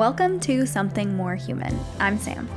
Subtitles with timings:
[0.00, 1.78] Welcome to Something More Human.
[1.98, 2.48] I'm Sam.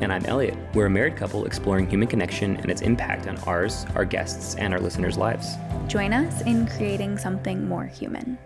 [0.00, 0.56] And I'm Elliot.
[0.74, 4.72] We're a married couple exploring human connection and its impact on ours, our guests, and
[4.72, 5.56] our listeners' lives.
[5.88, 8.38] Join us in creating something more human.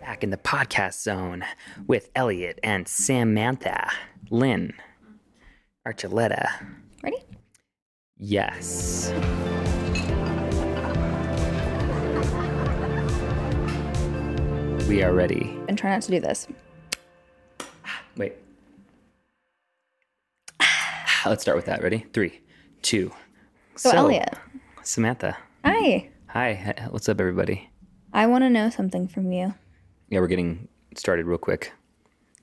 [0.00, 1.44] Back in the podcast zone
[1.86, 3.90] with Elliot and Samantha,
[4.30, 4.72] Lynn,
[5.86, 6.48] Archuleta.
[7.02, 7.18] Ready?
[8.16, 9.12] Yes.
[14.88, 15.54] We are ready.
[15.68, 16.48] And try not to do this.
[18.20, 18.34] Wait.
[21.24, 21.82] Let's start with that.
[21.82, 22.04] Ready?
[22.12, 22.42] Three,
[22.82, 23.12] two.
[23.76, 24.34] So, Elliot.
[24.82, 25.38] Samantha.
[25.64, 26.10] Hi.
[26.26, 26.86] Hi.
[26.90, 27.70] What's up, everybody?
[28.12, 29.54] I want to know something from you.
[30.10, 31.72] Yeah, we're getting started real quick.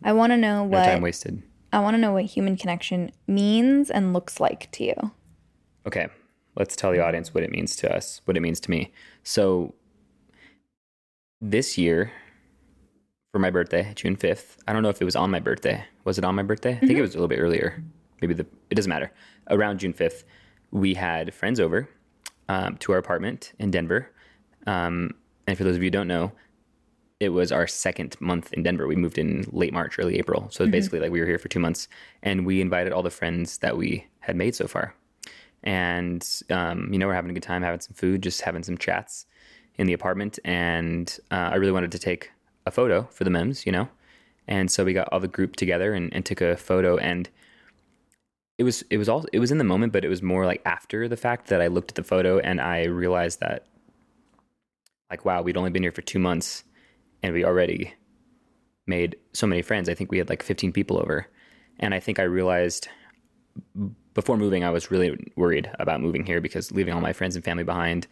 [0.04, 1.44] I want to know No time wasted.
[1.72, 5.12] I want to know what human connection means and looks like to you.
[5.86, 6.08] Okay,
[6.56, 8.92] let's tell the audience what it means to us, what it means to me.
[9.22, 9.76] So,
[11.40, 12.12] this year,
[13.32, 15.84] for my birthday, June 5th, I don't know if it was on my birthday.
[16.06, 16.72] Was it on my birthday?
[16.72, 17.84] I think it was a little bit earlier.
[18.22, 19.12] Maybe the, it doesn't matter.
[19.50, 20.24] Around June 5th,
[20.72, 21.88] we had friends over
[22.50, 24.10] um, to our apartment in Denver.
[24.66, 25.12] Um,
[25.46, 26.32] and for those of you who don't know,
[27.20, 28.88] it was our second month in Denver.
[28.88, 30.48] We moved in late March, early April.
[30.52, 31.88] So basically, like we were here for two months,
[32.22, 34.94] and we invited all the friends that we had made so far.
[35.64, 38.78] And um, you know, we're having a good time, having some food, just having some
[38.78, 39.26] chats
[39.78, 40.38] in the apartment.
[40.44, 42.32] And uh, I really wanted to take
[42.68, 43.90] a photo for the memes, you know.
[44.48, 46.98] And so we got all the group together and, and took a photo.
[46.98, 47.30] And
[48.58, 50.62] it was it was all it was in the moment, but it was more like
[50.66, 53.66] after the fact that I looked at the photo and I realized that
[55.10, 56.64] like wow, we'd only been here for two months
[57.24, 57.94] and we already
[58.86, 59.90] made so many friends.
[59.90, 61.28] I think we had like 15 people over.
[61.80, 62.88] And I think I realized
[64.14, 67.46] before moving, I was really worried about moving here because leaving all my friends and
[67.46, 68.08] family behind.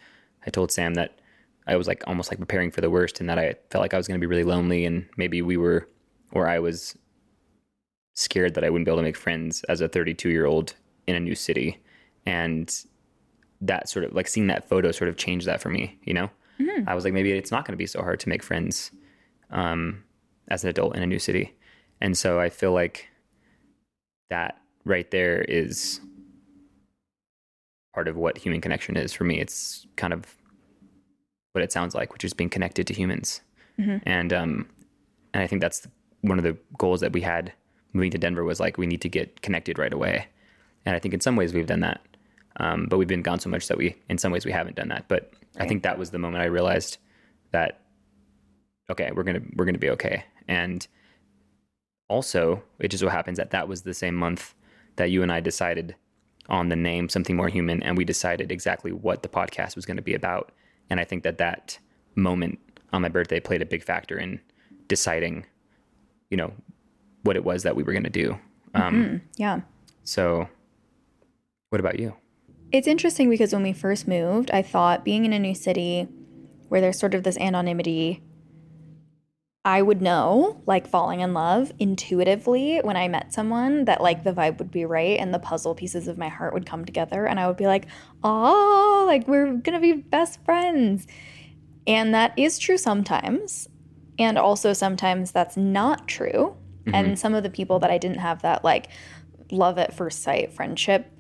[0.46, 1.20] I told Sam that
[1.68, 3.98] I was like almost like preparing for the worst and that I felt like I
[3.98, 5.88] was going to be really lonely and maybe we were,
[6.32, 6.98] or I was
[8.14, 10.76] scared that I wouldn't be able to make friends as a 32 year old
[11.08, 11.82] in a new city.
[12.26, 12.74] And
[13.62, 16.30] that sort of like seeing that photo sort of changed that for me, you know?
[16.88, 18.92] I was like, maybe it's not going to be so hard to make friends
[19.52, 20.04] um,
[20.48, 21.56] as an adult in a new city.
[22.00, 23.08] And so I feel like
[24.30, 26.00] that right there is
[27.94, 29.40] part of what human connection is for me.
[29.40, 30.36] It's kind of
[31.56, 33.42] what it sounds like, which is being connected to humans.
[34.06, 34.70] And um,
[35.34, 35.88] and I think that's
[36.22, 37.54] one of the goals that we had
[37.94, 40.28] moving to Denver was like we need to get connected right away.
[40.86, 42.02] And I think in some ways we've done that,
[42.58, 44.90] um, but we've been gone so much that we in some ways we haven't done
[44.90, 45.08] that.
[45.08, 46.98] But I think that was the moment I realized
[47.52, 47.82] that
[48.90, 50.24] okay, we're gonna we're gonna be okay.
[50.48, 50.88] And
[52.08, 54.54] also, it just so happens that that was the same month
[54.98, 55.96] that you and I decided
[56.48, 59.98] on the name something more human, and we decided exactly what the podcast was going
[59.98, 60.52] to be about.
[60.90, 61.80] And I think that that
[62.16, 62.60] moment
[62.94, 64.40] on my birthday played a big factor in
[64.88, 65.46] deciding,
[66.30, 66.54] you know,
[67.24, 68.40] what it was that we were going to do.
[68.74, 69.62] Um, Yeah.
[70.04, 70.48] So,
[71.70, 72.14] what about you?
[72.72, 76.08] It's interesting because when we first moved, I thought being in a new city
[76.68, 78.22] where there's sort of this anonymity,
[79.66, 84.32] I would know, like falling in love intuitively when I met someone that like the
[84.32, 87.40] vibe would be right and the puzzle pieces of my heart would come together and
[87.40, 87.88] I would be like,
[88.24, 91.08] oh, like we're gonna be best friends.
[91.88, 93.68] And that is true sometimes.
[94.20, 96.56] And also sometimes that's not true.
[96.86, 97.16] And mm-hmm.
[97.16, 98.90] some of the people that I didn't have that like
[99.52, 101.12] love at first sight friendship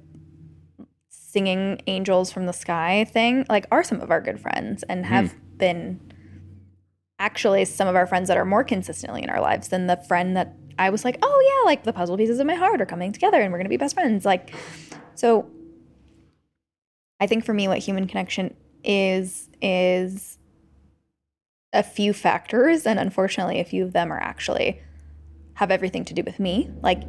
[1.09, 5.31] singing angels from the sky thing like are some of our good friends and have
[5.31, 5.37] hmm.
[5.57, 6.04] been
[7.19, 10.35] actually some of our friends that are more consistently in our lives than the friend
[10.35, 13.11] that I was like, oh yeah, like the puzzle pieces of my heart are coming
[13.11, 14.25] together and we're gonna be best friends.
[14.25, 14.53] Like,
[15.15, 15.49] so
[17.19, 20.37] I think for me, what human connection is, is
[21.71, 22.85] a few factors.
[22.85, 24.81] And unfortunately, a few of them are actually
[25.55, 27.03] have everything to do with me, like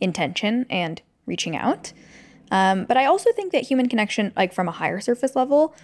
[0.00, 1.92] intention and reaching out.
[2.50, 5.74] Um, but I also think that human connection, like from a higher surface level,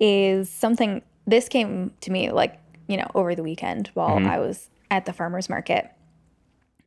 [0.00, 1.02] is something.
[1.26, 4.26] This came to me like you know over the weekend while mm-hmm.
[4.28, 5.88] I was at the farmers market.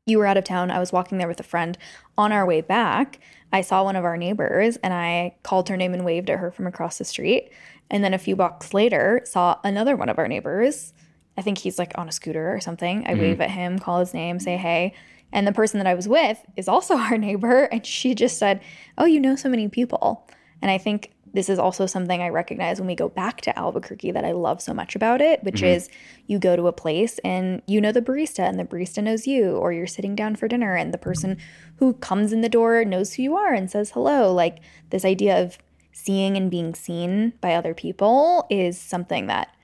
[0.06, 0.72] You were out of town.
[0.72, 1.78] I was walking there with a friend.
[2.18, 3.20] On our way back,
[3.54, 6.52] I saw one of our neighbors and I called her name and waved at her
[6.52, 7.52] from across the street.
[7.90, 10.94] And then a few blocks later, saw another one of our neighbors.
[11.38, 13.06] I think he's like on a scooter or something.
[13.06, 13.22] I mm-hmm.
[13.22, 14.94] wave at him, call his name, say hey.
[15.32, 17.64] And the person that I was with is also our neighbor.
[17.66, 18.62] And she just said,
[18.98, 20.28] Oh, you know so many people.
[20.62, 24.12] And I think this is also something I recognize when we go back to Albuquerque
[24.12, 25.66] that I love so much about it, which mm-hmm.
[25.66, 25.90] is
[26.28, 29.56] you go to a place and you know the barista and the barista knows you,
[29.56, 31.38] or you're sitting down for dinner and the person
[31.78, 34.34] who comes in the door knows who you are and says hello.
[34.34, 35.58] Like this idea of
[35.94, 39.56] seeing and being seen by other people is something that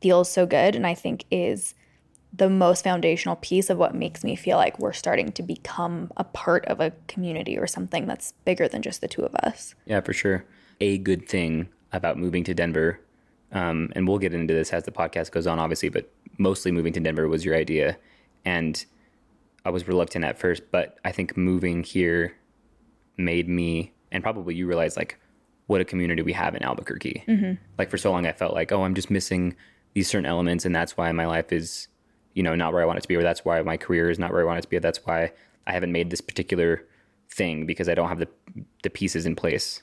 [0.00, 1.74] feels so good and I think is
[2.36, 6.24] the most foundational piece of what makes me feel like we're starting to become a
[6.24, 9.74] part of a community or something that's bigger than just the two of us.
[9.86, 10.44] Yeah, for sure.
[10.80, 13.00] A good thing about moving to Denver,
[13.52, 16.92] um, and we'll get into this as the podcast goes on, obviously, but mostly moving
[16.92, 17.96] to Denver was your idea.
[18.44, 18.84] And
[19.64, 22.34] I was reluctant at first, but I think moving here
[23.16, 25.18] made me, and probably you realize, like,
[25.66, 27.24] what a community we have in Albuquerque.
[27.78, 29.56] Like, for so long, I felt like, oh, I'm just missing
[29.94, 31.88] these certain elements, and that's why my life is,
[32.34, 34.18] you know, not where I want it to be, or that's why my career is
[34.18, 34.76] not where I want it to be.
[34.76, 35.32] or That's why
[35.66, 36.84] I haven't made this particular
[37.30, 38.28] thing because I don't have the
[38.82, 39.82] the pieces in place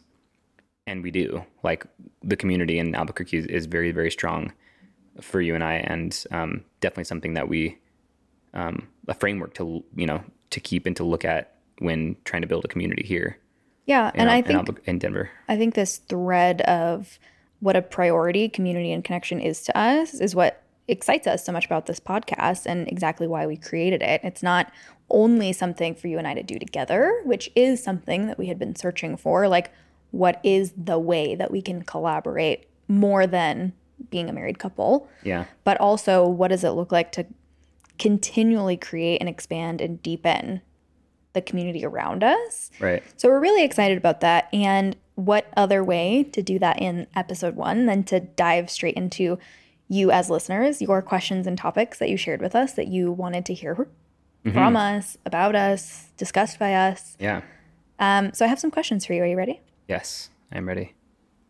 [0.87, 1.43] and we do.
[1.63, 1.85] Like
[2.23, 4.53] the community in Albuquerque is, is very, very strong
[5.19, 7.77] for you and I, and um, definitely something that we
[8.53, 12.47] um, a framework to you know to keep and to look at when trying to
[12.47, 13.37] build a community here.
[13.85, 15.29] Yeah, In, and I in, think in Denver.
[15.47, 17.17] I think this thread of
[17.59, 21.65] what a priority community and connection is to us is what excites us so much
[21.65, 24.21] about this podcast and exactly why we created it.
[24.23, 24.71] It's not
[25.09, 28.59] only something for you and I to do together, which is something that we had
[28.59, 29.47] been searching for.
[29.47, 29.71] Like,
[30.11, 33.73] what is the way that we can collaborate more than
[34.09, 35.07] being a married couple?
[35.23, 37.25] Yeah, But also, what does it look like to
[37.97, 40.61] continually create and expand and deepen
[41.33, 42.71] the community around us?
[42.79, 43.03] right.
[43.17, 44.49] So we're really excited about that.
[44.53, 49.37] And what other way to do that in episode one than to dive straight into
[49.87, 53.45] you as listeners, your questions and topics that you shared with us that you wanted
[53.45, 53.87] to hear
[54.51, 57.15] from us, about us, discussed by us.
[57.19, 57.41] Yeah.
[57.99, 59.21] Um, so I have some questions for you.
[59.21, 59.61] Are you ready?
[59.91, 60.95] Yes, I'm ready.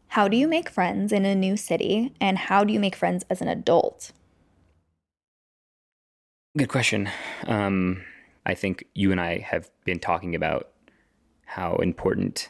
[0.07, 2.11] How do you make friends in a new city?
[2.19, 4.13] And how do you make friends as an adult?
[6.57, 7.07] Good question.
[7.45, 8.03] Um,
[8.43, 10.71] I think you and I have been talking about
[11.45, 12.49] how important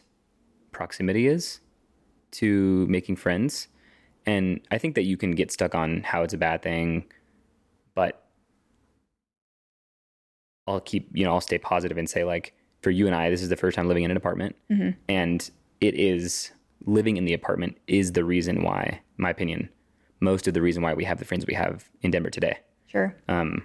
[0.71, 1.59] proximity is
[2.39, 3.67] to making friends.
[4.25, 7.03] And I think that you can get stuck on how it's a bad thing,
[7.95, 8.29] but
[10.67, 13.41] I'll keep, you know, I'll stay positive and say, like, for you and I, this
[13.41, 14.55] is the first time living in an apartment.
[15.09, 16.51] And it is
[16.85, 19.69] living in the apartment is the reason why, in my opinion,
[20.19, 22.57] most of the reason why we have the friends we have in Denver today.
[22.87, 23.15] Sure.
[23.29, 23.63] um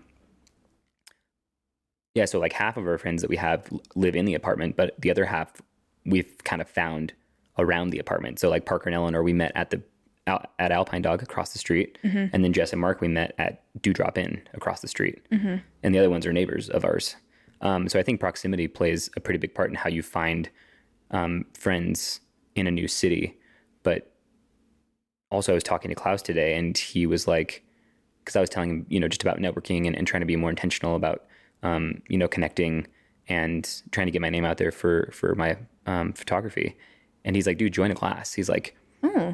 [2.15, 4.95] yeah so like half of our friends that we have live in the apartment but
[5.01, 5.61] the other half
[6.05, 7.13] we've kind of found
[7.59, 8.39] around the apartment.
[8.39, 9.83] So like parker and eleanor we met at the
[10.27, 11.99] at alpine dog across the street.
[12.33, 15.25] And then jess and mark we met at dewdrop inn across the street.
[15.83, 17.17] And the other ones are neighbors of ours.
[17.63, 20.51] Um, so i think proximity plays a pretty big part in how you find
[21.11, 22.21] um, friends
[22.55, 23.37] in a new city
[23.83, 24.13] but
[25.31, 27.63] also i was talking to klaus today and he was like
[28.27, 30.35] because I was telling him, you know, just about networking and, and trying to be
[30.35, 31.27] more intentional about,
[31.63, 32.89] um, you know, connecting
[33.29, 35.57] and trying to get my name out there for for my
[35.87, 36.77] um, photography.
[37.25, 38.33] And he's like, dude, join a class.
[38.33, 38.77] He's like,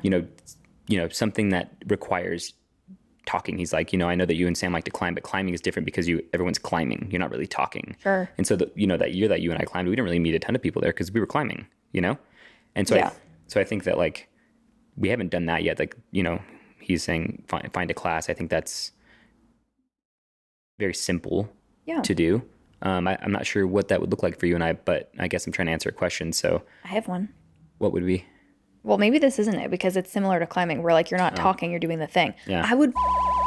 [0.02, 0.26] you know,
[0.88, 2.52] you know, something that requires
[3.26, 3.58] talking.
[3.58, 5.54] He's like, you know, I know that you and Sam like to climb, but climbing
[5.54, 7.08] is different because you everyone's climbing.
[7.10, 7.96] You're not really talking.
[8.02, 8.28] Sure.
[8.36, 10.18] And so, the, you know, that year that you and I climbed, we didn't really
[10.18, 12.18] meet a ton of people there because we were climbing, you know?
[12.74, 13.08] And so, Yeah.
[13.08, 13.12] I,
[13.46, 14.28] so I think that like,
[14.96, 15.78] we haven't done that yet.
[15.78, 16.40] Like, you know,
[16.80, 18.28] he's saying find, find a class.
[18.28, 18.92] I think that's
[20.78, 21.48] very simple
[21.86, 22.00] Yeah.
[22.02, 22.42] to do.
[22.82, 25.12] Um, I, I'm not sure what that would look like for you and I, but
[25.18, 26.32] I guess I'm trying to answer a question.
[26.32, 27.28] So I have one.
[27.78, 28.24] what would be?
[28.84, 31.42] Well, maybe this isn't it because it's similar to climbing where like you're not oh.
[31.42, 32.34] talking, you're doing the thing.
[32.36, 32.50] Oh.
[32.50, 32.66] Yeah.
[32.68, 32.92] I would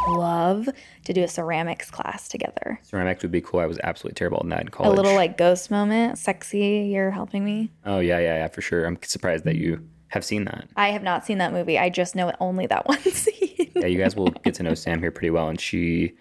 [0.07, 0.69] love
[1.05, 2.79] to do a ceramics class together.
[2.83, 3.59] Ceramics would be cool.
[3.59, 4.93] I was absolutely terrible in that in college.
[4.93, 7.71] A little like ghost moment, sexy, you're helping me.
[7.85, 8.85] oh yeah, yeah, yeah, for sure.
[8.85, 10.69] I'm surprised that you have seen that.
[10.75, 11.77] I have not seen that movie.
[11.77, 13.71] I just know only that one scene.
[13.75, 16.15] Yeah, you guys will get to know Sam here pretty well, and she.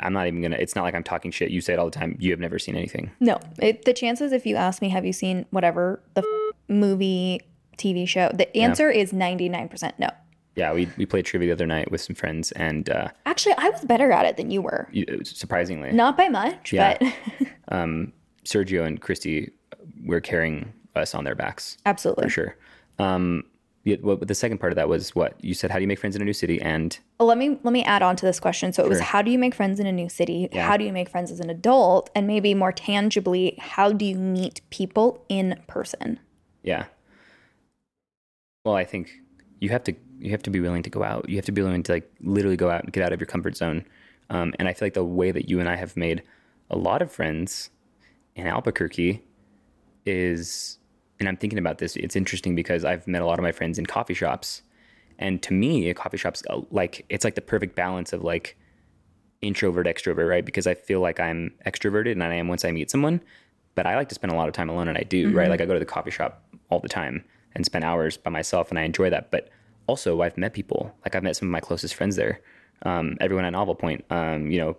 [0.00, 0.56] I'm not even gonna.
[0.56, 1.50] It's not like I'm talking shit.
[1.50, 2.16] You say it all the time.
[2.18, 3.10] You have never seen anything.
[3.20, 7.42] no, it, the chances if you ask me, have you seen whatever the f- movie,
[7.76, 8.30] TV show?
[8.34, 10.08] The answer is 99% no.
[10.56, 13.70] Yeah, we we played trivia the other night with some friends, and uh, Actually, I
[13.70, 14.88] was better at it than you were.
[14.92, 16.96] you, surprisingly, Not by much, Yeah.
[17.00, 17.48] but
[18.44, 19.50] Sergio and Christy
[20.04, 22.24] were carrying us on their backs absolutely.
[22.24, 22.56] for sure.
[22.98, 23.44] Um,
[23.84, 25.70] yeah, what, the second part of that was what you said.
[25.70, 26.60] How do you make friends in a new city?
[26.62, 28.72] And Let me let me add on to this question.
[28.72, 30.48] So it was how do you make friends in a new city?
[30.52, 30.66] Yeah.
[30.66, 32.08] How do you make friends as an adult?
[32.14, 36.18] And maybe more tangibly, how do you meet people in person?
[36.62, 36.84] Yeah.
[38.64, 39.20] Well, I think
[39.60, 41.28] you have to you have to be willing to go out.
[41.28, 43.26] You have to be willing to like literally go out and get out of your
[43.26, 43.84] comfort zone.
[44.30, 46.22] Um, and I feel like the way that you and I have made
[46.70, 47.70] a lot of friends
[48.34, 49.22] in Albuquerque
[50.06, 50.78] is,
[51.20, 51.94] and I'm thinking about this.
[51.96, 54.62] It's interesting because I've met a lot of my friends in coffee shops,
[55.18, 58.56] and to me, a coffee shop's uh, like it's like the perfect balance of like
[59.42, 60.44] introvert extrovert, right?
[60.44, 63.20] Because I feel like I'm extroverted and I am once I meet someone,
[63.74, 65.50] but I like to spend a lot of time alone and I do, right?
[65.50, 67.24] Like I go to the coffee shop all the time
[67.54, 69.30] and spend hours by myself and I enjoy that.
[69.30, 69.48] But
[69.86, 72.40] also I've met people, like I've met some of my closest friends there.
[72.82, 74.76] Um, everyone at Novel Point, um, you know,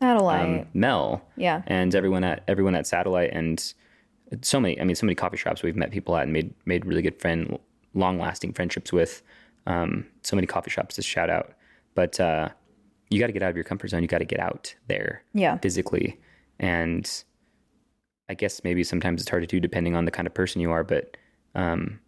[0.00, 0.74] Satellite.
[0.74, 1.62] Mel, yeah.
[1.66, 3.72] and everyone at everyone at Satellite, and
[4.42, 4.80] so many.
[4.80, 7.20] I mean, so many coffee shops we've met people at and made made really good
[7.20, 7.58] friend,
[7.94, 9.22] long lasting friendships with.
[9.66, 11.52] Um, so many coffee shops to shout out,
[11.94, 12.48] but uh,
[13.10, 14.02] you got to get out of your comfort zone.
[14.02, 15.58] You got to get out there, Yeah.
[15.58, 16.18] physically,
[16.58, 17.08] and
[18.28, 20.72] I guess maybe sometimes it's hard to do depending on the kind of person you
[20.72, 21.16] are, but
[21.54, 22.00] um,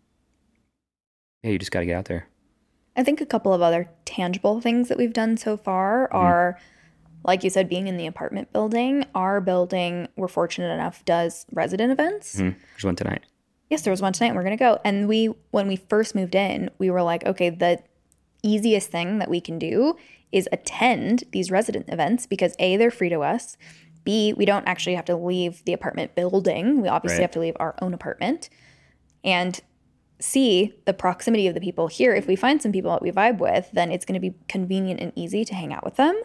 [1.44, 2.26] yeah, you just got to get out there.
[2.96, 6.58] I think a couple of other tangible things that we've done so far are,
[7.24, 9.04] like you said, being in the apartment building.
[9.14, 12.36] Our building, we're fortunate enough, does resident events.
[12.40, 13.24] Mm, there's one tonight.
[13.70, 14.28] Yes, there was one tonight.
[14.28, 14.78] And we're gonna go.
[14.84, 17.82] And we, when we first moved in, we were like, okay, the
[18.42, 19.96] easiest thing that we can do
[20.30, 23.56] is attend these resident events because a they're free to us.
[24.04, 26.80] B we don't actually have to leave the apartment building.
[26.82, 27.22] We obviously Right.
[27.22, 28.50] have to leave our own apartment.
[29.24, 29.58] And
[30.24, 33.38] C, the proximity of the people here, if we find some people that we vibe
[33.38, 36.20] with, then it's going to be convenient and easy to hang out with them.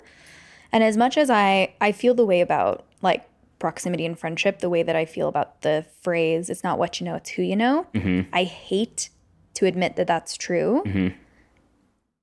[0.72, 3.28] And as much as I I feel the way about like
[3.60, 7.06] proximity and friendship, the way that I feel about the phrase "it's not what you
[7.06, 8.30] know, it's who you know," mm-hmm.
[8.34, 9.10] I hate
[9.56, 10.84] to admit that that's true.
[10.86, 11.16] Mm-hmm.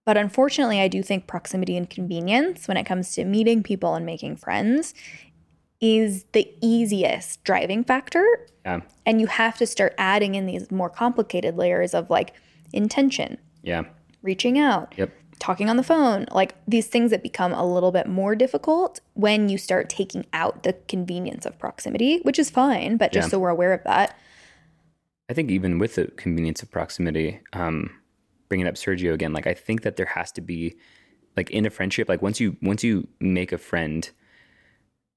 [0.06, 4.06] But unfortunately, I do think proximity and convenience when it comes to meeting people and
[4.06, 4.94] making friends
[5.80, 8.24] is the easiest driving factor.
[8.64, 12.32] Yeah, and you have to start adding in these more complicated layers of like
[12.72, 13.82] intention, yeah,
[14.22, 18.06] reaching out, yep, talking on the phone, like these things that become a little bit
[18.08, 23.12] more difficult when you start taking out the convenience of proximity, which is fine, but
[23.12, 23.30] just Yeah.
[23.30, 24.18] so we're aware of that.
[25.28, 27.90] I think even with the convenience of proximity, um,
[28.48, 30.76] bringing up Sergio again, like I think that there has to be,
[31.36, 34.08] like in a friendship, like once you once you make a friend,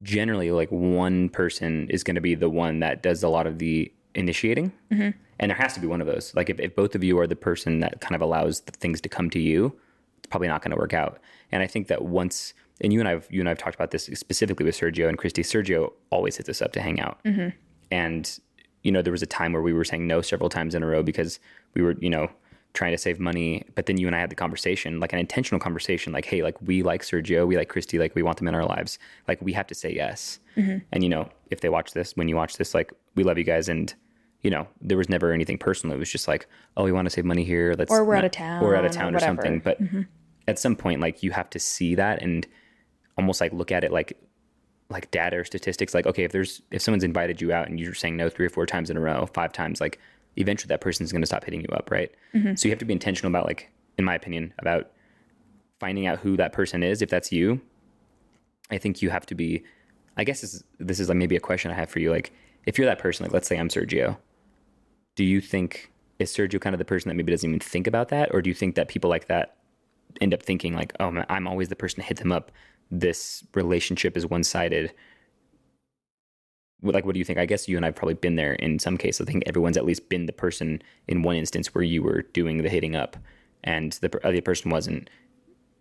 [0.03, 3.59] generally like one person is going to be the one that does a lot of
[3.59, 5.09] the initiating, mm-hmm.
[5.39, 6.33] and there has to be one of those.
[6.35, 9.01] Like if, if both of you are the person that kind of allows the things
[9.01, 9.77] to come to you,
[10.17, 11.19] it's probably not going to work out.
[11.51, 14.05] And I think that once, and you and I've you and I've talked about this
[14.13, 15.43] specifically with Sergio and Christy.
[15.43, 17.49] Sergio always hits us up to hang out, mm-hmm.
[17.91, 18.39] and
[18.83, 20.85] you know there was a time where we were saying no several times in a
[20.85, 21.39] row because
[21.73, 22.29] we were you know
[22.79, 23.65] trying to save money.
[23.75, 26.55] But then you and I had the conversation, like an intentional conversation, like hey, like
[26.61, 29.51] we like Sergio, we like Christy, like we want them in our lives, like we
[29.51, 30.39] have to say yes.
[30.55, 30.77] Mm-hmm.
[30.93, 33.43] And you know if they watch this, when you watch this, like we love you
[33.43, 33.93] guys and.
[34.41, 35.93] You know, there was never anything personal.
[35.97, 37.75] It was just like, oh, we want to save money here.
[37.77, 39.41] Let's Or we're out of town Or out of town or, whatever.
[39.41, 39.59] something.
[39.59, 40.03] But mm-hmm.
[40.47, 42.47] at some point, like you have to see that and
[43.17, 44.17] almost like look at it like
[44.89, 47.93] like data or statistics like okay if there's if someone's invited you out and you're
[47.93, 49.99] saying no three or four times in a row five times like
[50.35, 52.11] eventually that person's going to stop hitting you up right?
[52.33, 52.55] Mm-hmm.
[52.55, 54.91] So you have to be intentional about like in my opinion about
[55.79, 57.01] finding out who that person is.
[57.01, 57.61] If that's you
[58.71, 59.63] i think you have to be
[60.15, 62.11] i guess this is, this is like maybe a question i have for you.
[62.11, 62.31] Like
[62.65, 64.17] if you're that person like let's say i'm sergio
[65.15, 68.09] do you think is sergio kind of the person that maybe doesn't even think about
[68.09, 68.33] that?
[68.33, 69.55] Or do you think that people like that
[70.21, 72.51] end up thinking like, oh, man, I'm always the person to hit them up.
[72.91, 74.93] This relationship is one sided.
[76.81, 77.39] Like, what do you think?
[77.39, 79.27] I guess you and I've probably been there in some cases.
[79.27, 82.61] I think everyone's at least been the person in one instance where you were doing
[82.61, 83.17] the hitting up,
[83.63, 85.09] and the other uh, person wasn't.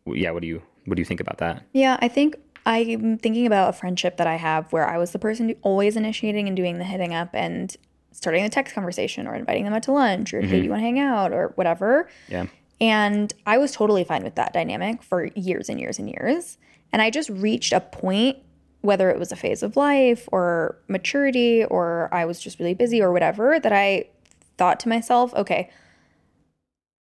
[0.07, 1.64] Yeah, what do you what do you think about that?
[1.73, 2.37] Yeah, I think
[2.67, 6.49] I'm thinking about a friendship that I have where I was the person always initiating
[6.49, 7.75] and doing the hitting up and
[8.12, 10.81] starting the text conversation or inviting them out to lunch or hey, do you want
[10.81, 12.09] to hang out or whatever.
[12.28, 12.47] Yeah,
[12.81, 16.59] And I was totally fine with that dynamic for years and years and years.
[16.93, 18.38] And I just reached a point,
[18.80, 23.02] whether it was a phase of life or maturity or I was just really busy
[23.02, 24.08] or whatever, that I
[24.56, 25.70] thought to myself, okay,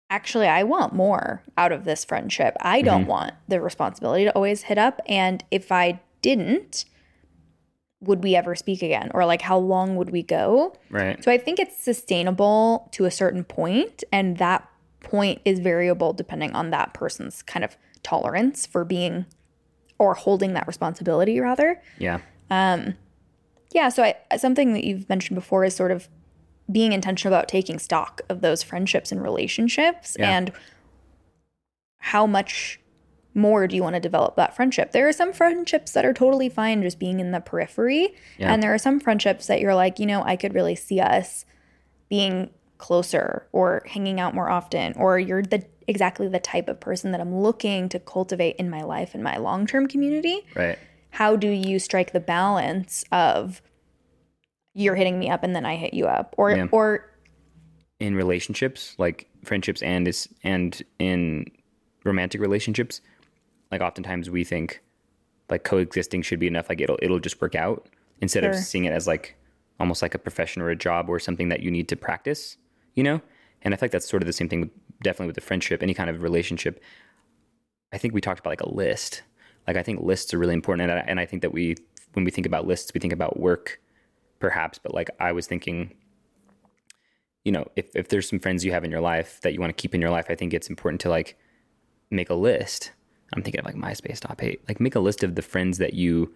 [0.10, 2.56] actually, I want more out of this friendship.
[2.62, 3.10] I don't mm-hmm.
[3.10, 5.02] want the responsibility to always hit up.
[5.08, 6.86] And if I didn't,
[8.02, 9.12] would we ever speak again?
[9.14, 10.74] Or like, how long would we go?
[10.90, 11.22] right.
[11.24, 14.68] So I think it's sustainable to a certain point, and that
[15.02, 19.26] point is variable depending on that person's kind of tolerance for being
[20.00, 21.82] or holding that responsibility, rather.
[22.00, 22.96] Yeah, um,
[23.74, 23.90] Yeah.
[23.90, 26.08] So I, something that you've mentioned before is sort of
[26.72, 30.38] being intentional about taking stock of those friendships and relationships Yeah.
[30.38, 30.52] and
[32.00, 32.80] how much
[33.36, 34.92] more do you want to develop that friendship?
[34.92, 38.16] There are some friendships that are totally fine just being in the periphery.
[38.38, 38.52] Yeah.
[38.54, 41.46] And there are some friendships that you're like, you know, I could really see us
[42.10, 47.12] being closer or hanging out more often, or you're the exactly the type of person
[47.12, 50.78] that I'm looking to cultivate in my life and my long term community right.
[51.10, 53.64] how do you strike the balance of
[54.76, 56.68] you're hitting me up and then I hit you up or Yeah.
[56.72, 57.10] or
[58.00, 61.48] in relationships, like friendships and is and in
[62.06, 63.02] romantic relationships,
[63.72, 64.82] like oftentimes we think
[65.50, 66.70] like coexisting should be enough.
[66.70, 67.88] Like it'll it'll just work out
[68.22, 69.36] instead of seeing it as like
[69.80, 72.58] almost like a profession or a job or something that you need to practice,
[73.00, 73.22] you know?
[73.62, 75.82] And I think like that's sort of the same thing with, definitely with the friendship,
[75.82, 76.84] any kind of relationship.
[77.94, 79.24] I think we talked about like a list.
[79.68, 81.78] like I think lists are really important, and I, and I think that we
[82.14, 83.80] when we think about lists, we think about work,
[84.40, 85.96] perhaps, but like I was thinking.
[87.46, 89.76] You know, if, if there's some friends you have in your life that you want
[89.76, 91.38] to keep in your life, I think it's important to like
[92.12, 92.92] make a list.
[93.34, 94.62] I'm thinking of like MySpace top eight.
[94.68, 96.34] Like make a list of the friends that you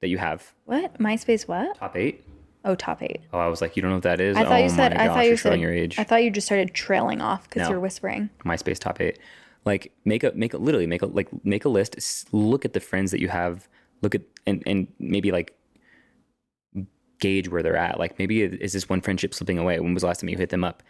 [0.00, 0.54] that you have.
[0.64, 0.96] What?
[0.98, 1.76] MySpace what?
[1.76, 2.24] Top eight?
[2.66, 3.20] Oh, top eight.
[3.32, 4.36] Oh, I was like, you don't know what that is?
[4.36, 5.98] I thought oh you said I gosh, thought you said your age.
[5.98, 7.70] I thought you just started trailing off because No.
[7.70, 8.28] you're whispering.
[8.44, 9.18] MySpace top eight.
[9.64, 12.28] Like make a make a literally make a like make a list.
[12.32, 13.68] Look at the friends that you have.
[14.02, 15.54] Look at and and maybe like
[17.20, 17.98] gauge where they're at.
[17.98, 19.80] Like maybe is this one friendship slipping away?
[19.80, 20.82] When was the last time you hit them up?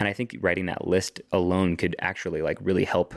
[0.00, 3.14] And I think writing that list alone could actually like really help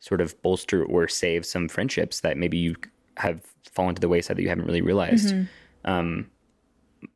[0.00, 2.76] sort of bolster or save some friendships that maybe you
[3.16, 3.40] have
[3.72, 5.34] fallen to the wayside that you haven't really realized.
[5.84, 6.30] Um,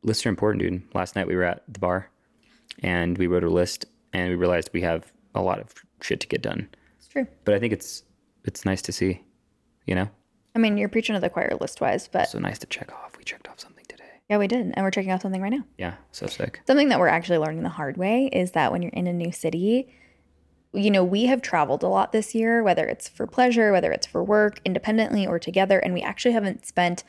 [0.03, 0.83] lists are important, dude.
[0.95, 2.09] Last night we were at the bar
[2.81, 6.27] and we wrote a list and we realized we have a lot of shit to
[6.27, 6.69] get done.
[6.97, 7.27] It's true.
[7.45, 8.03] But I think it's
[8.45, 9.23] it's nice to see,
[9.85, 10.09] you know?
[10.55, 13.17] I mean, you're preaching to the choir list wise, but So nice to check off.
[13.17, 14.03] We checked off something today.
[14.29, 15.63] yeah, we did, and we're checking off something right now.
[15.77, 16.61] Yeah, so sick.
[16.67, 19.31] Something that we're actually learning the hard way is that when you're in a new
[19.31, 19.87] city,
[20.73, 24.05] you know, we have traveled a lot this year, whether it's for pleasure, whether it's
[24.07, 27.03] for work, independently or together, and we actually haven't spent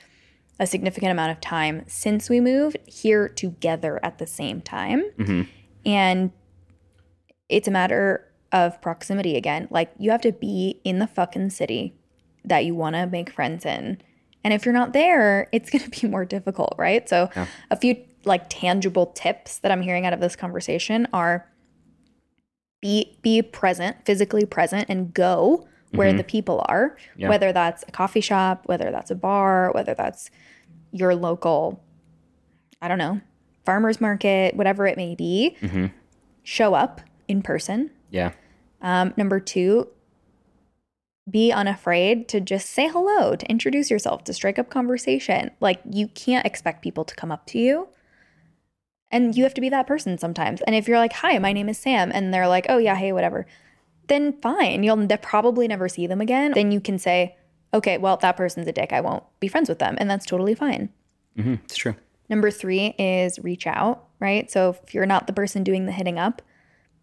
[0.58, 5.04] a significant amount of time since we moved here together at the same time.
[5.18, 5.42] Mm-hmm.
[5.84, 6.32] And
[7.49, 9.68] it's a matter of proximity again.
[9.70, 11.96] Like, you have to be in the fucking city
[12.44, 14.00] that you want to make friends in.
[14.44, 17.08] And if you're not there, it's going to be more difficult, right?
[17.08, 17.30] So,
[17.70, 21.50] a few like tangible tips that I'm hearing out of this conversation are
[22.80, 27.28] be be present, physically present and go where the people are, Yeah.
[27.28, 30.30] whether that's a coffee shop, whether that's a bar, whether that's
[30.92, 31.82] your local
[32.82, 33.20] I don't know,
[33.64, 35.56] farmers market, whatever it may be.
[36.42, 37.90] Show up in person.
[38.10, 38.32] Yeah.
[38.82, 39.88] Um, number two,
[41.30, 45.50] be unafraid to just say hello, to introduce yourself, to strike up conversation.
[45.60, 47.88] Like you can't expect people to come up to you.
[49.10, 50.60] And you have to be that person sometimes.
[50.62, 53.12] And if you're like, hi, my name is Sam, and they're like, oh, yeah, hey,
[53.12, 53.46] whatever,
[54.08, 54.82] then fine.
[54.82, 56.52] You'll ne- probably never see them again.
[56.54, 57.36] Then you can say,
[57.72, 58.92] okay, well, that person's a dick.
[58.92, 59.96] I won't be friends with them.
[59.98, 60.90] And that's totally fine.
[61.36, 61.94] hmm It's true.
[62.28, 64.50] Number three is reach out, right?
[64.50, 66.40] So if you're not the person doing the hitting up,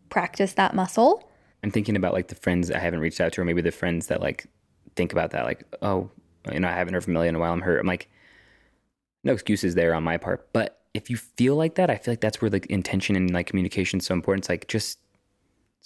[0.09, 1.29] practice that muscle.
[1.63, 4.07] I'm thinking about like the friends I haven't reached out to, or maybe the friends
[4.07, 4.47] that like
[4.95, 6.09] think about that, like, oh,
[6.51, 7.53] you know, I haven't heard from Millie in a while.
[7.53, 7.79] I'm hurt.
[7.79, 8.09] I'm like,
[9.23, 10.51] no excuses there on my part.
[10.53, 13.45] But if you feel like that, I feel like that's where like intention and like
[13.47, 14.43] communication is so important.
[14.45, 14.97] It's like just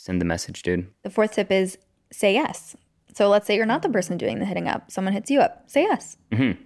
[0.05, 0.87] send the message, dude.
[1.01, 1.79] The fourth tip is
[2.11, 2.75] say yes.
[3.15, 4.91] So let's say you're not the person doing the hitting up.
[4.91, 5.63] Someone hits you up.
[5.67, 6.17] Say yes.
[6.31, 6.61] Mm-hmm.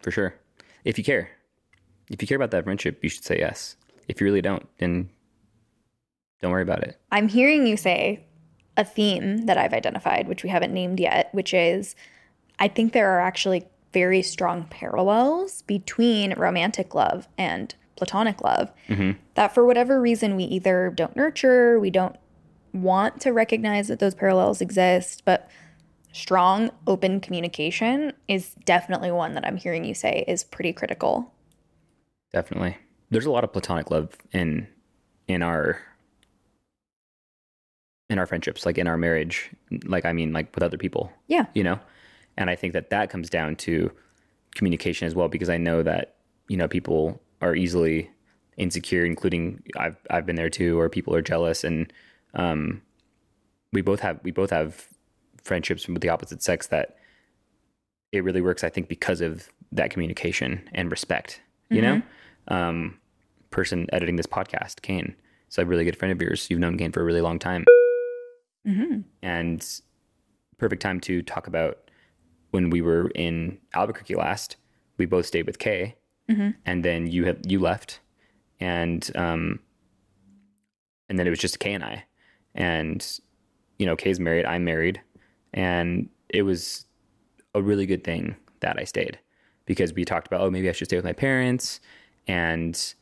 [0.00, 0.34] For sure.
[0.84, 1.30] If you care,
[2.08, 3.76] if you care about that friendship, you should say yes.
[4.08, 5.10] If you really don't, then
[6.40, 6.98] don't worry about it.
[7.10, 8.24] I'm hearing you say
[8.78, 11.94] a theme that I've identified, which we haven't named yet, which is
[12.58, 18.72] I think there are actually very strong parallels between romantic love and platonic love.
[18.88, 19.18] Mm-hmm.
[19.34, 22.16] That for whatever reason, we either don't nurture, we don't
[22.72, 25.50] want to recognize that those parallels exist, but
[26.12, 31.32] strong, open communication is definitely one that I'm hearing you say is pretty critical.
[32.32, 32.76] Definitely.
[33.10, 34.66] There's a lot of platonic love in
[35.28, 35.80] in our
[38.10, 39.50] in our friendships, like in our marriage,
[39.84, 41.46] like I mean like with other people, Yeah.
[41.54, 41.78] you know?
[42.36, 43.90] And I think that that comes down to
[44.54, 46.16] communication as well because I know that,
[46.48, 48.10] you know, people are easily
[48.58, 51.90] insecure including I've I've been there too or people are jealous and
[52.34, 52.82] um
[53.72, 54.88] we both have we both have
[55.42, 56.96] friendships with the opposite sex that
[58.12, 61.40] it really works I think because of that communication and respect,
[61.70, 62.02] you know?
[62.48, 62.98] um,
[63.50, 65.14] person editing this podcast, Kane.
[65.46, 66.46] It's a really good friend of yours.
[66.50, 67.64] You've known Kane for a really long time.
[69.22, 69.66] And
[70.58, 71.90] perfect time to talk about
[72.50, 74.56] when we were in Albuquerque last.
[74.98, 75.96] We both stayed with Kay,
[76.66, 78.00] and then you have you left,
[78.60, 79.58] and um,
[81.08, 82.04] and then it was just Kay and I,
[82.54, 83.20] and
[83.78, 85.00] you know Kay's married, I'm married,
[85.52, 86.86] and it was
[87.54, 89.18] a really good thing that I stayed
[89.66, 91.80] because we talked about oh maybe I should stay with my parents.
[92.26, 92.94] And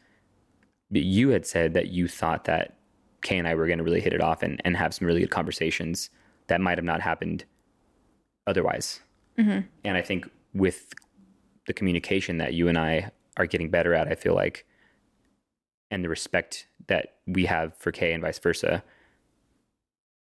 [0.91, 2.77] you had said that you thought that
[3.23, 5.21] Kay and I were going to really hit it off and, and have some really
[5.21, 6.11] good conversations
[6.49, 7.45] that might have not happened
[8.47, 9.01] otherwise.
[9.39, 9.61] Mm-hmm.
[9.85, 10.93] And I think with
[11.67, 14.67] the communication that you and I are getting better at, I feel like,
[15.91, 18.83] and the respect that we have for Kay and vice versa,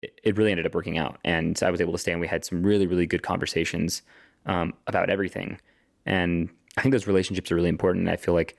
[0.03, 1.19] it, really ended up working out.
[1.25, 4.03] And I was able to stay and we had some really, really good conversations
[4.47, 5.61] um, about everything.
[6.07, 8.03] And I think those relationships are really important.
[8.03, 8.57] And I feel like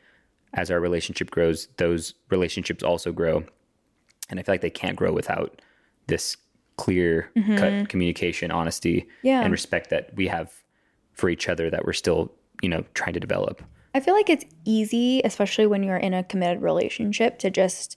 [0.54, 3.44] as our relationship grows, those relationships also grow.
[4.30, 5.62] And I feel like they can't grow without
[6.08, 6.38] this
[6.78, 9.28] clear cut communication, honesty, Mm-hmm.
[9.28, 9.42] Yeah.
[9.42, 10.52] and respect that we have
[11.14, 13.62] for each other that we're still, you know, trying to develop.
[13.94, 17.96] I feel like it's easy, especially when you're in a committed relationship, to just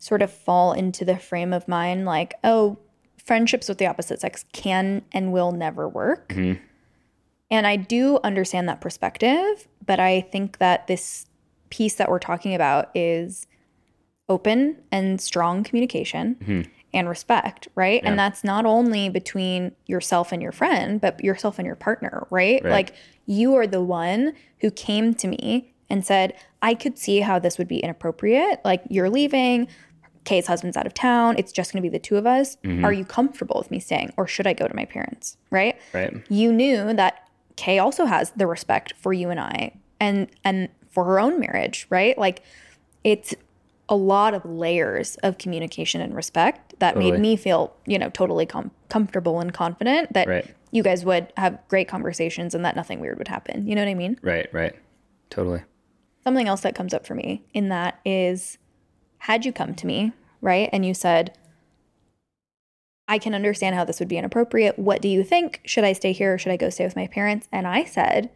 [0.00, 2.76] sort of fall into the frame of mind like, oh,
[3.24, 6.30] friendships with the opposite sex can and will never work.
[6.30, 6.60] Mm-hmm.
[7.50, 11.26] And I do understand that perspective, but I think that this
[11.68, 13.46] piece that we're talking about is
[14.28, 16.70] open and strong communication mm-hmm.
[16.94, 18.00] and respect, right?
[18.04, 22.62] And that's not only between yourself and your friend, but yourself and your partner, right?
[22.64, 22.70] Right.
[22.70, 22.94] Like
[23.26, 27.58] you are the one who came to me and said, I could see how this
[27.58, 28.60] would be inappropriate.
[28.64, 29.66] Like you're leaving,
[30.24, 32.56] Kay's husband's out of town, it's just gonna be the two of us.
[32.64, 32.84] Mm-hmm.
[32.84, 35.76] Are you comfortable with me staying or should I go to my parents, right?
[35.94, 36.14] Right.
[36.28, 41.04] you knew that Kay also has the respect for you and I and and for
[41.04, 42.16] her own marriage, right?
[42.18, 42.42] Like
[43.04, 43.34] it's
[43.88, 47.12] a lot of layers of communication and respect that Totally.
[47.12, 50.54] made me feel, you know, totally com- comfortable and confident that Right.
[50.70, 53.66] you guys would have great conversations and that nothing weird would happen.
[53.66, 54.16] You know what I mean?
[54.22, 54.48] Right.
[54.52, 54.74] Right.
[55.28, 55.62] Totally.
[56.22, 58.58] Something else that comes up for me in that is
[59.20, 60.68] had you come to me, right?
[60.72, 61.36] And you said,
[63.08, 64.78] I can understand how this would be inappropriate.
[64.78, 65.60] What do you think?
[65.64, 67.48] Should I stay here or should I go stay with my parents?
[67.50, 68.30] And I said,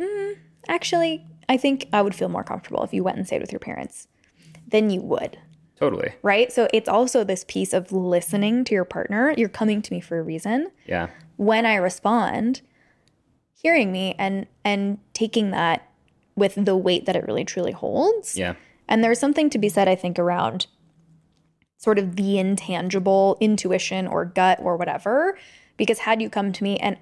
[0.00, 0.36] mm,
[0.68, 3.58] actually, I think I would feel more comfortable if you went and stayed with your
[3.58, 4.06] parents
[4.66, 5.38] than you would,
[5.76, 6.12] Totally.
[6.22, 6.52] right?
[6.52, 9.32] So it's also this piece of listening to your partner.
[9.36, 11.08] You're coming to me for a reason Yeah.
[11.36, 12.60] when I respond,
[13.54, 15.88] hearing me and and taking that
[16.36, 18.36] with the weight that it really truly holds.
[18.36, 18.54] Yeah.
[18.88, 20.66] And there's something to be said, I think, around
[21.76, 25.38] sort of the intangible intuition or gut or whatever.
[25.76, 26.96] Because had you come to me and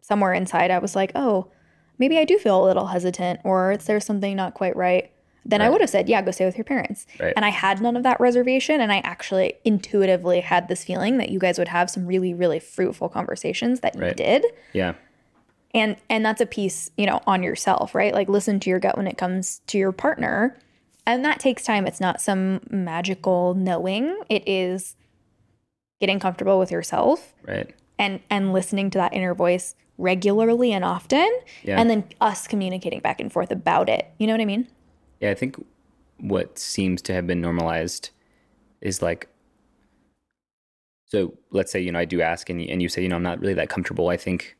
[0.00, 1.50] somewhere inside I was like, oh,
[1.98, 5.10] maybe I do feel a little hesitant or there's something not quite right,
[5.44, 7.06] then I would have said, yeah, go stay with your parents.
[7.20, 7.32] Right.
[7.36, 8.80] And I had none of that reservation.
[8.80, 12.58] And I actually intuitively had this feeling that you guys would have some really, really
[12.58, 14.94] fruitful conversations that you did Yeah.
[15.72, 18.96] and and that's a piece you know on yourself right like listen to your gut
[18.96, 20.56] when it comes to your partner
[21.06, 24.96] and that takes time it's not some magical knowing it is
[26.00, 27.74] getting comfortable with yourself Right.
[27.98, 31.28] and and listening to that inner voice regularly and often
[31.62, 31.80] Yeah.
[31.80, 34.68] and then us communicating back and forth about it you know what i mean
[35.20, 35.56] Yeah, I think
[36.18, 38.10] what seems to have been normalized
[38.82, 39.28] is like,
[41.06, 43.16] so let's say, you know, I do ask and you, and you say, you know,
[43.16, 44.08] I'm not really that comfortable.
[44.08, 44.56] I think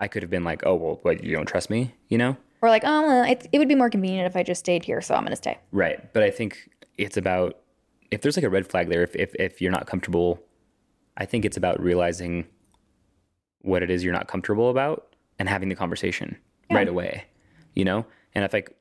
[0.00, 2.36] I could have been like, oh, well, what, you don't trust me, you know?
[2.62, 5.14] Or like oh it, it would be more convenient if i just stayed here so
[5.14, 6.12] i'm going to stay Right.
[6.12, 7.58] But I think it's about,
[8.10, 10.38] if there's like a red flag there, if, if, if you're not comfortable,
[11.16, 12.46] I think it's about realizing
[13.62, 16.36] what it is you're not comfortable about and having the conversation
[16.70, 17.24] right away,
[17.74, 18.04] you know?
[18.34, 18.76] And if like,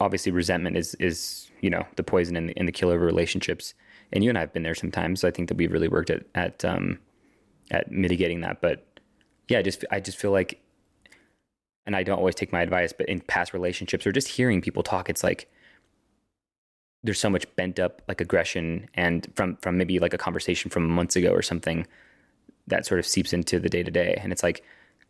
[0.00, 3.74] obviously resentment is, is, you know, the poison and the, and the killer of relationships.
[4.12, 5.20] And you and I have been there sometimes.
[5.20, 6.98] So I think that we've really worked at, at, um,
[7.70, 8.62] at mitigating that.
[8.62, 8.86] But
[9.48, 10.60] yeah, I just, I just feel like,
[11.90, 14.84] and I don't always take my advice, but in past relationships or just hearing people
[14.84, 15.50] talk, it's like,
[17.02, 20.86] there's so much bent up like aggression and from from maybe like a conversation from
[20.86, 21.86] months ago or something
[22.68, 24.62] that sort of seeps into the day to day and it's like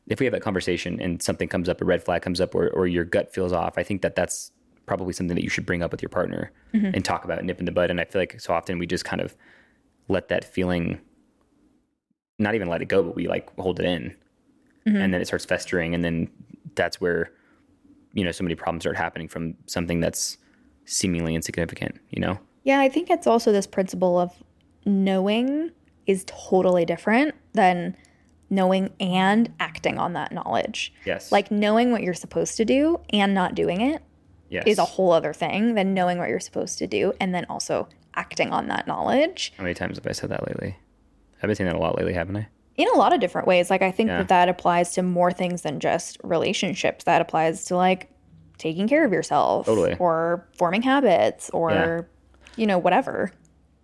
[0.07, 2.69] if we have that conversation and something comes up a red flag comes up or,
[2.69, 4.53] or your gut feels off i think that that's
[4.87, 6.87] probably something that you should bring up with your partner mm-hmm.
[6.95, 7.91] and talk about nip in the bud.
[7.91, 9.37] And i feel like so often we just kind of
[10.09, 11.01] let that feeling
[12.39, 14.15] not even let it go but we like hold it in.
[14.87, 14.97] Mm-hmm.
[14.97, 16.31] And then it starts festering and then
[16.75, 17.33] that's where
[18.13, 20.39] you know so many problems start happening from something that's
[20.85, 22.39] seemingly insignificant you know?
[22.65, 24.33] Yeah, I think it's also this principle of
[24.85, 25.71] knowing
[26.07, 27.97] is totally different than
[28.51, 30.93] knowing and acting on that knowledge.
[31.05, 31.31] yes.
[31.31, 34.03] Like knowing what you're supposed to do and not doing it
[34.49, 34.65] yes.
[34.67, 37.89] is a whole other thing than knowing what you're supposed to do and then also
[38.15, 39.53] acting on that knowledge.
[39.57, 40.77] How many times have i said that lately?
[41.37, 42.49] I've been saying that a lot lately haven't i
[42.81, 43.71] in a lot of different ways.
[43.71, 44.19] Like I think Yeah.
[44.19, 47.05] that that applies to more things than just relationships.
[47.05, 48.11] That applies to like
[48.59, 49.97] taking care of yourself Totally.
[49.99, 52.09] or forming habits or
[52.57, 53.33] you know whatever.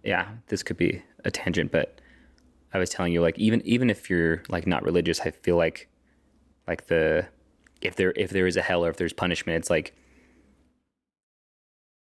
[0.04, 1.98] yeah this could be a tangent but
[2.74, 5.88] i was telling you like even even if you're like not religious i feel like
[6.68, 7.26] like the
[7.80, 9.94] if there if there is a hell or if there's punishment it's like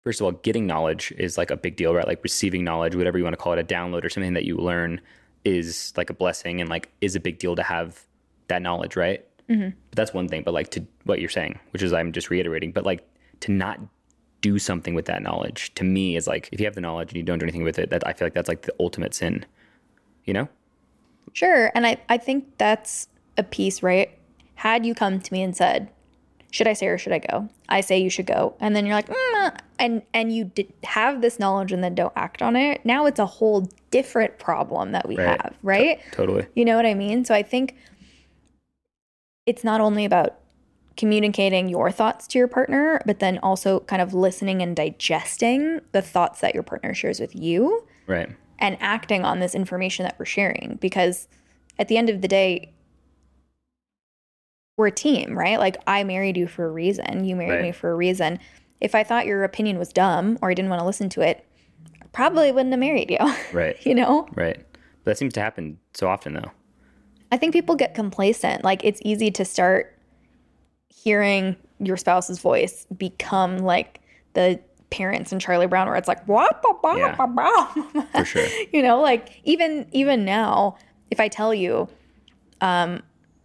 [0.04, 3.18] first of all getting knowledge is like a big deal right like receiving knowledge whatever
[3.18, 5.00] you want to call it a download or something that you learn
[5.44, 8.04] is like a blessing and like is a big deal to have
[8.48, 9.24] that knowledge right
[9.90, 12.72] but that's one thing but like to what you're saying which is i'm just reiterating
[12.72, 13.06] but like
[13.40, 13.78] to not
[14.40, 17.16] do something with that knowledge to me is like if you have the knowledge and
[17.16, 19.44] you don't do anything with it that i feel like that's like the ultimate sin
[20.24, 20.48] you know
[21.32, 21.70] Sure.
[21.74, 24.10] And I, I think that's a piece, right?
[24.56, 25.90] Had you come to me and said,
[26.50, 27.48] should I stay or should I go?
[27.68, 28.56] I say you should go.
[28.60, 30.50] And then you're like, mm, and and you
[30.84, 34.92] have this knowledge and then don't act on it now it's a whole different problem
[34.92, 35.26] that we Right.
[35.40, 36.46] have right Totally.
[36.54, 37.76] you know what i mean so i think
[39.46, 40.36] it's not only about
[40.96, 46.02] communicating your thoughts to your partner but then also kind of listening and digesting the
[46.02, 48.28] thoughts that your partner shares with you Right.
[48.58, 51.26] and acting on this information that we're sharing because
[51.78, 52.72] at the end of the day
[54.76, 57.62] we're a team right like i married you for a reason you married Right.
[57.62, 58.38] me for a reason
[58.80, 61.46] if i thought your opinion was dumb or i didn't want to listen to it
[62.02, 63.18] I probably wouldn't have married you
[63.52, 63.76] Right.
[63.86, 64.56] you know Right.
[65.04, 66.50] But that seems to happen so often though.
[67.32, 69.96] i think people get complacent like it's easy to start
[70.88, 74.00] hearing your spouse's voice become like
[74.34, 77.14] the parents in charlie brown where it's like wah, bah, bah, Yeah.
[77.16, 77.66] bah, bah.
[78.12, 78.46] For sure.
[78.72, 80.76] you know like even even now
[81.10, 81.88] if i tell you
[82.60, 83.02] um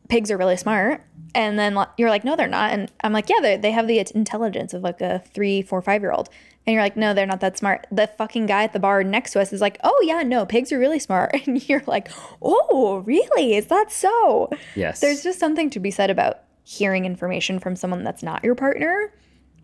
[0.10, 1.02] pigs are really smart
[1.36, 2.72] and then you're like no they're not.
[2.72, 6.12] And i'm like yeah they have the intelligence of like a three four five year
[6.12, 6.30] old
[6.66, 7.86] and you're like no they're not that smart.
[7.92, 10.72] The fucking guy at the bar next to us is like oh yeah no pigs
[10.72, 11.36] are really smart.
[11.46, 12.10] And you're like
[12.42, 13.56] oh really?
[13.56, 14.50] Is that so?
[14.76, 15.02] Yes.
[15.02, 19.14] there's just something to be said about hearing information from someone that's not your partner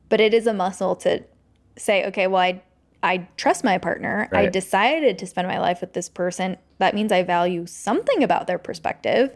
[0.09, 1.23] but it is a muscle to
[1.77, 2.61] say okay well i
[3.01, 4.29] i trust my partner.
[4.31, 6.57] I decided to spend my life with this person.
[6.77, 9.35] That means i value something about their perspective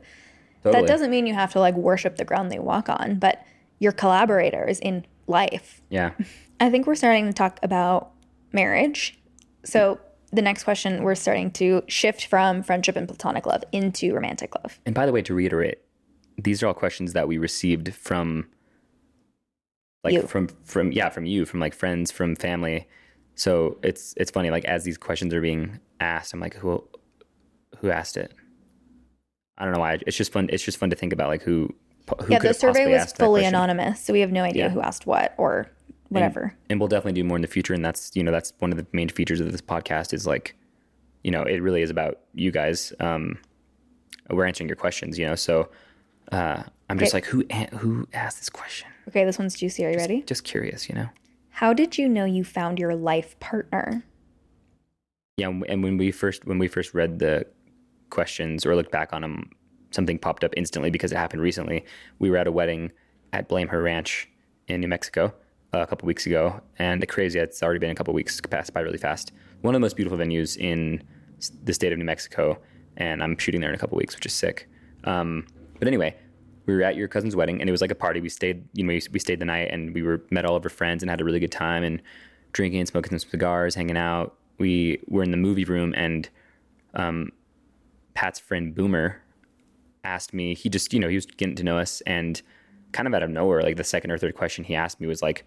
[0.66, 0.82] totally.
[0.82, 3.44] that doesn't mean you have to like worship the ground they walk on but
[3.80, 6.12] your collaborators in life Yeah.
[6.60, 8.12] i think we're starting to talk about
[8.52, 9.18] marriage
[9.64, 10.00] so
[10.32, 14.80] the next question we're starting to shift from friendship and platonic love into romantic love
[14.86, 15.78] And by the way, to reiterate,
[16.38, 18.48] these are all questions that we received from
[20.04, 20.22] like You.
[20.24, 22.88] from from yeah, from you, from like friends, from family.
[23.36, 26.84] So it's it's funny, like as these questions are being asked, I'm like, who
[27.80, 28.34] who asked it?
[29.58, 30.00] I don't know why.
[30.06, 30.50] It's just fun.
[30.52, 31.74] It's just fun to think about like who.
[32.22, 34.70] who yeah the survey was fully anonymous so we have no idea Yeah.
[34.70, 35.68] who asked what or
[36.10, 38.72] whatever and we'll definitely do more in the future and that's you know that's one
[38.72, 40.56] of the main features of this podcast is like
[41.24, 43.40] you know it really is about you guys um
[44.30, 45.68] we're answering your questions you know so
[46.32, 47.44] uh i'm just like who
[47.80, 51.10] who asked this question okay this one's juicy are you ready just curious you know
[51.50, 54.04] how did you know you found your life partner
[55.38, 57.48] yeah and and when we first when we first read the
[58.16, 59.50] questions or looked back on them
[59.92, 61.86] something popped up instantly because it happened recently.
[62.20, 62.92] We were at a wedding
[63.32, 64.28] at blame her ranch
[64.68, 65.34] in new mexico
[65.74, 68.80] uh, a couple weeks ago and crazy it's already been a couple weeks passed by
[68.80, 69.32] really fast.
[69.62, 71.04] One of the most beautiful venues in
[71.64, 72.58] the state of new mexico
[72.98, 74.68] and i'm shooting there in a couple weeks which is sick.
[75.04, 75.46] Um,
[75.78, 76.16] but anyway
[76.66, 78.22] we were at your cousin's wedding and it was like a party.
[78.22, 80.70] We stayed you know we, stayed the night and we were met all of our
[80.70, 82.02] friends and had a really good time and
[82.54, 84.36] drinking and smoking some cigars hanging out.
[84.58, 86.30] We were in the movie room and
[86.94, 87.32] um,
[88.16, 89.22] pat's friend boomer
[90.04, 92.42] asked me he just you know he was getting to know us and
[92.92, 95.22] kind of out of nowhere like the second or third question he asked me was
[95.22, 95.46] like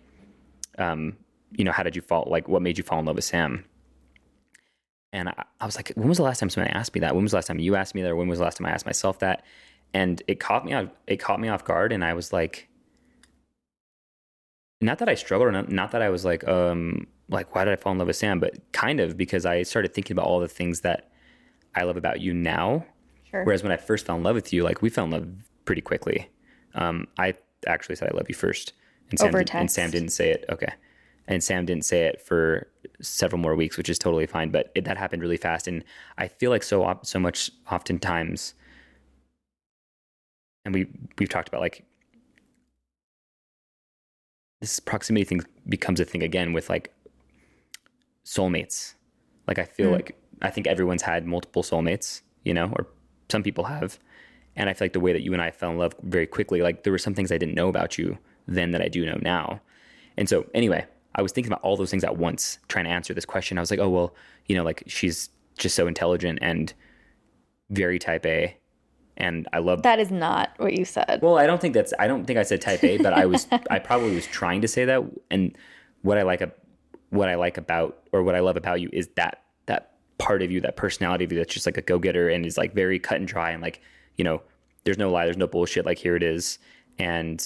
[0.79, 1.17] um,
[1.53, 3.65] you know how did you fall like what made you fall in love with sam?
[5.13, 7.15] And I, I was like when was the last time someone asked me that?
[7.15, 8.67] When was the last time you asked me that or when was the last time
[8.67, 9.45] i asked myself that?
[9.95, 12.69] And it caught me off it caught me off guard and i was like
[14.81, 17.73] not that i struggled or not, not that i was like um like why did
[17.73, 18.39] i fall in love with sam?
[18.41, 21.08] But kind of because i started thinking about all the things that
[21.79, 22.85] i love about you now
[23.31, 25.29] sure Whereas when I first fell in love with you, like we fell in love
[25.67, 26.31] pretty quickly.
[26.75, 27.35] Um, I
[27.67, 28.73] actually said I love you first,
[29.11, 30.47] and Sam, did, and Sam didn't say it.
[30.49, 30.73] Okay,
[31.27, 32.69] and Sam didn't say it for
[33.03, 34.49] several more weeks, which is totally fine.
[34.51, 35.85] But it, that happened really fast, and
[36.17, 38.55] I feel like so op- so much oftentimes,
[40.65, 40.87] and we
[41.19, 41.85] we've talked about like
[44.63, 46.93] this proximity thing becomes a thing again with like
[48.25, 48.95] soulmates.
[49.47, 49.93] Like I feel Mm.
[49.93, 52.87] like I think everyone's had multiple soulmates, you know, or
[53.29, 53.99] some people have.
[54.57, 56.63] And I feel like the way that you and I fell in love very quickly,
[56.63, 59.19] like there were some things I didn't know about you then that I do know
[59.23, 59.61] now.
[60.17, 63.15] And so anyway, I was thinking about all those things at once, trying to answer
[63.15, 63.59] this question.
[63.59, 64.15] I was like, oh well,
[64.47, 66.73] you know, like she's just so intelligent and
[67.71, 68.57] very type A.
[69.17, 71.93] And I love that is not what you said well, I don't think that's.
[71.99, 73.49] I don't think I said type A, but I was.
[73.71, 75.03] I probably was trying to say that.
[75.31, 75.57] And
[76.03, 76.41] what I like,
[77.11, 79.43] what I like about, or what I love about you is that
[80.19, 82.59] part of you, that personality of you, that's just like a go getter and is
[82.59, 83.81] like very cut and dry and like
[84.17, 84.43] you know,
[84.85, 85.87] there's no lie, there's no bullshit.
[85.87, 86.59] Like here it is.
[86.99, 87.41] And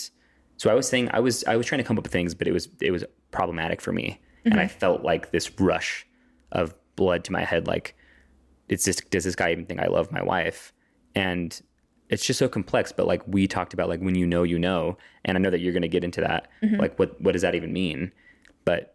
[0.56, 2.48] so I was saying, I was I was trying to come up with things, but
[2.48, 4.78] it was it was problematic for me, and I mm-hmm.
[4.78, 6.06] felt like this rush
[6.52, 7.94] of blood to my head, like
[8.68, 10.72] it's just does this guy even think I love my wife?
[11.14, 11.61] And
[12.08, 12.92] it's just so complex.
[12.92, 15.61] But like we talked about, like when you know, you know, and I know that
[15.61, 16.48] you're going to get into that.
[16.62, 16.76] Mm-hmm.
[16.76, 18.12] Like what what does that even mean?
[18.64, 18.94] But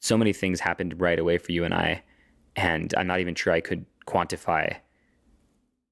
[0.00, 2.02] so many things happened right away for you and I,
[2.56, 4.76] and I'm not even sure I could quantify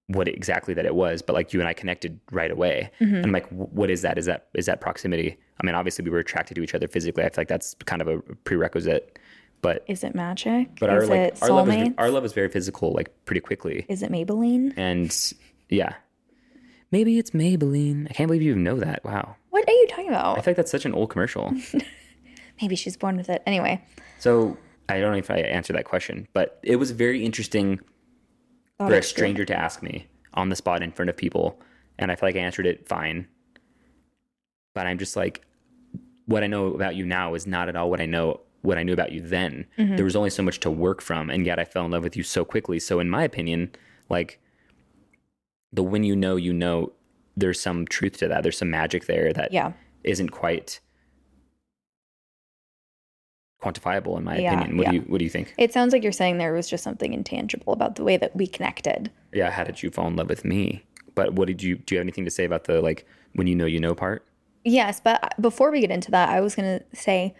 [0.08, 2.90] what exactly that it was, but like you and I connected right away.
[3.00, 3.14] Mm-hmm.
[3.16, 4.16] And I'm like, what is that?
[4.18, 5.36] Is that is that proximity?
[5.60, 7.24] I mean, obviously we were attracted to each other physically.
[7.24, 9.18] I feel like that's kind of a prerequisite.
[9.60, 10.68] But Is it magic?
[10.78, 13.40] but our is like it our love is our love is very physical, like pretty
[13.40, 13.84] quickly.
[13.88, 14.72] is it Maybelline?
[14.76, 15.14] And
[15.68, 15.94] yeah,
[16.92, 18.06] maybe it's Maybelline.
[18.08, 19.04] I can't believe you even know that.
[19.04, 20.38] Wow, What are you talking about?
[20.38, 21.52] I feel like that's such an old commercial.
[22.62, 23.42] Maybe she's born with it.
[23.46, 23.84] Anyway,
[24.20, 24.56] so
[24.88, 27.80] I don't know if I answered that question, but it was very interesting
[28.78, 31.60] thought for a stranger to ask me on the spot in front of people,
[31.98, 33.26] and I feel like I answered it fine.
[34.74, 35.42] But I'm just like,
[36.26, 38.82] what I know about you now is not at all what I know what I
[38.82, 39.66] knew about you then.
[39.78, 39.96] Mm-hmm.
[39.96, 42.16] There was only so much to work from, and yet I fell in love with
[42.16, 42.78] you so quickly.
[42.78, 43.70] So in my opinion,
[44.08, 44.40] like
[45.72, 46.92] the when you know you know,
[47.36, 48.42] there's some truth to that.
[48.42, 49.72] There's some magic there that Yeah.
[50.04, 50.80] isn't quite
[53.62, 54.76] quantifiable in my Yeah, opinion.
[54.76, 54.90] What yeah.
[54.90, 55.54] do you what do you think?
[55.58, 58.46] It sounds like you're saying there was just something intangible about the way that we
[58.46, 59.10] connected.
[59.32, 60.84] yeah, how did you fall in love with me?
[61.14, 61.94] But what did you do?
[61.94, 64.24] You have anything to say about the like when you know you know part?
[64.64, 67.34] Yes, but before we get into that, I was going to say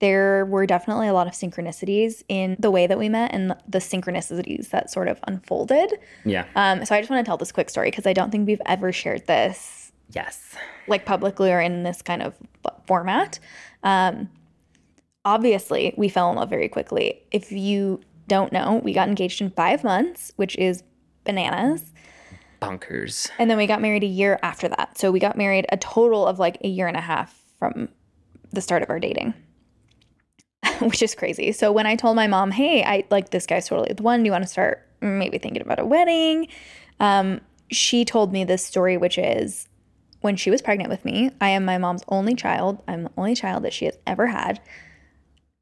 [0.00, 3.78] there were definitely a lot of synchronicities in the way that we met and the
[3.78, 5.98] synchronicities that sort of unfolded.
[6.24, 6.44] Yeah.
[6.54, 8.60] Um, so I just want to tell this quick story because I don't think we've
[8.66, 10.54] ever shared this yes.
[10.86, 12.34] like publicly or in this kind of
[12.86, 13.38] format.
[13.82, 14.28] Um,
[15.28, 17.20] obviously, we fell in love very quickly.
[17.30, 20.82] If you don't know, we got engaged in five months, which is
[21.24, 21.92] bananas.
[22.62, 23.30] Bonkers.
[23.38, 24.96] And then we got married a year after that.
[24.96, 27.90] So we got married a total of like a year and a half from
[28.52, 29.34] the start of our dating,
[30.80, 31.52] which is crazy.
[31.52, 34.26] So when I told my mom, hey, I like this guy's totally the one, do
[34.26, 36.48] you want to start maybe thinking about a wedding?
[37.00, 39.68] Um, she told me this story, which is
[40.22, 42.82] when she was pregnant with me, I am my mom's only child.
[42.88, 44.58] I'm the only child that she has ever had.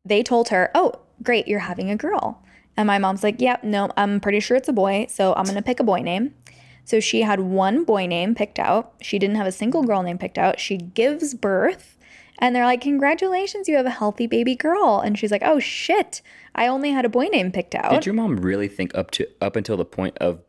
[0.07, 0.93] They told her, oh,
[1.23, 2.43] great, you're having a girl.
[2.77, 5.07] And my mom's like, yeah, no, I'm pretty sure it's a boy.
[5.09, 6.35] So I'm going to pick a boy name.
[6.85, 8.95] So she had one boy name picked out.
[9.01, 10.61] She didn't have a single girl name picked out.
[10.61, 11.97] She gives birth
[12.39, 15.01] and they're like, Congratulations, you have a healthy baby girl.
[15.01, 16.23] And she's like, Oh shit,
[16.55, 17.91] I only had a boy name picked out.
[17.91, 20.41] Did your mom really think up to up until the point of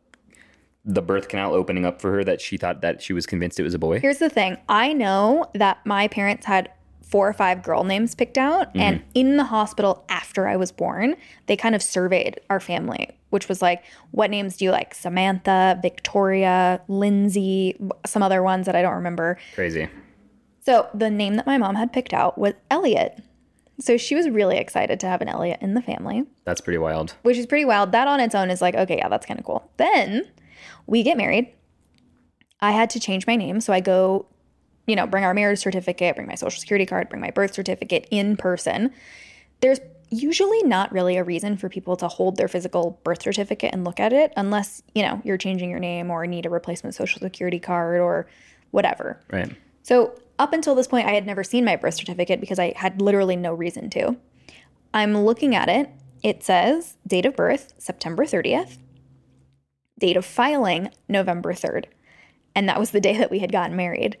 [0.84, 3.64] the birth canal opening up for her that she thought that she was convinced it
[3.64, 3.98] was a boy?
[4.00, 6.70] Here's the thing I know that my parents had
[7.08, 8.68] four or five girl names picked out.
[8.68, 8.80] Mm-hmm.
[8.80, 11.16] And in the hospital after I was born,
[11.46, 14.94] they kind of surveyed our family, which was like, what names do you like?
[14.94, 19.38] Samantha, Victoria, Lindsay, some other ones that I don't remember.
[19.54, 19.88] Crazy.
[20.64, 23.22] So the name that my mom had picked out was Elliot.
[23.80, 27.14] So she was really excited to have an Elliot in the family, That's pretty wild.
[27.22, 27.92] which is pretty wild.
[27.92, 29.70] That on its own is like, okay, yeah, that's kind of cool.
[29.76, 30.28] Then
[30.86, 31.54] we get married.
[32.60, 33.60] I had to change my name.
[33.60, 34.26] So I go,
[34.88, 38.08] you know, bring our marriage certificate, bring my social security card, bring my birth certificate
[38.10, 38.92] in person.
[39.60, 39.78] There's
[40.10, 44.00] usually not really a reason for people to hold their physical birth certificate and look
[44.00, 47.58] at it unless, you know, you're changing your name or need a replacement social security
[47.58, 48.26] card or
[48.70, 49.20] whatever.
[49.30, 49.54] Right.
[49.82, 53.02] So, up until this point, I had never seen my birth certificate because I had
[53.02, 54.16] literally no reason to.
[54.94, 55.90] I'm looking at it.
[56.22, 58.78] It says date of birth, September 30th,
[59.98, 61.86] date of filing, November 3rd.
[62.54, 64.16] And that was the day that we had gotten married.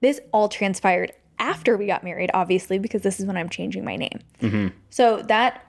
[0.00, 3.96] This all transpired after we got married, obviously, because this is when I'm changing my
[3.96, 4.20] name.
[4.40, 4.68] Mm-hmm.
[4.90, 5.66] So, that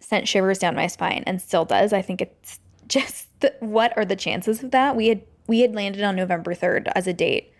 [0.00, 1.92] sent shivers down my spine and still does.
[1.92, 4.96] I think it's just the, what are the chances of that?
[4.96, 7.54] We had we had landed on November 3rd as a date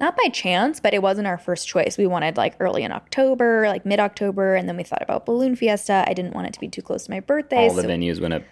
[0.00, 1.98] not by chance, but it wasn't our first choice.
[1.98, 5.54] We wanted like early in October, like mid October, and then we thought about Balloon
[5.54, 6.04] Fiesta.
[6.08, 7.68] I didn't want it to be too close to my birthday.
[7.68, 8.42] All the so- venues went up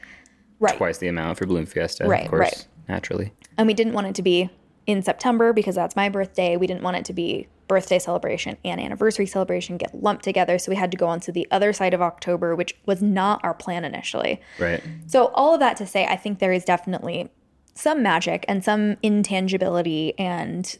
[0.60, 0.76] right.
[0.76, 2.66] twice the amount for Balloon Fiesta, Right, of course, right.
[2.86, 3.32] naturally.
[3.56, 4.50] And we didn't want it to be
[4.88, 6.56] in September because that's my birthday.
[6.56, 10.58] We didn't want it to be birthday celebration and anniversary celebration get lumped together.
[10.58, 13.44] So we had to go on to the other side of October, which was not
[13.44, 14.40] our plan initially.
[14.58, 14.82] Right.
[15.06, 17.30] So, all of that to say, I think there is definitely
[17.74, 20.78] some magic and some intangibility and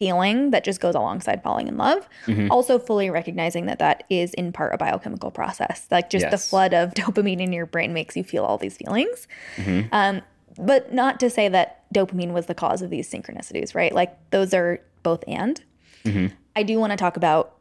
[0.00, 2.08] feeling that just goes alongside falling in love.
[2.50, 5.86] Also, fully recognizing that that is in part a biochemical process.
[5.90, 9.28] Like, just the flood of dopamine in your brain makes you feel all these feelings.
[9.92, 10.22] Um,
[10.58, 13.92] but not to say that dopamine was the cause of these synchronicities, right?
[13.92, 15.62] Like, those are both and.
[16.04, 16.34] Mm-hmm.
[16.56, 17.56] I do want to talk about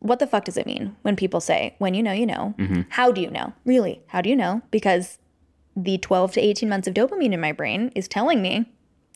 [0.00, 2.54] what the fuck does it mean when people say, when you know, you know?
[2.58, 2.82] Mm-hmm.
[2.90, 3.52] How do you know?
[3.64, 4.62] Really, how do you know?
[4.70, 5.18] Because
[5.76, 8.66] the 12 to 18 months of dopamine in my brain is telling me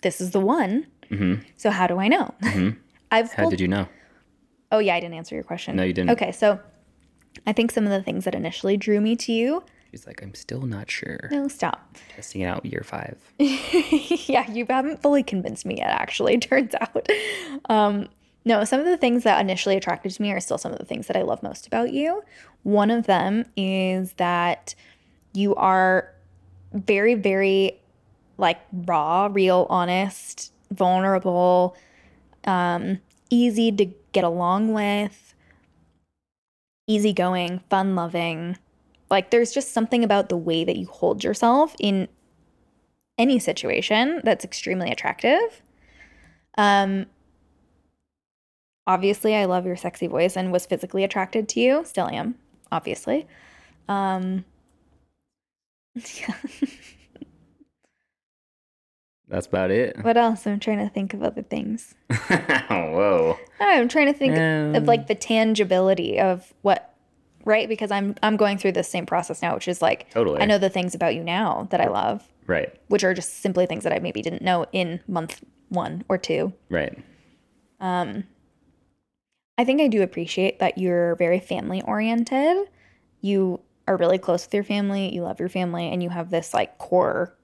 [0.03, 0.87] this is the one.
[1.11, 1.43] Mm-hmm.
[1.57, 2.35] So, how do I know?
[3.11, 3.87] I've How pulled- did you know?
[4.73, 5.77] oh, yeah, I didn't answer your question.
[5.77, 6.11] No, you didn't.
[6.11, 6.61] Okay, so
[7.47, 9.65] I think some of the things that initially drew me to you.
[9.91, 11.29] She's like, I'm still not sure.
[11.33, 11.97] No, stop.
[12.15, 13.19] Testing it out year five.
[13.39, 17.09] yeah, you haven't fully convinced me yet, actually, turns out.
[17.69, 18.09] Um,
[18.45, 20.85] no, some of the things that initially attracted to me are still some of the
[20.85, 22.23] things that I love most about you.
[22.63, 24.75] One of them is that
[25.35, 26.13] you are
[26.73, 27.81] very, very
[28.39, 31.77] like raw, real, honest, vulnerable,
[32.45, 35.35] um, easy to get along with,
[36.87, 38.57] easygoing, fun loving.
[39.11, 42.09] Like there's just something about the way that you hold yourself in
[43.19, 45.63] any situation that's extremely attractive.
[46.57, 47.07] Um
[48.87, 51.85] obviously I love your sexy voice and was physically attracted to you.
[51.85, 52.37] Still am,
[52.73, 53.27] obviously.
[53.89, 54.45] Um
[55.95, 56.35] yeah.
[59.29, 59.97] That's about it.
[60.03, 60.45] what else?
[60.47, 61.95] I'm trying to think of other things.
[62.69, 63.39] Whoa.
[63.61, 66.90] I'm trying to think Um, of like the tangibility of what
[67.45, 70.41] right because I'm I'm going through the same process now which is like Totally.
[70.41, 72.75] I know the things about you now that I love Right.
[72.89, 76.53] which are just simply things that I maybe didn't know in month 1 or 2.
[76.69, 76.99] Right.
[77.81, 78.25] Um
[79.59, 82.69] I think I do appreciate that you're very family oriented.
[83.21, 86.55] You are really close with your family, you love your family and you have this
[86.55, 87.35] like core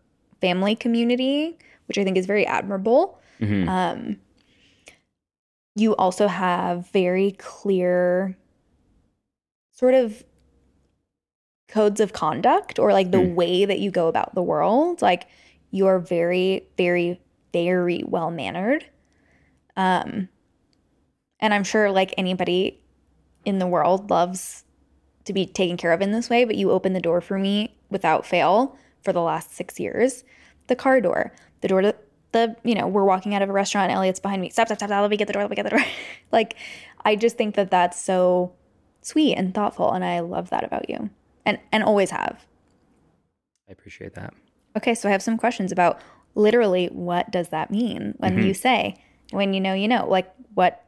[0.40, 3.20] family community which I think is very admirable.
[3.40, 3.68] Mhm.
[3.68, 4.16] Um,
[5.76, 8.36] you also have very clear
[9.76, 10.24] sort of
[11.68, 13.34] codes of conduct or like the Mm.
[13.34, 15.02] way that you go about the world.
[15.02, 15.26] Like
[15.70, 17.20] you are very, very,
[17.52, 18.86] very well mannered.
[19.76, 20.28] Um,
[21.38, 22.80] and I'm sure like anybody
[23.44, 24.64] in the world loves
[25.24, 27.76] to be taken care of in this way, but you open the door for me
[27.90, 30.24] without fail for the last six years.
[30.68, 31.94] The car door, the door to
[32.32, 34.50] the, you know, we're walking out of a restaurant, Elliot's behind me.
[34.50, 35.84] Stop, stop, stop, stop, let me get the door, let me get the door.
[36.32, 36.56] like,
[37.04, 38.52] I just think that that's so
[39.06, 41.10] sweet and thoughtful, and I love that about you,
[41.44, 42.44] and and always have.
[43.68, 44.34] I appreciate that.
[44.76, 46.00] Okay, so I have some questions about
[46.34, 48.52] literally what does that mean when you mm-hmm.
[48.52, 48.96] say
[49.30, 50.84] when you know you know like what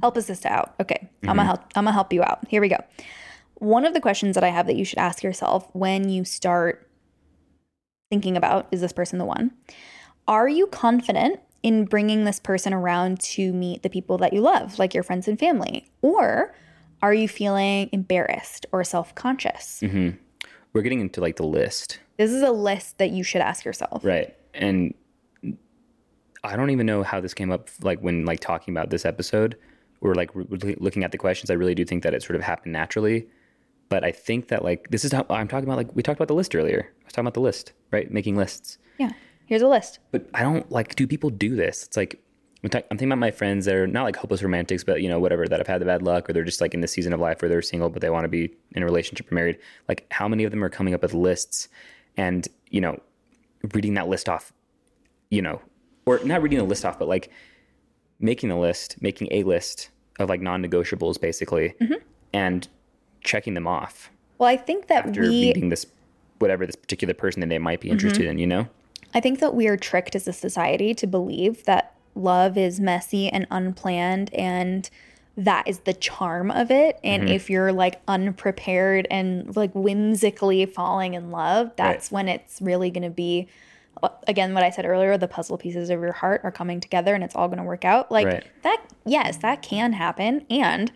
[0.00, 0.74] help us this out.
[0.80, 1.46] Okay, I'm gonna mm-hmm.
[1.46, 2.46] help I'm gonna help you out.
[2.48, 2.82] Here we go.
[3.54, 6.88] One of the questions that I have that you should ask yourself when you start
[8.10, 9.52] thinking about is this person the one?
[10.26, 14.78] Are you confident in bringing this person around to meet the people that you love,
[14.78, 15.90] like your friends and family?
[16.02, 16.54] Or
[17.02, 19.80] are you feeling embarrassed or self conscious?
[19.80, 20.10] hmm
[20.72, 22.00] We're getting into like the list.
[22.16, 24.04] This is a list that you should ask yourself.
[24.04, 24.34] Right.
[24.54, 24.94] And
[26.44, 29.56] I don't even know how this came up like when like talking about this episode
[30.00, 31.50] or like re- looking at the questions.
[31.50, 33.28] I really do think that it sort of happened naturally.
[33.88, 36.28] But I think that like this is how I'm talking about like we talked about
[36.28, 36.92] the list earlier.
[37.02, 38.10] I was talking about the list, right?
[38.10, 38.78] Making lists.
[38.98, 39.10] Yeah.
[39.46, 39.98] Here's a list.
[40.10, 41.84] But I don't like do people do this?
[41.84, 42.20] It's like
[42.62, 45.08] I'm, ta- I'm thinking about my friends that are not like hopeless romantics, but you
[45.08, 47.12] know whatever that have had the bad luck or they're just like in the season
[47.12, 49.58] of life where they're single but they want to be in a relationship or married.
[49.88, 51.68] Like how many of them are coming up with lists
[52.16, 53.00] and you know
[53.74, 54.52] reading that list off,
[55.30, 55.60] you know,
[56.06, 57.30] or not reading the list off, but like
[58.20, 61.94] making a list, making a list of like non-negotiables basically, mm-hmm.
[62.32, 62.66] and
[63.22, 65.86] checking them off Well, I think that after we meeting this
[66.38, 67.94] whatever this particular person that they might be mm-hmm.
[67.94, 68.38] interested in.
[68.38, 68.68] You know.
[69.14, 73.28] I think that we are tricked as a society to believe that love is messy
[73.28, 74.90] and unplanned and
[75.36, 76.98] that is the charm of it.
[77.04, 82.90] And if you're like unprepared and like whimsically falling in love, that's when it's really
[82.90, 83.46] going to be
[84.02, 87.14] uh, again what I said earlier, the puzzle pieces of your heart are coming together
[87.14, 88.10] and it's all going to work out.
[88.10, 88.46] Like Right.
[88.62, 90.90] that yes, that can happen and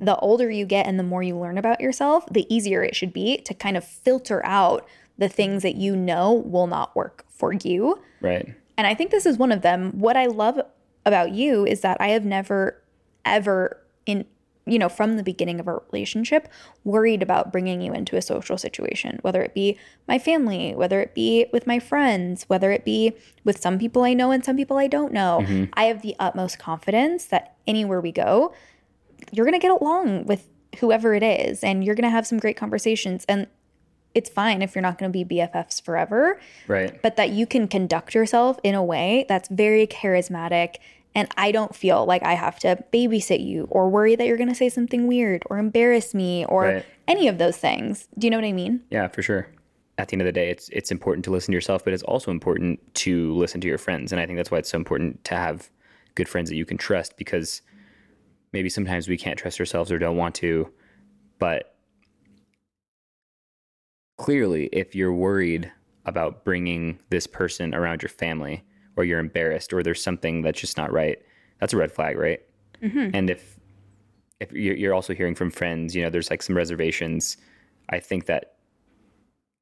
[0.00, 3.12] the older you get and the more you learn about yourself, the easier it should
[3.12, 4.86] be to kind of filter out
[5.18, 8.00] the things that you know will not work for you.
[8.20, 8.54] Right.
[8.78, 9.90] And I think this is one of them.
[9.98, 10.60] What I love
[11.04, 12.80] about you is that I have never,
[13.24, 14.24] ever, in,
[14.66, 16.48] you know, from the beginning of our relationship,
[16.84, 19.76] worried about bringing you into a social situation, whether it be
[20.06, 23.14] my family, whether it be with my friends, whether it be
[23.44, 25.40] with some people I know and some people I don't know.
[25.42, 25.72] Mm-hmm.
[25.74, 28.54] I have the utmost confidence that anywhere we go,
[29.32, 30.46] you're going to get along with
[30.78, 33.24] whoever it is and you're going to have some great conversations.
[33.28, 33.48] And
[34.14, 37.00] it's fine if you're not going to be BFFs forever Right.
[37.02, 40.76] but that you can conduct yourself in a way that's very charismatic
[41.14, 44.50] and I don't feel like I have to babysit you or worry that you're going
[44.50, 46.86] to say something weird or embarrass me or Right.
[47.08, 48.08] any of those things.
[48.18, 48.82] Do you know what I mean?
[48.90, 49.48] Yeah, for sure.
[49.96, 52.02] At the end of the day, it's it's important to listen to yourself, but it's
[52.04, 54.12] also important to listen to your friends.
[54.12, 55.70] And I think that's why it's so important to have
[56.14, 57.62] good friends that you can trust because
[58.52, 60.70] maybe sometimes we can't trust ourselves or don't want to.
[61.40, 61.74] But
[64.18, 65.72] clearly, if you're worried
[66.04, 68.62] about bringing this person around your family
[68.96, 71.18] or you're embarrassed or there's something that's just not right,
[71.60, 72.40] that's a red flag, right?
[72.82, 73.10] Mm-hmm.
[73.14, 73.58] And if
[74.40, 77.38] if you're you're also hearing from friends, you know, there's like some reservations.
[77.88, 78.58] I think that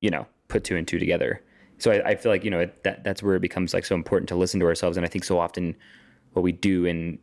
[0.01, 1.43] you know, put two and two together.
[1.79, 3.95] So I, I feel like, you know, it, that that's where it becomes like so
[3.95, 4.97] important to listen to ourselves.
[4.97, 5.75] And I think so often
[6.33, 7.19] what we do in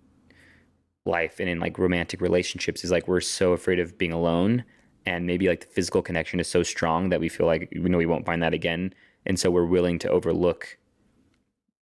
[1.06, 4.64] life and in like romantic relationships is like we're so afraid of being alone.
[5.06, 7.98] And maybe like the physical connection is so strong that we feel like we know
[7.98, 8.94] we won't find that again.
[9.26, 10.78] And so we're willing to overlook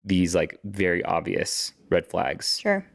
[0.04, 2.86] these like very obvious red flags Sure.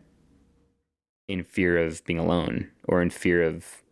[1.27, 3.83] in fear of being alone or in fear of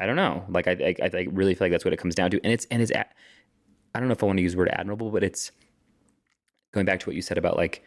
[0.00, 0.44] I don't know.
[0.48, 2.40] Like I I, I really feel like that's what it comes down to.
[2.42, 3.06] And it's and it's a-
[3.94, 5.50] I don't know if I want to use the word admirable, but it's
[6.72, 7.82] going back to what you said about like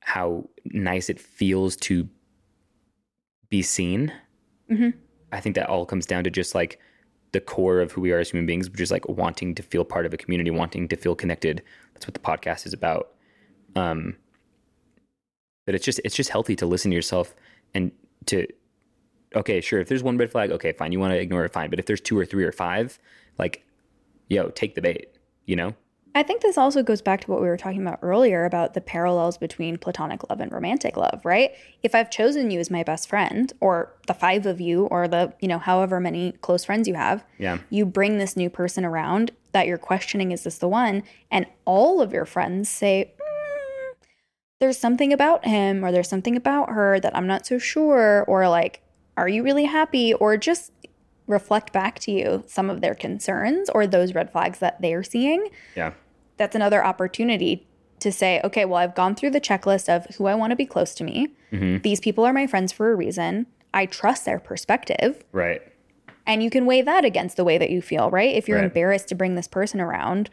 [0.00, 2.08] how nice it feels to
[3.48, 4.12] be seen.
[4.70, 4.94] Mhm.
[5.32, 6.78] I think that all comes down to just like
[7.32, 9.84] the core of who we are as human beings, which is like wanting to feel
[9.84, 11.62] part of a community, wanting to feel connected.
[11.94, 13.12] That's what the podcast is about.
[13.76, 14.16] Um,
[15.66, 17.34] but it's just it's just healthy to listen to yourself
[17.74, 17.92] and
[18.26, 18.46] to
[19.34, 19.80] okay, sure.
[19.80, 20.92] If there's one red flag, okay, fine.
[20.92, 21.70] You want to ignore it, fine.
[21.70, 22.98] But if there's two or three or five,
[23.38, 23.64] like,
[24.28, 25.16] yo, take the bait.
[25.46, 25.74] You know?
[26.14, 28.80] I think this also goes back to what we were talking about earlier about the
[28.80, 31.52] parallels between platonic love and romantic love, right?
[31.84, 35.32] If I've chosen you as my best friend, or the five of you, or the,
[35.40, 37.58] you know, however many close friends you have, Yeah.
[37.70, 41.04] you bring this new person around that you're questioning, is this the one?
[41.30, 43.94] And all of your friends say, "Mm,
[44.58, 48.48] there's something about him, or there's something about her that I'm not so sure, or
[48.48, 48.82] like,
[49.16, 50.12] are you really happy?
[50.14, 50.72] Or just
[51.30, 55.48] reflect back to you some of their concerns or those red flags that they're seeing
[55.76, 55.92] Yeah.
[56.36, 57.66] that's another opportunity
[58.00, 60.64] to say, okay, well, I've gone through the checklist of who I want to be
[60.66, 61.28] close to me.
[61.52, 61.82] Mm-hmm.
[61.82, 63.46] These people are my friends for a reason.
[63.74, 65.22] I trust their perspective.
[65.32, 65.60] Right.
[66.26, 68.34] And you can weigh that against the way that you feel, right?
[68.34, 68.64] If you're Right.
[68.64, 70.30] embarrassed to bring this person around,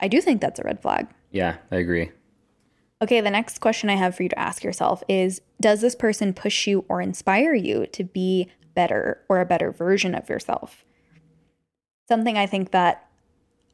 [0.00, 1.08] I do think that's a red flag.
[1.30, 2.10] Yeah, I agree.
[3.02, 6.32] Okay, the next question I have for you to ask yourself is Does this person
[6.32, 10.84] push you or inspire you to be better or a better version of yourself?
[12.08, 13.06] Something I think that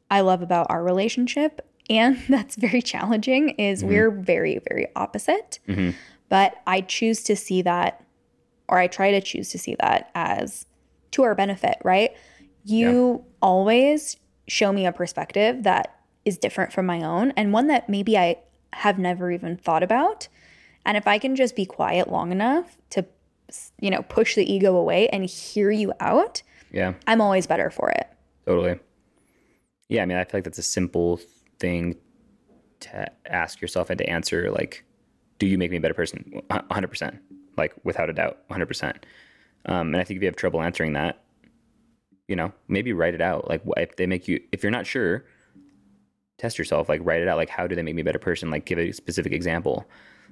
[0.09, 5.59] I love about our relationship and that's very challenging is we're very, very opposite.
[5.67, 5.93] Mhm.
[6.29, 8.03] But I choose to see that,
[8.67, 10.65] or I try to choose to see that as
[11.11, 12.11] to our benefit, right?
[12.65, 14.17] You always
[14.47, 15.95] show me a perspective that
[16.25, 18.37] is different from my own and one that maybe I
[18.73, 20.27] have never even thought about.
[20.85, 23.05] And if I can just be quiet long enough to,
[23.79, 26.41] you know, push the ego away and hear you out,
[26.71, 28.07] Yeah, I'm always better for it.
[28.45, 28.79] totally.
[29.89, 31.19] Yeah, I mean, I feel like that's a simple
[31.59, 31.95] thing
[32.81, 34.51] to ask yourself and to answer.
[34.51, 34.83] Like,
[35.39, 36.41] do you make me a better person?
[36.49, 37.19] 100%.
[37.55, 38.95] Like, without a doubt, 100%.
[39.65, 41.23] Um, and I think if you have trouble answering that,
[42.27, 43.47] you know, maybe write it out.
[43.47, 45.23] Like, if they make you, if you're not sure,
[46.37, 46.89] test yourself.
[46.89, 47.37] Like, write it out.
[47.37, 48.51] Like, how do they make me a better person?
[48.51, 49.85] Like, give a specific example.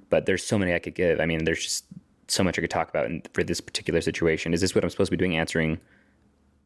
[0.10, 1.22] But there's so many I could give.
[1.22, 1.86] I mean, there's just
[2.28, 4.54] so much I could talk about in, for this particular situation.
[4.54, 5.38] Is this what I'm supposed to be doing?
[5.38, 5.80] Answering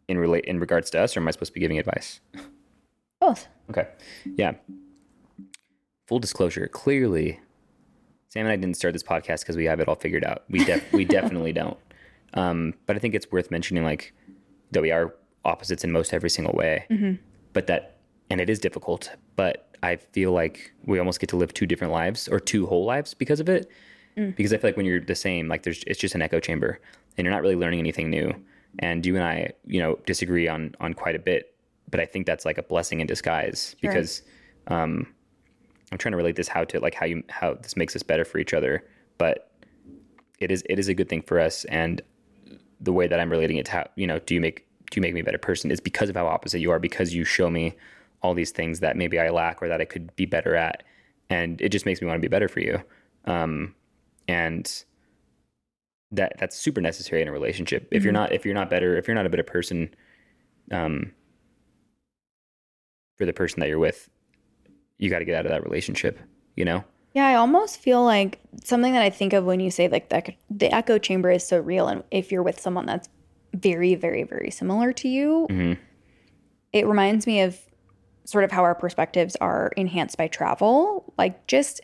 [0.07, 2.19] in relate in regards to us, or am I supposed to be giving advice?
[3.19, 3.47] Both.
[3.69, 3.87] Okay.
[4.35, 4.53] Yeah.
[6.07, 7.39] Full disclosure, clearly,
[8.29, 10.43] Sam and I didn't start this podcast because we have it all figured out.
[10.49, 11.77] We def- we definitely don't.
[12.33, 14.13] Um, but I think it's worth mentioning, like,
[14.71, 15.13] that we are
[15.45, 16.85] opposites in most every single way.
[17.53, 17.97] But that,
[18.29, 19.11] and it is difficult.
[19.35, 22.85] But I feel like we almost get to live two different lives or two whole
[22.85, 23.69] lives because of it.
[24.27, 26.79] Because I feel like when you're the same, like, there's it's just an echo chamber,
[27.17, 28.33] and you're not really learning anything new.
[28.79, 31.55] And you and I, you know, disagree on on quite a bit.
[31.89, 33.91] But I think that's like a blessing in disguise Sure.
[33.91, 34.21] because
[34.67, 35.07] um,
[35.91, 38.25] I'm trying to relate this how to like how you how this makes us better
[38.25, 38.85] for each other,
[39.17, 39.51] but
[40.39, 41.65] it is it is a good thing for us.
[41.65, 42.01] And
[42.79, 45.01] the way that I'm relating it to how you know do you make do you
[45.01, 47.49] make me a better person is because of how opposite you are because you show
[47.49, 47.75] me
[48.21, 50.83] all these things that maybe I lack or that I could be better at,
[51.29, 52.81] and it just makes me want to be better for you.
[53.25, 53.73] Um,
[54.29, 54.83] and
[56.11, 57.87] that that's super necessary in a relationship.
[57.91, 59.93] If you're not if you're not better if you're not a better person,
[60.71, 61.11] um,
[63.17, 64.09] for the person that you're with,
[64.97, 66.19] you got to get out of that relationship.
[66.55, 66.83] You know?
[67.13, 70.33] Yeah, I almost feel like something that I think of when you say like the,
[70.49, 71.87] the echo chamber is so real.
[71.87, 73.09] And if you're with someone that's
[73.53, 75.77] very, very, very similar to you, Mhm.
[76.73, 77.57] it reminds me of
[78.25, 81.13] sort of how our perspectives are enhanced by travel.
[81.17, 81.81] Like just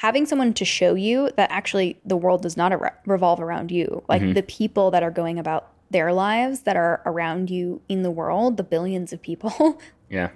[0.00, 4.02] having someone to show you that actually the world does not ar- revolve around you.
[4.08, 4.32] Like mm-hmm.
[4.32, 8.56] the people that are going about their lives that are around you in the world,
[8.56, 9.78] the billions of people,
[10.08, 10.30] Yeah.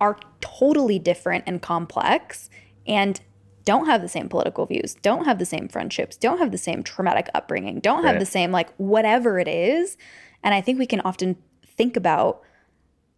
[0.00, 2.48] are totally different and complex
[2.86, 3.20] and
[3.66, 6.82] don't have the same political views, don't have the same friendships, don't have the same
[6.82, 8.20] traumatic upbringing, don't have Right.
[8.20, 9.98] the same, like, whatever it is.
[10.42, 12.40] And I think we can often think about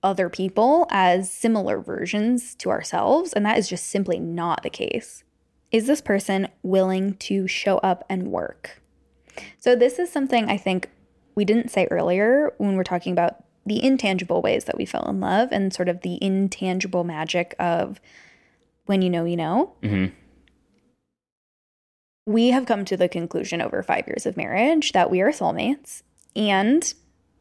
[0.03, 3.33] other people as similar versions to ourselves.
[3.33, 5.23] And that is just simply not the case.
[5.73, 8.83] Is this person willing to show up and work?
[9.59, 10.91] So, this is something I think
[11.35, 15.21] we didn't say earlier when we're talking about the intangible ways that we fell in
[15.21, 18.01] love and sort of the intangible magic of
[18.87, 19.73] when you know, you know.
[19.83, 20.07] hmm
[22.27, 26.03] We have come to the conclusion over five years of marriage that we are soulmates
[26.37, 26.93] and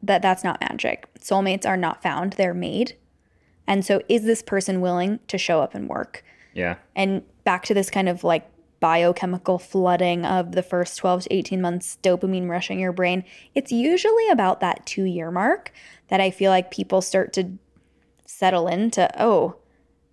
[0.02, 1.06] that that's not magic.
[1.20, 2.96] Soulmates are not found, they're made.
[3.66, 6.24] And so is this person willing to show up and work?
[6.54, 6.76] Yeah.
[6.96, 8.48] And back to this kind of like
[8.80, 13.24] biochemical flooding of the first 12 to 18 months, dopamine rushing your brain,
[13.54, 15.72] it's usually about that two year mark
[16.08, 17.52] that I feel like people start to
[18.26, 19.56] settle into, oh,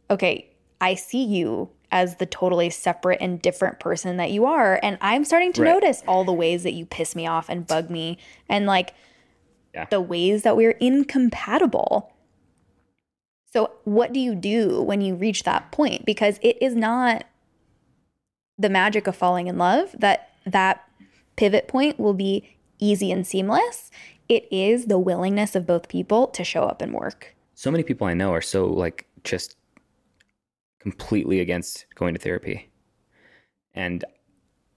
[0.09, 0.49] okay,
[0.80, 4.80] I see you as the totally separate and different person that you are.
[4.84, 5.73] And I'm starting to Right.
[5.73, 8.93] notice all the ways that you piss me off and bug me and like
[9.73, 9.86] Yeah.
[9.89, 12.11] the ways that we're incompatible.
[13.51, 16.05] So, what do you do when you reach that point?
[16.05, 17.23] Because it is not
[18.57, 20.87] the magic of falling in love that that
[21.35, 23.89] pivot point will be easy and seamless.
[24.27, 27.35] It is the willingness of both people to show up and work.
[27.55, 29.55] So many people I know are so like just
[30.79, 32.69] completely against going to therapy.
[33.73, 34.03] And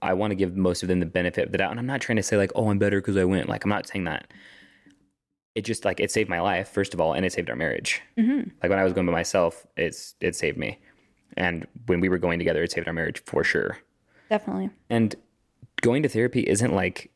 [0.01, 1.71] I want to give most of them the benefit of the doubt.
[1.71, 3.47] And I'm not trying to say like, oh, I'm better because I went.
[3.47, 4.27] Like, I'm not saying that.
[5.55, 8.01] It just like it saved my life, first of all, and it saved our marriage.
[8.17, 8.49] Mm-hmm.
[8.61, 10.79] Like when I was going by myself, it's it saved me.
[11.37, 13.77] And when we were going together, it saved our marriage for sure.
[14.29, 14.69] Definitely.
[14.89, 15.15] And
[15.81, 17.11] going to therapy isn't like,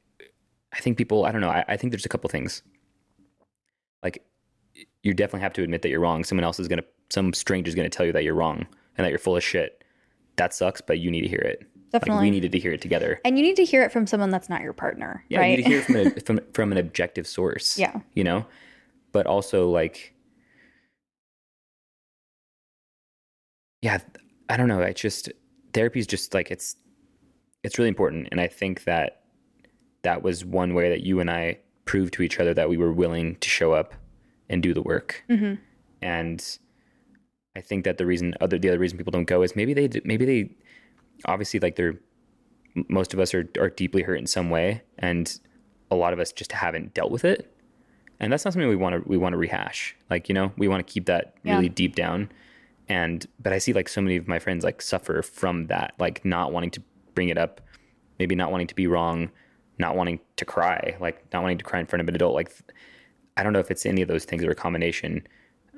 [0.73, 2.61] I think people, I don't know, I, I think there's a couple things.
[4.03, 4.23] Like,
[5.01, 6.23] you definitely have to admit that you're wrong.
[6.23, 8.67] Someone else is going to, some stranger is going to tell you that you're wrong
[8.97, 9.83] and that you're full of shit.
[10.35, 11.65] That sucks, but you need to hear it.
[11.93, 12.23] Like, Definitely.
[12.25, 13.21] we needed to hear it together.
[13.23, 15.51] And you need to hear it from someone that's not your partner, Yeah, right?
[15.51, 17.79] you need to hear it from, a, from, from an objective source.
[17.79, 18.01] Yeah.
[18.13, 18.45] You know?
[19.13, 20.13] But also, like,
[23.81, 23.99] yeah,
[24.49, 24.81] I don't know.
[24.81, 25.29] I just,
[25.73, 26.75] therapy is just like, it's,
[27.63, 28.27] it's really important.
[28.31, 29.21] And I think that
[30.03, 32.91] that was one way that you and I proved to each other that we were
[32.91, 33.93] willing to show up
[34.49, 35.23] and do the work.
[35.29, 35.55] hmm
[36.01, 36.57] And
[37.55, 39.89] I think that the reason, other the other reason people don't go is maybe they
[40.03, 40.55] maybe they
[41.25, 41.99] obviously like they're
[42.89, 45.39] most of us are are deeply hurt in some way, and
[45.89, 47.53] a lot of us just haven't dealt with it.
[48.19, 49.95] And that's not something we want to we want to rehash.
[50.09, 51.55] Like you know, we want to keep that Yeah.
[51.55, 52.29] really deep down.
[52.89, 56.23] And but I see like so many of my friends like suffer from that, like
[56.25, 56.81] not wanting to
[57.15, 57.61] bring it up,
[58.19, 59.29] maybe not wanting to be wrong,
[59.77, 62.33] not wanting to cry, like not wanting to cry in front of an adult.
[62.33, 62.51] Like
[63.35, 65.27] I don't know if it's any of those things or a combination.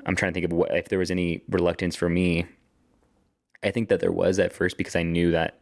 [0.06, 2.46] I'm trying to think of what if there was any reluctance for me.
[3.64, 5.60] I think that there was at first because I knew that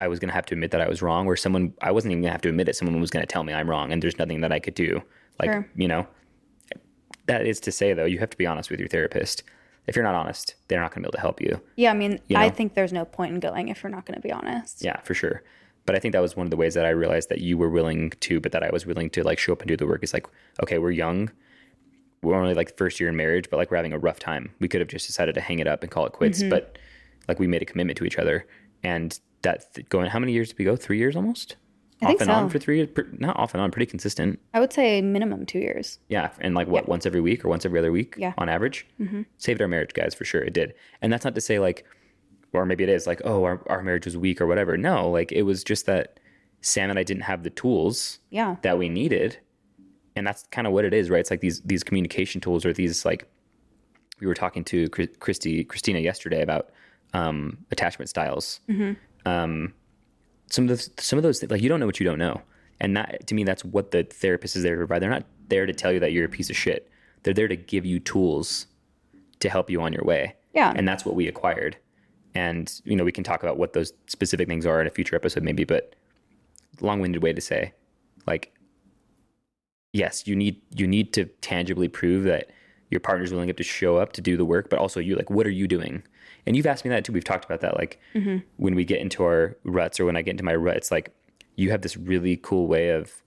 [0.00, 2.12] I was going to have to admit that I was wrong, or someone I wasn't
[2.12, 2.76] even going to have to admit it.
[2.76, 5.02] Someone was going to tell me I'm wrong, and there's nothing that I could do.
[5.38, 5.68] Like Sure.
[5.74, 6.06] you know,
[7.26, 9.42] that is to say though, you have to be honest with your therapist.
[9.86, 11.60] If you're not honest, they're not going to be able to help you.
[11.76, 14.14] Yeah, I mean, You I think there's no point in going if you're not going
[14.14, 14.84] to be honest.
[14.84, 15.42] Yeah, for sure.
[15.86, 17.70] But I think that was one of the ways that I realized that you were
[17.70, 20.04] willing to, but that I was willing to like show up and do the work.
[20.04, 20.26] Is like,
[20.62, 21.30] okay, we're young.
[22.22, 24.52] We're only like first year in marriage, but like we're having a rough time.
[24.60, 26.50] We could have just decided to hang it up and call it quits, Mm-hmm.
[26.50, 26.78] but
[27.28, 28.46] like we made a commitment to each other.
[28.82, 30.76] And that th- going, how many years did we go?
[30.76, 31.56] Three years almost?
[32.02, 32.52] I off think and on so.
[32.52, 32.88] for three years?
[33.18, 34.38] Not off and on, pretty consistent.
[34.54, 35.98] I would say minimum two years.
[36.08, 36.30] Yeah.
[36.40, 38.32] And like what, once every week or once every other week Yeah.
[38.38, 38.86] on average?
[39.00, 39.22] Mm-hmm.
[39.38, 40.42] Saved our marriage, guys, for sure.
[40.42, 40.74] It did.
[41.02, 41.84] And that's not to say like,
[42.52, 44.76] or maybe it is like, oh, our, our marriage was weak or whatever.
[44.76, 46.18] No, like it was just that
[46.62, 48.56] Sam and I didn't have the tools Yeah.
[48.62, 49.38] that we needed.
[50.16, 51.20] And that's kind of what it is, right?
[51.20, 53.26] It's like these these communication tools or these like
[54.20, 56.70] we were talking to Christy Christina yesterday about
[57.14, 58.60] um, attachment styles.
[59.26, 59.72] Um,
[60.50, 62.42] some of those some of those like you don't know what you don't know,
[62.80, 65.00] and that to me that's what the therapist is there to provide.
[65.00, 66.90] They're not there to tell you that you're a piece of shit.
[67.22, 68.66] They're there to give you tools
[69.40, 70.36] to help you on your way.
[70.52, 70.72] Yeah.
[70.74, 71.76] and that's what we acquired.
[72.34, 75.14] And you know we can talk about what those specific things are in a future
[75.16, 75.94] episode maybe, but
[76.80, 77.72] long-winded way to say
[78.26, 78.52] like
[79.92, 82.50] yes you need you need to tangibly prove that
[82.90, 85.46] your partner's willing to show up to do the work but also you like what
[85.46, 86.02] are you doing?
[86.46, 87.12] And you've asked me that too.
[87.12, 88.00] We've talked about that like
[88.56, 91.14] when we get into our ruts or when i get into my rut it's like
[91.56, 93.22] you have this really cool way of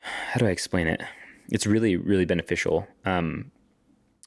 [0.00, 1.02] how do i explain it?
[1.50, 3.50] It's really really beneficial um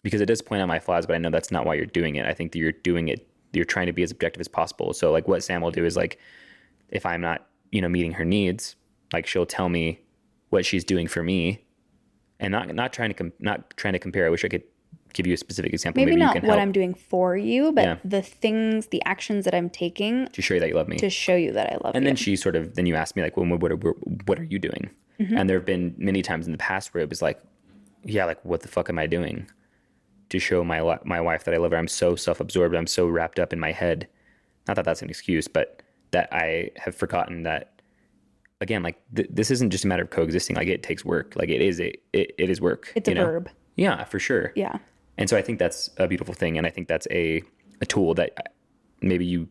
[0.03, 2.15] because it does point out my flaws but i know that's not why you're doing
[2.15, 2.26] it.
[2.26, 4.93] I think that you're doing it you're trying to be as objective as possible.
[4.93, 6.19] So like what sam will do is like
[6.89, 8.76] if i'm not you know meeting her needs
[9.11, 9.99] like she'll tell me
[10.56, 11.39] what she's doing for me
[12.39, 14.26] and not not trying to com- not trying to compare.
[14.26, 14.64] I wish i could
[15.14, 15.99] give you a specific example.
[16.01, 16.60] Maybe, maybe, you not what help.
[16.60, 17.97] I'm doing for you, but Yeah.
[18.03, 20.97] the things, the actions that I'm taking to show you that you love me.
[20.97, 22.10] to show you that I love and you.
[22.10, 23.76] then she sort of then you asked me like well what are,
[24.30, 24.89] what are you doing?
[25.20, 25.38] Mm-hmm.
[25.38, 27.39] and there have been many times in the past where it was like
[28.03, 29.47] yeah like what the fuck am i doing
[30.32, 31.78] to show my my wife that i love her?
[31.78, 32.76] I'm so self-absorbed.
[32.76, 34.08] I'm so wrapped up in my head.
[34.68, 35.82] Not that that's an excuse but
[36.12, 37.74] that i have forgotten that
[38.66, 41.49] again like th- this isn't just a matter of coexisting like it takes work like
[41.49, 43.26] it is a it, it is work it's a know?
[43.26, 43.49] verb.
[43.76, 44.78] yeah for sure Yeah.
[45.18, 47.41] and so I think that's a beautiful thing, and I think that's a
[47.82, 48.30] a tool that
[49.01, 49.47] maybe you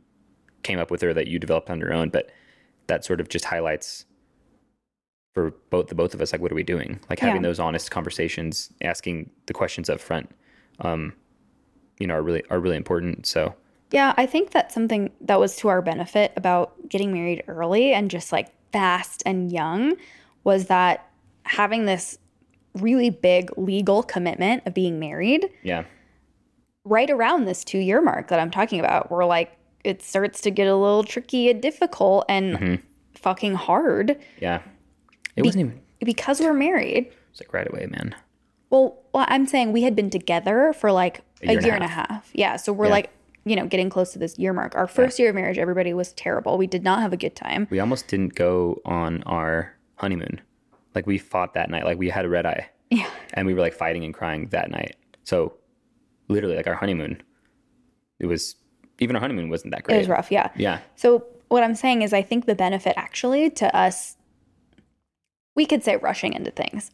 [0.62, 2.30] came up with or that you developed on your own, but
[2.86, 4.04] that sort of just highlights
[5.34, 7.48] for both the both of us like what are we doing like having Yeah.
[7.48, 10.30] those honest conversations asking the questions up front
[10.80, 11.12] um
[11.98, 13.54] you know are really are really important so
[13.90, 18.10] Yeah, I think that's something that was to our benefit about getting married early and
[18.10, 19.94] just like fast and young
[20.42, 21.08] was that
[21.44, 22.18] having this
[22.74, 25.84] really big legal commitment of being married yeah
[26.84, 30.50] right around this two year mark that I'm talking about, where like it starts to
[30.50, 32.74] get a little tricky and difficult and mm-hmm.
[33.14, 34.60] fucking hard yeah
[35.36, 37.10] it wasn't even because we're married.
[37.30, 38.14] it's like right away man
[38.70, 41.84] Well, well, I'm saying we had been together for like a, year year, and a
[41.84, 42.30] and, a half.
[42.34, 42.56] Yeah.
[42.56, 42.90] So we're Yeah.
[42.98, 43.10] like,
[43.44, 44.74] you know, getting close to this year mark.
[44.74, 46.56] Our first year of marriage, everybody was terrible.
[46.58, 47.66] We did not have a good time.
[47.70, 50.40] we almost didn't go on our honeymoon
[50.94, 53.08] like we fought that night like we had a red eye Yeah.
[53.34, 55.54] and we were like fighting and crying that night so
[56.28, 57.22] literally like our honeymoon
[58.18, 58.56] it was
[58.98, 60.30] even our honeymoon wasn't that great It was rough.
[60.32, 60.50] Yeah.
[60.56, 64.16] yeah So what I'm saying is, I think the benefit actually to us,
[65.54, 66.90] we could say rushing into things,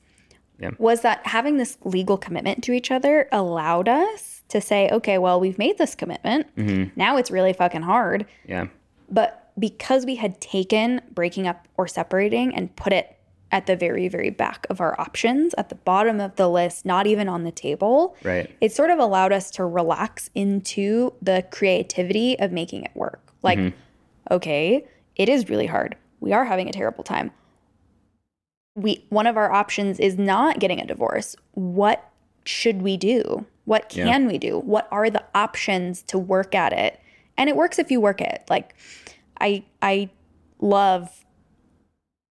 [0.59, 0.70] Yeah.
[0.78, 5.40] was that having this legal commitment to each other allowed us to say, okay, well,
[5.40, 6.55] we've made this commitment.
[6.57, 6.90] Mm-hmm.
[6.96, 8.26] Now it's really fucking hard.
[8.46, 8.66] yeah
[9.11, 13.16] But because we had taken breaking up or separating and put it
[13.53, 17.07] at the very, very back of our options, at the bottom of the list, not
[17.07, 22.38] even on the table, right it sort of allowed us to relax into the creativity
[22.38, 23.32] of making it work.
[23.42, 23.76] Like, mm-hmm.
[24.30, 24.86] okay,
[25.16, 25.96] it is really hard.
[26.20, 27.32] We are having a terrible time.
[28.76, 31.34] We one of our options is not getting a divorce.
[31.53, 32.09] What
[32.44, 33.46] should we do?
[33.64, 34.06] What Yeah.
[34.06, 34.58] can we do?
[34.58, 36.98] What are the options to work at it?
[37.36, 38.42] And it works if you work it.
[38.50, 38.74] Like
[39.40, 40.11] I I
[40.61, 41.24] love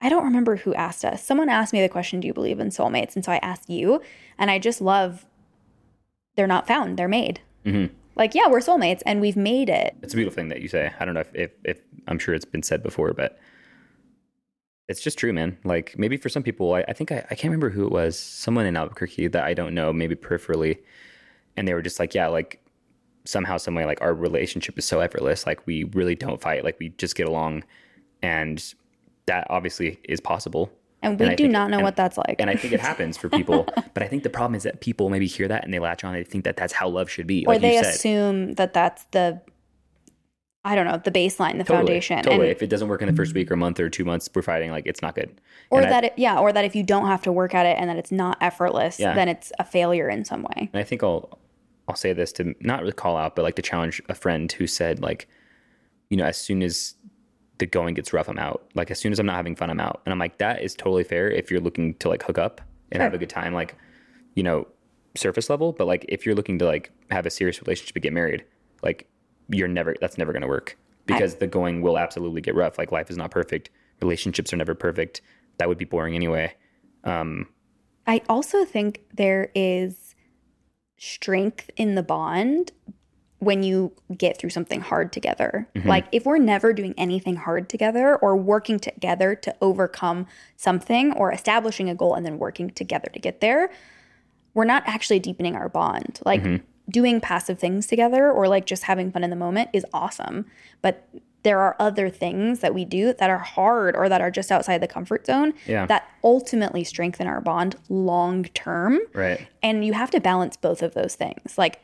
[0.01, 1.23] I don't remember who asked us.
[1.23, 3.15] Someone asked me the question, Do you believe in soulmates?
[3.15, 4.01] And so I asked you.
[4.37, 5.25] And I just love
[6.35, 7.41] they're not found, they're made.
[7.65, 7.89] Mhm.
[8.15, 9.95] Like, yeah, we're soulmates and we've made it.
[10.01, 10.91] It's a beautiful thing that you say.
[10.99, 13.37] I don't know if, if, if I'm sure it's been said before, but
[14.87, 15.57] it's just true, man.
[15.63, 18.17] Like maybe for some people, I, I think I, I can't remember who it was,
[18.17, 20.79] someone in Albuquerque that I don't know, maybe peripherally.
[21.59, 22.61] And they were just like, yeah, like
[23.25, 25.45] somehow, some way, like our relationship is so effortless.
[25.45, 26.63] Like we really don't fight.
[26.63, 27.65] Like we just get along.
[28.23, 28.63] And
[29.25, 30.71] that obviously is possible.
[31.03, 32.37] And we I do think- not know and- what that's like.
[32.39, 33.67] And I think it happens for people.
[33.93, 36.13] but I think the problem is that people maybe hear that and they latch on.
[36.13, 37.45] They think that that's how love should be.
[37.45, 39.41] or Like they assume that that's the,
[40.65, 42.17] I don't know, the baseline, the Totally, foundation.
[42.23, 42.35] Totally.
[42.47, 44.41] And, if it doesn't work in the first week or month or two months, we're
[44.41, 44.71] fighting.
[44.71, 45.39] Like it's not good.
[45.71, 47.65] or And I- that, it, yeah, or that if you don't have to work at
[47.65, 49.13] it and that it's not effortless, Yeah.
[49.13, 50.69] then it's a failure in some way.
[50.73, 51.37] And I think I'll
[51.89, 54.67] I'll say this to not really call out, but like to challenge a friend who
[54.67, 55.27] said like,
[56.09, 56.93] you know, as soon as
[57.57, 58.69] the going gets rough, I'm out.
[58.75, 60.01] Like as soon as I'm not having fun, I'm out.
[60.05, 62.61] And I'm like, that is totally fair if you're looking to like hook up
[62.91, 63.75] and have a good time, like,
[64.35, 64.67] you know,
[65.15, 65.71] surface level.
[65.71, 68.45] But like if you're looking to like have a serious relationship and get married,
[68.83, 69.09] like
[69.49, 70.77] you're never that's never gonna work.
[71.07, 72.77] Because the going will absolutely get rough.
[72.77, 73.71] Like life is not perfect.
[73.99, 75.21] Relationships are never perfect.
[75.57, 76.53] That would be boring anyway.
[77.03, 77.47] Um,
[78.05, 80.08] I also think there is
[80.99, 82.71] strength in the bond
[83.39, 85.67] when you get through something hard together.
[85.73, 85.87] Mm-hmm.
[85.87, 90.27] Like if we're never doing anything hard together or working together to overcome
[90.57, 93.71] something or establishing a goal and then working together to get there,
[94.53, 96.19] we're not actually deepening our bond.
[96.25, 96.65] Like mm-hmm.
[96.89, 100.45] doing passive things together or like just having fun in the moment is awesome,
[100.81, 101.07] but
[101.43, 104.79] there are other things that we do that are hard or that are just outside
[104.79, 105.85] the comfort zone Yeah.
[105.85, 108.99] that ultimately strengthen our bond long term.
[109.13, 109.47] right.
[109.63, 111.57] And you have to balance both of those things.
[111.57, 111.79] Like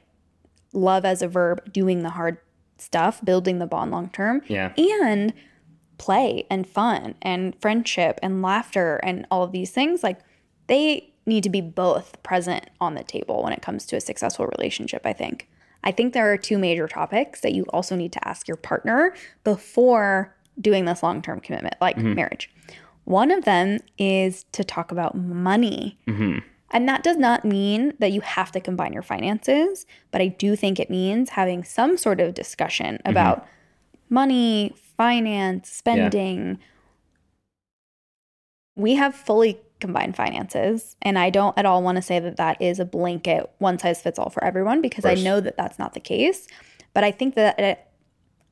[0.74, 2.38] love as a verb, doing the hard
[2.78, 4.74] stuff, building the bond long term, Yeah.
[4.78, 5.34] and
[5.98, 10.04] play and fun and friendship and laughter and all of these things.
[10.04, 10.20] Like
[10.68, 14.48] they need to be both present on the table when it comes to a successful
[14.48, 15.48] relationship, I think.
[15.86, 19.14] I think there are two major topics that you also need to ask your partner
[19.44, 22.16] before doing this long term commitment, like mm-hmm.
[22.16, 22.52] marriage.
[23.04, 26.00] One of them is to talk about money.
[26.08, 26.40] Mm-hmm.
[26.72, 30.56] And that does not mean that you have to combine your finances, but I do
[30.56, 33.12] think it means having some sort of discussion mm-hmm.
[33.12, 33.48] about
[34.10, 36.58] money, finance, spending.
[38.76, 42.62] We have fully combined finances, and I don't at all want to say that that
[42.62, 45.94] is a blanket one size fits all for everyone because I know that that's not
[45.94, 46.48] the case.
[46.94, 47.80] But I think that it,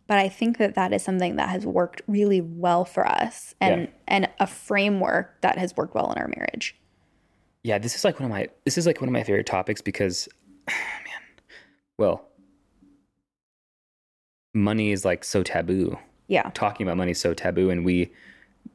[0.08, 3.84] but I think that that is something that has worked really well for us and
[3.84, 3.88] Yeah.
[4.08, 6.76] and a framework that has worked well in our marriage.
[7.64, 9.82] Yeah, this is like one of my this is like one of my favorite topics
[9.82, 10.28] because
[10.68, 10.76] man,
[11.98, 12.28] well,
[14.54, 15.98] money is like so taboo.
[16.28, 16.50] Yeah.
[16.54, 18.12] Talking about money is so taboo and we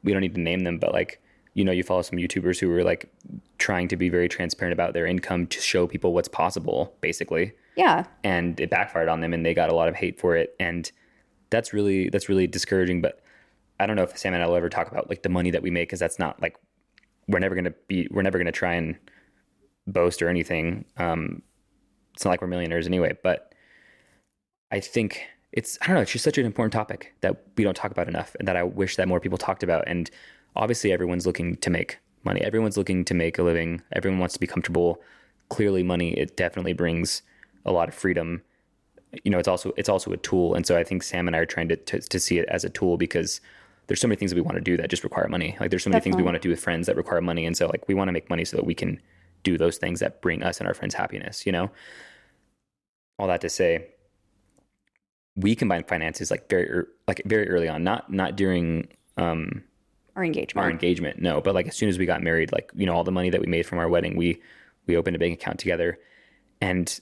[0.03, 1.21] we don't need to name them, but like
[1.59, 3.11] you know, you follow some YouTubers who are like
[3.57, 7.51] trying to be very transparent about their income to show people what's possible, basically.
[7.75, 8.05] Yeah.
[8.23, 10.55] And it backfired on them and they got a lot of hate for it.
[10.57, 10.89] And
[11.49, 13.01] that's really that's really discouraging.
[13.01, 13.21] But
[13.77, 15.61] I don't know if Sam and I will ever talk about like the money that
[15.61, 16.55] we make because that's not like
[17.27, 18.95] we're never gonna be we're never gonna try and
[19.85, 20.85] boast or anything.
[20.95, 21.41] Um,
[22.13, 23.53] it's not like we're millionaires anyway, but
[24.71, 27.75] I think it's I don't know, it's just such an important topic that we don't
[27.75, 29.83] talk about enough and that I wish that more people talked about.
[29.87, 30.09] And
[30.55, 32.41] obviously everyone's looking to make money.
[32.41, 33.81] Everyone's looking to make a living.
[33.93, 35.01] Everyone wants to be comfortable.
[35.49, 37.21] Clearly money it definitely brings
[37.65, 38.41] a lot of freedom.
[39.23, 40.53] You know, it's also it's also a tool.
[40.53, 42.63] And so I think Sam and I are trying to to, to see it as
[42.63, 43.41] a tool because
[43.87, 45.57] there's so many things that we want to do that just require money.
[45.59, 47.45] Like there's so many things we want to do with friends that require money.
[47.45, 49.01] And so like we want to make money so that we can
[49.41, 51.71] do those things that bring us and our friends happiness, you know?
[53.17, 53.87] All that to say,
[55.35, 58.87] we combined finances like very like very early on, not not during
[59.17, 59.63] um
[60.15, 60.65] Our engagement.
[60.65, 63.03] our engagement, no, but like as soon as we got married, like you know all
[63.03, 64.41] the money that we made from our wedding, we
[64.87, 65.97] we opened a bank account together,
[66.61, 66.99] and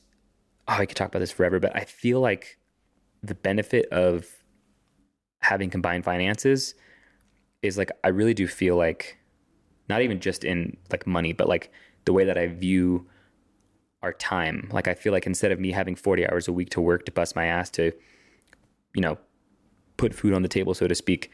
[0.67, 2.57] oh, I could talk about this forever, but I feel like
[3.23, 4.27] the benefit of
[5.39, 6.75] having combined finances
[7.61, 9.17] is like I really do feel like
[9.89, 11.71] not even just in like money, but like
[12.05, 13.07] the way that I view
[14.03, 14.69] our time.
[14.71, 17.11] Like I feel like instead of me having 40 hours a week to work to
[17.11, 17.91] bust my ass to,
[18.93, 19.17] you know,
[19.97, 21.31] put food on the table, so to speak,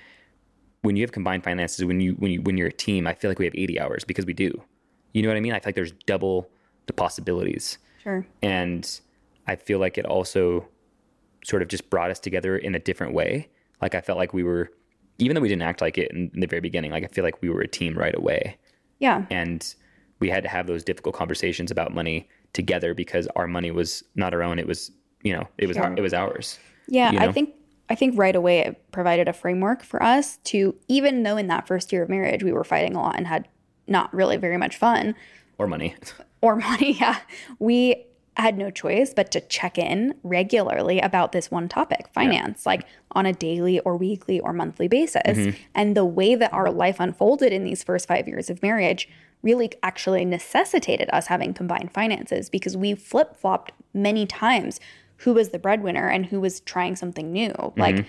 [0.83, 3.29] when you have combined finances, when you when you when you're a team, I feel
[3.31, 4.51] like we have 80 hours because we do.
[5.13, 5.53] You know what I mean?
[5.53, 6.49] I feel like there's double
[6.87, 7.77] the possibilities.
[8.03, 8.25] Sure.
[8.41, 8.99] And
[9.47, 10.67] I feel like it also
[11.45, 13.49] sort of just brought us together in a different way.
[13.81, 14.69] Like I felt like we were
[15.19, 17.23] even though we didn't act like it in, in the very beginning, like I feel
[17.23, 18.57] like we were a team right away
[18.99, 19.25] Yeah.
[19.29, 19.75] and
[20.19, 24.33] we had to have those difficult conversations about money together because our money was not
[24.33, 24.91] our own it was
[25.23, 27.53] you know it was our, it was ours Yeah, you I think
[27.89, 31.67] I think right away it provided a framework for us to even though in that
[31.67, 33.47] first year of marriage we were fighting a lot and had
[33.87, 35.15] not really very much fun
[35.57, 35.95] or money
[36.41, 37.19] or money, yeah.
[37.59, 38.05] We
[38.35, 43.27] had no choice but to check in regularly about this one topic, finance, like on
[43.27, 45.21] a daily or weekly or monthly basis.
[45.25, 45.57] Mm-hmm.
[45.75, 49.07] And the way that our life unfolded in these first 5 years of marriage
[49.43, 54.79] really actually necessitated us having combined finances because we flip-flopped many times
[55.23, 57.49] who was the breadwinner and who was trying something new.
[57.49, 57.79] Mm-hmm.
[57.79, 58.05] Like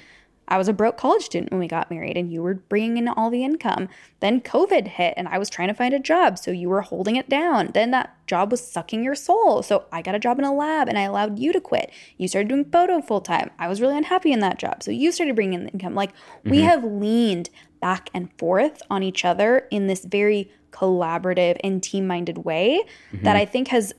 [0.46, 3.08] I was a broke college student when we got married, and you were bringing in
[3.08, 3.88] all the income.
[4.20, 7.16] Then COVID hit, and I was trying to find a job, so you were holding
[7.16, 7.70] it down.
[7.72, 10.88] Then that job was sucking your soul, so I got a job in a lab,
[10.88, 11.90] and I allowed you to quit.
[12.18, 13.50] You started doing photo full time.
[13.58, 15.94] I was really unhappy in that job, so you started bringing in the income.
[15.94, 16.10] Like
[16.44, 17.48] we have leaned
[17.80, 22.82] back and forth on each other in this very collaborative and team minded way
[23.22, 23.94] that I think has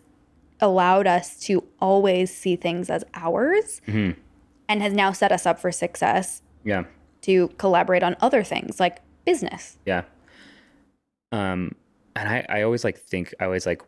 [0.62, 5.72] allowed us to always see things as ours and has now set us up for
[5.72, 6.84] success yeah.
[7.22, 9.78] to collaborate on other things like business.
[9.86, 10.04] yeah.
[11.32, 11.76] Um
[12.16, 13.82] and i i always like think i always like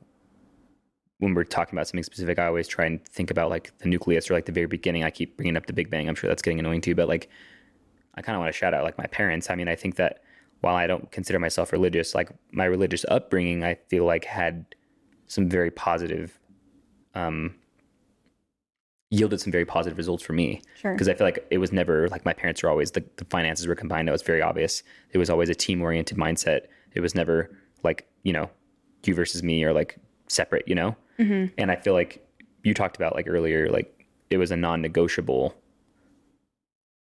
[1.20, 4.30] when we're talking about something specific i always try and think about like the nucleus
[4.30, 5.04] or like the very beginning.
[5.04, 6.08] I keep bringing up the big bang.
[6.08, 7.30] I'm sure that's getting annoying too but like
[8.16, 9.50] i kind of want to shout out like my parents.
[9.50, 10.22] I mean i think that
[10.62, 14.66] while i don't consider myself religious like my religious upbringing i feel like had
[15.28, 16.40] some very positive
[17.18, 17.56] um
[19.10, 20.92] yielded some very positive results for me Sure.
[20.94, 23.66] because I feel like it was never like my parents were always the, the finances
[23.66, 24.08] were combined.
[24.08, 24.84] That was very obvious.
[25.14, 26.62] It was always a team oriented mindset.
[26.94, 27.50] It was never
[27.84, 28.50] like you know
[29.06, 29.98] you versus me or like
[30.28, 30.68] separate.
[30.68, 31.46] You know, mm-hmm.
[31.58, 32.26] and I feel like
[32.64, 35.56] you talked about like earlier like it was a non negotiable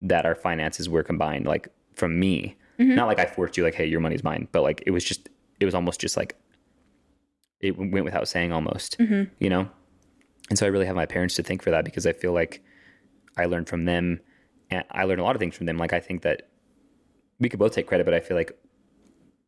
[0.01, 1.45] that our finances were combined.
[1.45, 2.56] Like from me,
[2.95, 5.30] not like I forced you like hey your money's mine, but like it was just
[5.60, 6.36] it was almost just like
[7.60, 8.95] it went without saying almost.
[9.39, 9.70] You know,
[10.49, 12.61] and so I really have my parents to thank for that because I feel like
[13.37, 14.19] I learned from them
[14.69, 15.77] and I learned a lot of things from them.
[15.77, 16.49] Like I think that
[17.39, 18.51] we could both take credit, but I feel like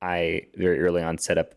[0.01, 1.55] I very early on set up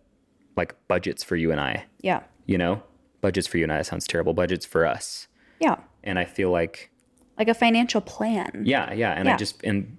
[0.56, 2.22] like budgets for you and I, Yeah.
[2.46, 2.82] you know,
[3.20, 3.78] budgets for you and I.
[3.78, 4.34] That sounds terrible.
[4.34, 5.28] Budgets for us.
[5.60, 5.76] Yeah.
[6.04, 6.90] And I feel like,
[7.38, 8.62] Like a financial plan.
[8.64, 9.12] yeah, yeah.
[9.12, 9.96] And I just, and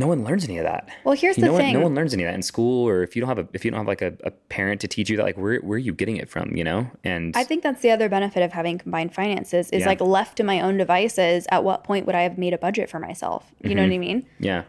[0.00, 0.88] no one learns any of that.
[1.04, 1.74] Well, here's the no one, thing.
[1.74, 3.64] no one learns any of that in school, or if you don't have a, if
[3.64, 5.78] you don't have like a, a parent to teach you that, like where, where are
[5.78, 6.90] you getting it from, you know?
[7.04, 9.86] And I think that's the other benefit of having combined finances is Yeah.
[9.86, 12.88] like left to my own devices, at what point would I have made a budget
[12.88, 13.52] for myself?
[13.62, 13.94] You know what mm-hmm.
[13.94, 14.26] I mean?
[14.38, 14.62] yeah,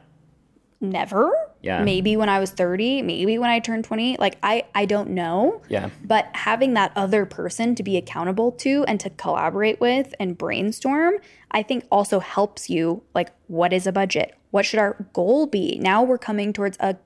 [0.83, 1.31] Never.
[1.61, 1.83] Yeah.
[1.83, 4.17] Maybe when I was 30, maybe when I turned 20.
[4.17, 5.61] Like I I don't know.
[5.69, 10.35] yeah, But having that other person to be accountable to and to collaborate with and
[10.35, 11.15] brainstorm,
[11.51, 13.03] I think also helps you.
[13.13, 14.35] Like, what is a budget?
[14.51, 15.79] What should our goal be?
[15.81, 16.97] Now we're coming towards a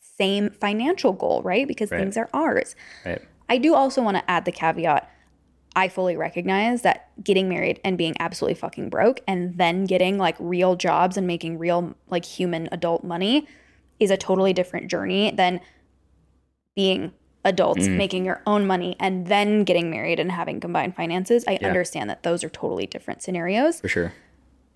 [0.00, 1.66] same financial goal, right?
[1.66, 1.98] Because Right.
[2.00, 2.74] things are ours.
[3.04, 3.20] right.
[3.48, 5.08] I do also want to add the caveat.
[5.74, 10.36] I fully recognize that getting married and being absolutely fucking broke and then getting like
[10.38, 13.46] real jobs and making real like human adult money
[13.98, 15.60] is a totally different journey than
[16.74, 17.12] being
[17.44, 17.96] adults mm.
[17.96, 21.44] making your own money and then getting married and having combined finances.
[21.48, 23.80] I understand that those are totally different scenarios.
[23.80, 24.12] For sure.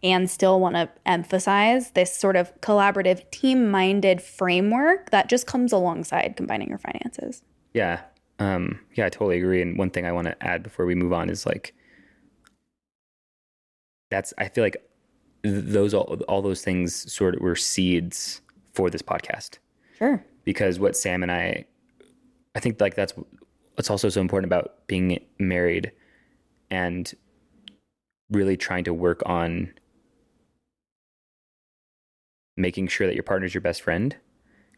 [0.03, 5.73] And still want to emphasize this sort of collaborative, team minded framework that just comes
[5.73, 7.43] alongside combining your finances.
[7.75, 8.01] Yeah.
[8.39, 9.63] Um, yeah, I totally agree.
[9.63, 11.75] And one thing I want to add before we move on is like,
[14.11, 14.77] that's, I feel like
[15.43, 18.43] th- those, all, all those things sort of were seeds
[18.75, 19.59] for this podcast.
[19.99, 20.25] Sure.
[20.45, 21.65] Because what Sam and I,
[22.55, 23.15] I think like that's
[23.75, 25.93] what's also so important about being married
[26.71, 27.13] and
[28.31, 29.73] really trying to work on
[32.57, 34.17] making sure that your partner's your best friend.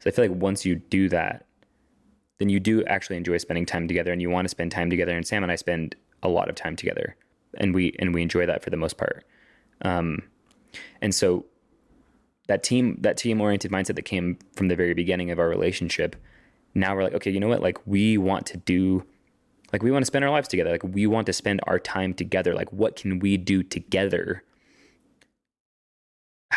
[0.00, 1.46] So I feel like once you do that,
[2.38, 5.16] then you do actually enjoy spending time together and you want to spend time together.
[5.16, 7.16] And Sam and I spend a lot of time together
[7.56, 9.24] and we, and we enjoy that for the most part.
[9.82, 10.22] Um,
[11.00, 11.46] and so
[12.46, 16.16] that team, that team oriented mindset that came from the very beginning of our relationship,
[16.74, 17.62] now we're like, okay, you know what?
[17.62, 19.04] Like we want to do,
[19.72, 20.70] like we want to spend our lives together.
[20.70, 22.54] Like we want to spend our time together.
[22.54, 24.44] Like what can we do together?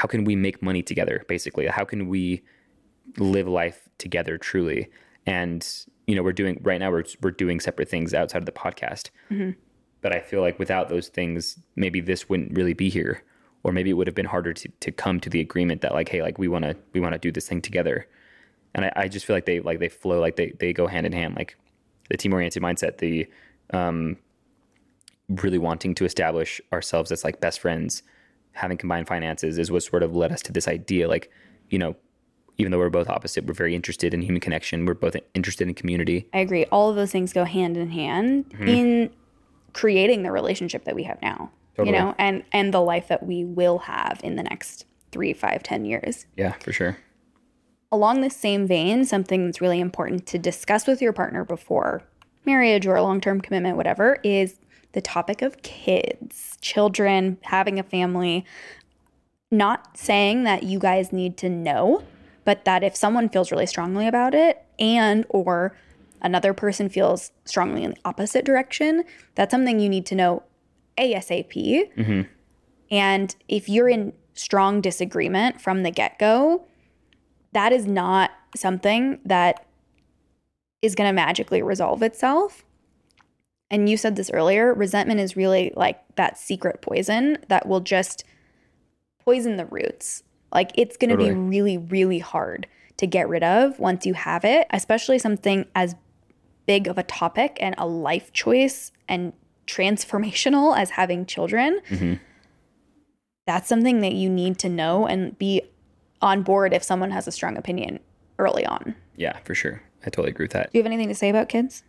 [0.02, 1.24] How can we make money together?
[1.28, 2.42] Basically, how can we
[3.20, 4.90] live life together truly?
[5.28, 5.62] And
[6.08, 6.90] you know, we're doing right now.
[6.90, 9.12] We're we're doing separate things outside of the podcast.
[9.30, 9.52] Mm-hmm.
[10.02, 13.22] But I feel like without those things, maybe this wouldn't really be here,
[13.62, 16.10] or maybe it would have been harder to to come to the agreement that like,
[16.10, 18.08] hey, like we want to we want to do this thing together.
[18.74, 21.06] And I, I just feel like they like they flow like they they go hand
[21.06, 21.36] in hand.
[21.36, 21.56] Like
[22.10, 23.28] the team oriented mindset, the
[23.70, 24.18] um,
[25.30, 28.02] really wanting to establish ourselves as like best friends,
[28.54, 31.08] having combined finances is what sort of led us to this idea.
[31.08, 31.32] Like,
[31.70, 31.96] you know,
[32.58, 34.86] even though we're both opposite, we're very interested in human connection.
[34.86, 36.28] We're both interested in community.
[36.34, 36.66] I agree.
[36.66, 38.68] All of those things go hand in hand Mm-hmm.
[38.68, 39.10] in
[39.74, 41.50] creating the relationship that we have now.
[41.78, 41.96] Totally.
[41.96, 45.64] You know, and and the life that we will have in the next three, five,
[45.64, 46.26] ten years.
[46.36, 46.98] Yeah, for sure.
[47.94, 52.04] Along this same vein, something that's really important to discuss with your partner before
[52.46, 54.60] marriage or a long term commitment, whatever, is
[54.94, 58.46] the topic of kids, children, having a family.
[59.52, 62.04] Not saying that you guys need to know,
[62.46, 65.76] but that if someone feels really strongly about it and or
[66.22, 69.04] another person feels strongly in the opposite direction,
[69.36, 70.44] that's something you need to know
[70.98, 71.54] ASAP.
[71.96, 72.22] Mm-hmm.
[72.92, 76.66] And if you're in strong disagreement from the get go,
[77.54, 79.66] that is not something that
[80.82, 82.64] is going to magically resolve itself.
[83.72, 88.26] And you said this earlier resentment is really like that secret poison that will just
[89.24, 90.24] poison the roots.
[90.54, 92.68] Like it's going to be really, really hard
[92.98, 95.96] to get rid of once you have it, especially something as
[96.66, 99.32] big of a topic and a life choice and
[99.68, 101.80] transformational as having children.
[101.90, 102.16] Mm-hmm.
[103.48, 105.62] That's something that you need to know and be
[106.22, 108.02] on board if someone has a strong opinion
[108.38, 108.96] early on.
[109.16, 109.82] Yeah, for sure.
[110.06, 110.72] I totally agree with that.
[110.72, 111.84] Do you have anything to say about kids?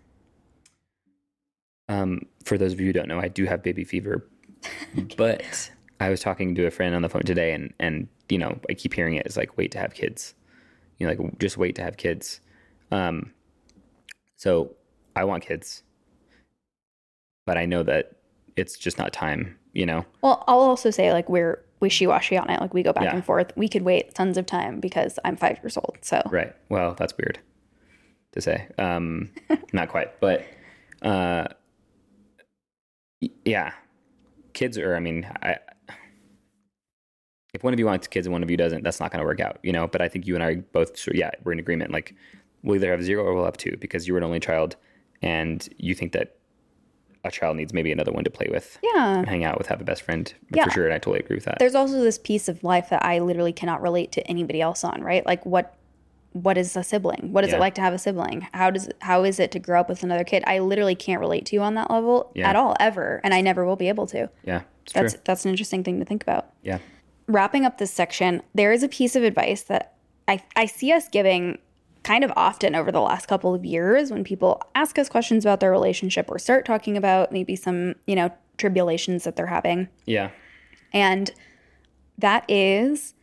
[1.89, 4.26] Um, for those of you who don't know, I do have baby fever,
[5.16, 5.70] but
[6.01, 8.74] I was talking to a friend on the phone today, and and you know, I
[8.74, 9.26] keep hearing it.
[9.26, 10.35] It's like wait to have kids,
[10.99, 12.41] you know, like just wait to have kids.
[12.91, 13.33] Um,
[14.37, 14.74] so
[15.16, 15.83] I want kids,
[17.47, 18.16] but I know that
[18.57, 19.59] it's just not time.
[19.74, 22.61] You know, Well, I'll also say like we're wishy washy on it.
[22.61, 23.14] Like we go back Yeah.
[23.14, 23.53] and forth.
[23.57, 25.97] We could wait tons of time because I'm five years old.
[26.03, 26.55] So right?
[26.68, 27.39] Well, that's weird
[28.33, 28.68] to say.
[28.78, 29.30] Um,
[29.72, 30.45] not quite, but
[31.01, 31.49] uh,
[33.45, 33.72] yeah,
[34.53, 34.95] kids are.
[34.97, 35.59] I mean, I
[37.55, 39.26] if one of you wants kids and one of you doesn't, that's not going to
[39.26, 39.86] work out, you know.
[39.86, 41.90] But I think you and I both, so yeah, we're in agreement.
[41.90, 42.14] Like
[42.62, 44.76] we'll either have zero or we'll have two because you're an only child,
[45.20, 46.36] and you think that
[47.24, 49.24] a child needs maybe another one to play with, yeah.
[49.26, 50.64] hang out with, have a best friend Yeah.
[50.64, 50.84] for sure.
[50.86, 51.59] And I totally agree with that.
[51.61, 55.03] There's also this piece of life that I literally cannot relate to anybody else on,
[55.03, 55.24] right?
[55.24, 55.76] Like what
[56.33, 57.33] what is a sibling?
[57.33, 57.57] What is Yeah.
[57.57, 58.47] it like to have a sibling?
[58.53, 60.43] How does how is it to grow up with another kid?
[60.47, 62.49] I literally can't relate to you on that level Yeah.
[62.49, 64.30] at all ever, and I never will be able to.
[64.45, 64.62] yeah,
[64.95, 65.20] That's true.
[65.24, 66.51] that's an interesting thing to think about.
[66.62, 66.78] Yeah,
[67.26, 69.95] wrapping up this section, there is a piece of advice that
[70.28, 71.59] I, I see us giving
[72.03, 75.61] kind of often over the last couple of years when people ask us questions about
[75.61, 79.89] their relationship or start talking about maybe some, you know, tribulations that they're having.
[80.07, 80.30] yeah,
[80.93, 81.30] And
[82.18, 83.14] that is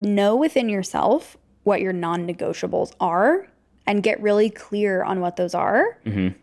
[0.00, 3.46] know within yourself what your non negotiables are
[3.86, 5.98] and get really clear on what those are.
[6.04, 6.34] Mhm.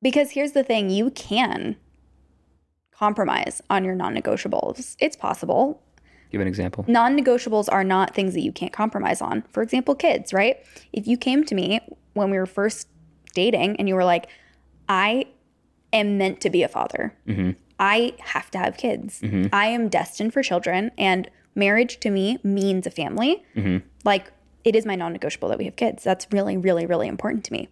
[0.00, 1.76] Because here's the thing you can
[2.92, 4.96] compromise on your non negotiables.
[5.00, 5.82] It's possible.
[6.30, 6.82] give an example.
[6.88, 9.42] Non negotiables are not things that you can't compromise on.
[9.50, 10.56] For example, kids, right?
[10.90, 11.78] If you came to me
[12.14, 12.88] when we were first
[13.34, 14.28] dating and you were like,
[14.88, 15.26] I
[15.92, 17.12] am meant to be a father,
[17.78, 19.20] I have to have kids,
[19.52, 23.44] I am destined for children, and marriage to me means a family.
[23.56, 23.86] Mm-hmm.
[24.04, 24.32] Like,
[24.64, 26.02] it is my non negotiable that we have kids.
[26.04, 27.68] That's really, really, really important to me.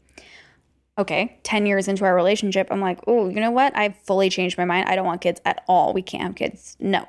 [0.99, 3.75] okay, 10 years into our relationship, I'm like, oh, you know what?
[3.75, 4.87] I've fully changed my mind.
[4.89, 5.95] I don't want kids at all.
[5.95, 6.77] We can't have kids.
[6.79, 7.07] No.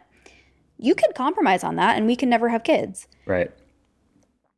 [0.78, 3.08] You could compromise on that and we can never have kids.
[3.26, 3.52] Right.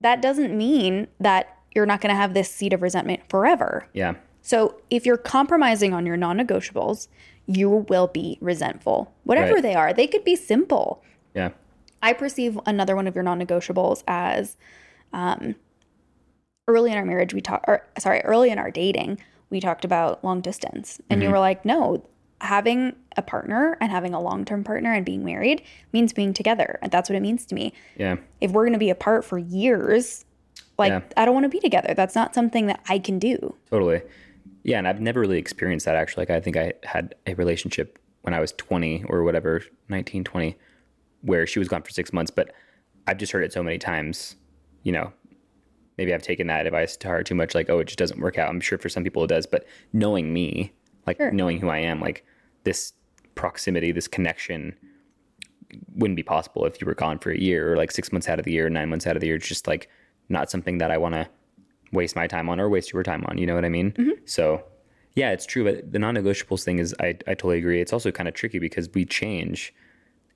[0.01, 3.87] That doesn't mean that you're not going to have this seed of resentment forever.
[3.93, 4.15] Yeah.
[4.43, 7.07] So if you're compromising on your non negotiables,
[7.47, 9.13] you will be resentful.
[9.23, 9.63] Whatever Right.
[9.63, 11.01] they are, they could be simple.
[11.33, 11.49] Yeah.
[12.03, 14.57] I perceive another one of your non-negotiables as
[15.13, 15.55] um,
[16.67, 20.23] early in our marriage we talked or sorry early in our dating we talked about
[20.23, 22.05] long distance and you were like no
[22.41, 26.91] having a partner and having a long-term partner and being married means being together and
[26.91, 28.15] that's what it means to me Yeah.
[28.41, 30.25] if we're going to be apart for years
[30.77, 31.01] like Yeah.
[31.15, 34.01] i don't want to be together that's not something that i can do Totally.
[34.65, 36.21] Yeah, and I've never really experienced that actually.
[36.21, 40.55] Like I think I had a relationship when I was 20 or whatever, 19, 20,
[41.23, 42.53] where she was gone for 6 months, but
[43.07, 44.35] I've just heard it so many times,
[44.83, 45.11] you know.
[45.97, 48.37] Maybe I've taken that advice to heart too much like, oh, it just doesn't work
[48.37, 48.49] out.
[48.49, 50.73] I'm sure for some people it does, but knowing me,
[51.05, 51.31] like Sure.
[51.31, 52.25] knowing who I am, like
[52.63, 52.93] this
[53.35, 54.75] proximity, this connection
[55.95, 58.39] wouldn't be possible if you were gone for a year or like 6 months out
[58.39, 59.35] of the year, 9 months out of the year.
[59.35, 59.89] It's just like
[60.29, 61.27] not something that I want to
[61.91, 63.37] waste my time on or waste your time on.
[63.37, 63.91] You know what I mean?
[63.91, 64.11] Mm-hmm.
[64.25, 64.63] So,
[65.15, 65.63] yeah, it's true.
[65.63, 67.81] But the non negotiables thing is, I, I totally agree.
[67.81, 69.73] It's also kind of tricky because we change.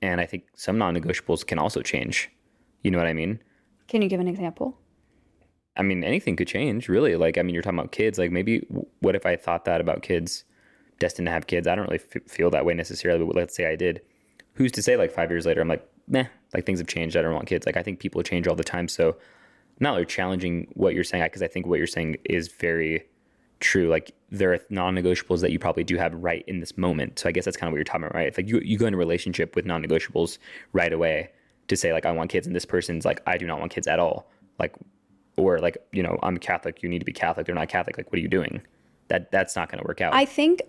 [0.00, 2.30] And I think some non negotiables can also change.
[2.82, 3.40] You know what I mean?
[3.88, 4.78] can you give an example
[5.78, 7.14] I mean, anything could change, really.
[7.14, 8.18] Like, I mean, you're talking about kids.
[8.18, 8.66] Like, maybe
[8.98, 10.44] what if I thought that about kids
[10.98, 11.68] destined to have kids?
[11.68, 14.02] I don't really f- feel that way necessarily, but let's say I did.
[14.54, 17.16] Who's to say, like, five years later, I'm like, meh, like things have changed.
[17.16, 17.64] I don't want kids.
[17.64, 18.88] Like, I think people change all the time.
[18.88, 19.18] So,
[19.78, 23.06] not really challenging what you're saying because I think what you're saying is very
[23.60, 23.88] true.
[23.88, 27.18] Like, there are non negotiables that you probably do have right in this moment.
[27.18, 28.28] So, I guess that's kind of what you're talking about, right?
[28.28, 30.38] If like you, you go in a relationship with non negotiables
[30.72, 31.30] right away
[31.68, 33.86] to say, like, I want kids, and this person's like, I do not want kids
[33.86, 34.30] at all.
[34.58, 34.74] Like,
[35.38, 38.10] or like you know i'm catholic you need to be catholic they're not catholic like
[38.10, 38.60] what are you doing
[39.06, 40.60] that that's not going to work out I think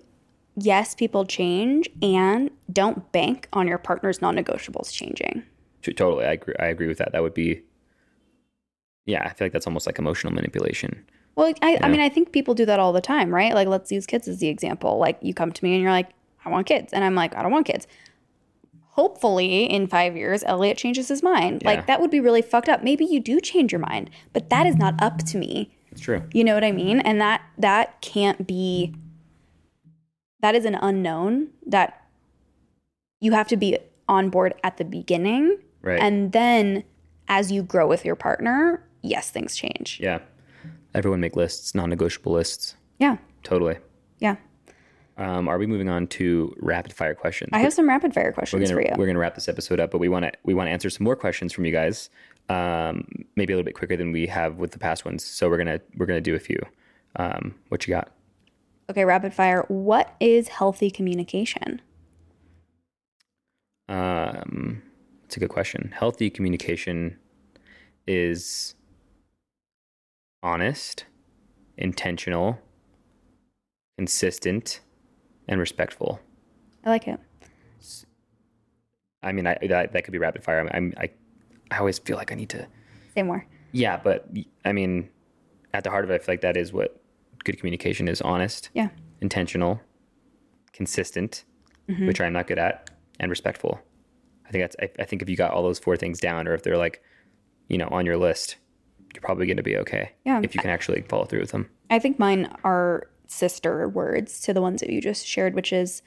[0.56, 5.44] yes, people change and don't bank on your partner's non-negotiables changing.
[5.82, 7.62] Totally i agree i agree with that that would be
[9.06, 11.06] yeah i feel like that's almost like emotional manipulation
[11.40, 13.54] Well, I, I mean, I think people do that all the time, right?
[13.54, 14.98] Like, let's use kids as the example.
[14.98, 16.10] Like, you come to me and you're like,
[16.44, 16.92] I want kids.
[16.92, 17.88] And I'm like, I don't want kids.
[18.90, 21.62] Hopefully, in five years, Elliot changes his mind.
[21.62, 21.70] Yeah.
[21.70, 22.84] Like, that would be really fucked up.
[22.84, 25.74] Maybe you do change your mind, but that is not up to me.
[25.94, 27.00] it's true You know what I mean?
[27.00, 28.94] And that that can't be
[30.42, 32.06] that is an unknown that
[33.22, 33.78] you have to be
[34.10, 35.60] on board at the beginning.
[35.82, 36.02] Right.
[36.02, 36.84] And then
[37.30, 40.02] as you grow with your partner, yes, things change.
[40.04, 40.20] yeah
[40.94, 43.18] everyone make lists non-negotiable lists Yeah.
[43.44, 43.78] totally
[44.20, 44.36] Yeah.
[45.18, 48.70] um, are we moving on to rapid fire questions I have some rapid fire questions
[48.70, 48.94] gonna for you.
[48.98, 51.04] we're gonna wrap this episode up but we want to we want to answer some
[51.04, 52.10] more questions from you guys
[52.50, 55.58] um, maybe a little bit quicker than we have with the past ones so we're
[55.58, 56.60] gonna we're gonna do a few
[57.18, 58.12] um, what you got
[58.90, 59.66] Okay, rapid fire.
[59.68, 61.80] What is healthy communication?
[63.88, 64.82] Um,
[65.26, 65.94] it's a good question.
[65.96, 67.18] Healthy communication
[68.08, 68.74] is
[70.42, 71.06] honest,
[71.78, 72.60] intentional,
[73.98, 74.80] consistent,
[75.48, 76.20] and respectful.
[76.86, 77.20] I like it.
[79.22, 80.60] I mean, I, that that could be rapid fire.
[80.60, 81.10] I'm, I'm I,
[81.72, 82.68] I always feel like I need to.
[83.16, 83.46] Say more.
[83.72, 84.30] Yeah, but
[84.64, 85.10] I mean,
[85.74, 87.02] at the heart of it, I feel like that is what
[87.44, 88.90] good communication is: honest, Yeah.
[89.22, 89.82] intentional,
[90.74, 91.44] consistent,
[91.90, 92.06] Mm-hmm.
[92.08, 93.80] which I'm not good at, and respectful.
[94.48, 94.76] I think that's.
[94.80, 97.02] I, I think if you got all those four things down, or if they're like,
[97.68, 98.58] you know, on your list,
[99.14, 100.12] you're probably going to be okay.
[100.26, 100.42] Yeah.
[100.44, 101.70] If you can actually follow through with them.
[101.90, 106.02] I think mine are sister words to the ones that you just shared, which is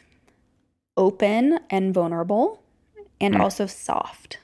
[0.97, 2.63] open and vulnerable
[3.21, 3.41] and hmm.
[3.41, 4.39] also soft.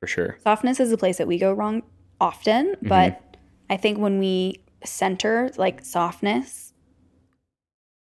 [0.00, 0.38] For sure.
[0.42, 1.82] Softness is a place that we go wrong
[2.20, 2.88] often, mm-hmm.
[2.88, 3.36] but
[3.70, 6.72] I think when we center like softness,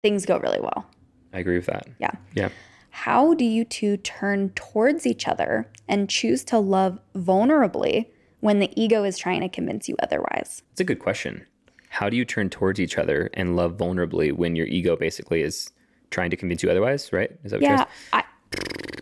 [0.02, 0.86] things go really well.
[1.32, 1.86] I agree with that.
[1.98, 2.11] Yeah.
[2.35, 2.48] Yeah.
[2.90, 8.09] How do you two turn towards each other and choose to love vulnerably
[8.43, 10.62] when the ego is trying to convince you otherwise?
[10.73, 11.47] It's a good question.
[11.90, 15.70] How do you turn towards each other and love vulnerably when your ego basically is
[16.10, 17.12] trying to convince you otherwise?
[17.12, 17.31] Right?
[17.44, 18.24] Is that what you're Yeah, I,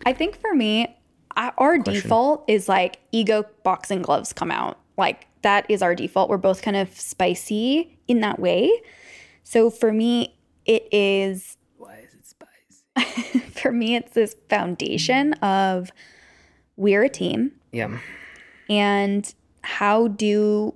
[0.05, 0.95] I think for me,
[1.35, 4.77] I, our default is like ego boxing gloves come out.
[4.95, 6.29] Like that is our default.
[6.29, 8.71] We're both kind of spicy in that way.
[9.43, 13.41] So for me, it is Why is it spice?
[13.59, 15.91] for me it's this foundation of
[16.75, 17.97] we're a team Yeah.
[18.71, 20.73] And how do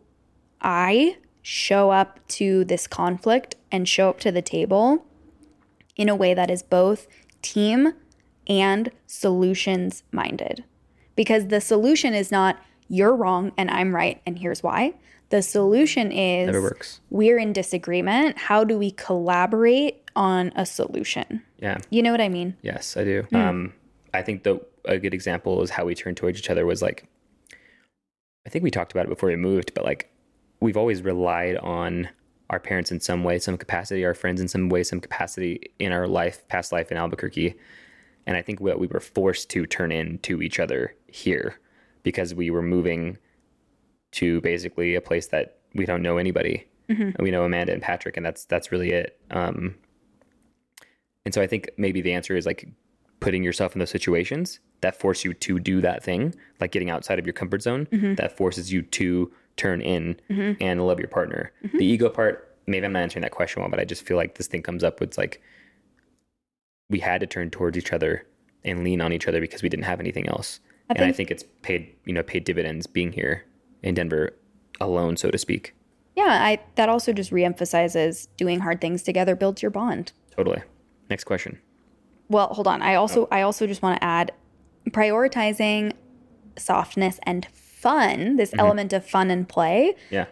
[0.62, 5.06] I show up to this conflict and show up to the table
[5.96, 7.08] in a way that is both
[7.42, 7.94] team
[8.48, 10.66] and solutions minded?
[11.16, 12.58] Because the solution is not
[12.90, 14.94] you're wrong and I'm right, and here's why.
[15.30, 18.38] The solution is we're in disagreement.
[18.38, 21.42] How do we collaborate on a solution?
[21.60, 21.78] Yeah.
[21.90, 22.58] You know what I mean?
[22.62, 23.22] Yes, I do.
[23.30, 23.36] Hmm.
[23.36, 23.74] Um,
[24.14, 27.08] I think the a good example is how we turned towards each other was like,
[28.46, 30.12] I think we talked about it before we moved, but like
[30.60, 32.10] we've always relied on
[32.50, 35.92] our parents in some way, some capacity, our friends in some way, some capacity in
[35.92, 37.56] our life, past life in Albuquerque.
[38.28, 41.60] And I think what we were forced to turn into each other here
[42.04, 43.18] because we were moving
[44.12, 46.68] to basically a place that we don't know anybody.
[47.20, 49.20] We know Amanda and Patrick, and that's that's really it.
[49.32, 49.76] Um,
[51.26, 52.68] and so I think maybe the answer is like
[53.20, 57.18] putting yourself in those situations that force you to do that thing, like getting outside
[57.18, 58.14] of your comfort zone, mm-hmm.
[58.16, 60.62] that forces you to turn in mm-hmm.
[60.62, 61.52] and love your partner.
[61.64, 61.78] Mm-hmm.
[61.80, 64.36] The ego part, maybe I'm not answering that question well, but I just feel like
[64.36, 65.42] this thing comes up with like
[66.90, 68.28] we had to turn towards each other
[68.64, 70.60] and lean on each other because we didn't have anything else.
[70.90, 73.44] and I think- think it's paid, you know, paid dividends being here
[73.82, 74.36] in Denver
[74.80, 75.74] alone, so to speak.
[76.16, 80.14] Yeah, I that also just reemphasizes doing hard things together builds your bond.
[80.32, 80.62] Totally.
[81.10, 81.60] Next question.
[82.30, 82.82] Well, hold on.
[82.82, 83.28] I also oh.
[83.32, 84.32] I also just want to add
[84.92, 85.94] prioritizing
[86.58, 88.60] softness and fun, this mm-hmm.
[88.60, 90.26] element of fun and play, Yeah.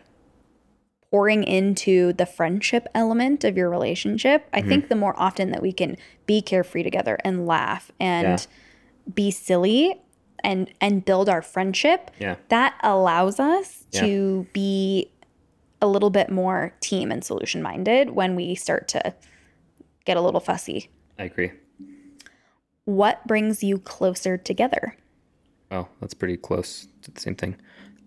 [1.12, 4.48] pouring into the friendship element of your relationship.
[4.52, 4.70] I mm-hmm.
[4.70, 8.46] think the more often that we can be carefree together and laugh and
[9.14, 10.02] be silly
[10.44, 12.36] and and build our friendship, Yeah.
[12.50, 14.02] that allows us Yeah.
[14.02, 15.12] to be
[15.82, 19.14] a little bit more team and solution minded when we start to
[20.06, 20.90] get a little fussy.
[21.20, 21.52] I agree.
[22.86, 24.96] What brings you closer together?
[25.72, 27.56] Oh, that's pretty close to the same thing.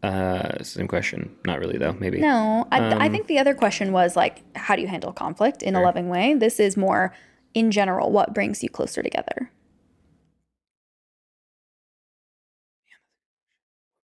[0.03, 1.35] Uh, same question.
[1.47, 1.94] Not really though.
[1.94, 2.20] Maybe.
[2.20, 5.62] No, I, Um, I think the other question was like, how do you handle conflict
[5.62, 6.35] in a loving way?
[6.35, 7.15] This is more
[7.55, 9.51] in general, what brings you closer together?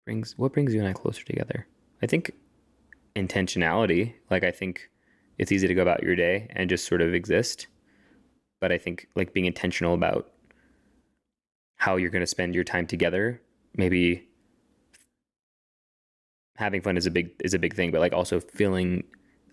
[0.06, 1.68] brings what brings you and I closer together?
[2.02, 2.32] I think
[3.16, 4.14] intentionality.
[4.30, 4.90] Like I think
[5.38, 7.68] it's easy to go about your day and just sort of exist,
[8.60, 10.32] but I think like being intentional about
[11.82, 13.42] how you're going to spend your time together.
[13.76, 14.30] Maybe
[16.58, 19.04] having fun is a big is a big thing, but like also feeling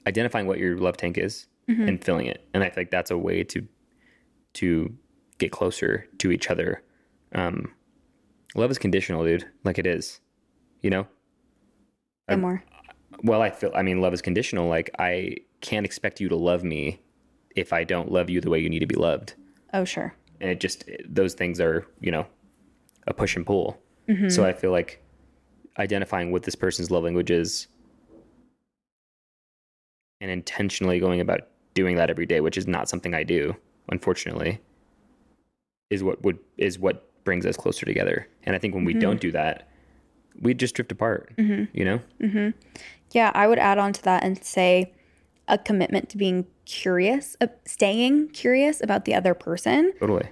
[0.07, 1.47] identifying what your love tank is
[1.87, 2.47] and filling it.
[2.53, 3.67] And I think that's a way to
[4.55, 4.95] to
[5.39, 6.83] get closer to each other.
[7.35, 7.73] Um,
[8.55, 9.47] love is conditional, dude.
[9.65, 10.21] Like it is,
[10.83, 11.07] you know.
[12.37, 12.63] More.
[13.23, 13.73] Well, I feel.
[13.75, 14.69] I mean, love is conditional.
[14.69, 17.01] Like I can't expect you to love me
[17.57, 19.33] if I don't love you the way you need to be loved.
[19.73, 20.15] Oh, sure.
[20.41, 22.27] And it just those things are, you know,
[23.07, 23.79] a push and pull.
[24.09, 24.29] Mm-hmm.
[24.29, 25.03] So I feel like
[25.79, 27.69] identifying what this person's love language is
[30.21, 31.43] and intentionally going about
[31.75, 33.55] doing that every day, which is not something I do,
[33.91, 34.61] unfortunately,
[35.91, 38.27] is what would is what brings us closer together.
[38.45, 39.01] And I think when we mm-hmm.
[39.01, 39.69] don't do that,
[40.41, 41.33] we just drift apart.
[41.37, 41.77] Mm-hmm.
[41.77, 42.01] You know?
[43.13, 44.93] Yeah, I would add on to that and say
[45.49, 49.93] a commitment to being curious, uh, staying curious about the other person.
[49.99, 50.29] Totally.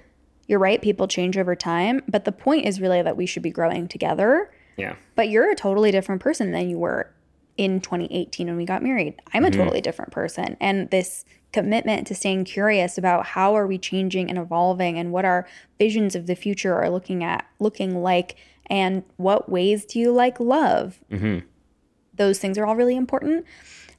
[0.47, 3.51] You're right, people change over time, but the point is really that we should be
[3.51, 4.49] growing together.
[4.77, 4.95] Yeah.
[5.15, 7.11] But you're a totally different person than you were
[7.57, 9.15] in 2018 when we got married.
[9.33, 10.55] I'm a totally different person.
[10.61, 15.25] And this commitment to staying curious about how are we changing and evolving and what
[15.25, 15.47] our
[15.79, 18.35] visions of the future are looking at looking like
[18.67, 20.99] and what ways do you like love?
[22.13, 23.45] Those things are all really important.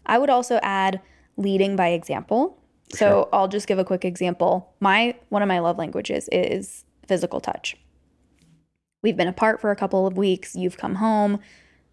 [0.08, 1.00] I would also add
[1.36, 2.58] leading by example.
[2.90, 4.72] So I'll just give a quick example.
[4.80, 7.76] My one of my love languages is physical touch.
[9.02, 10.56] We've been apart for a couple of weeks.
[10.56, 11.38] You've come home.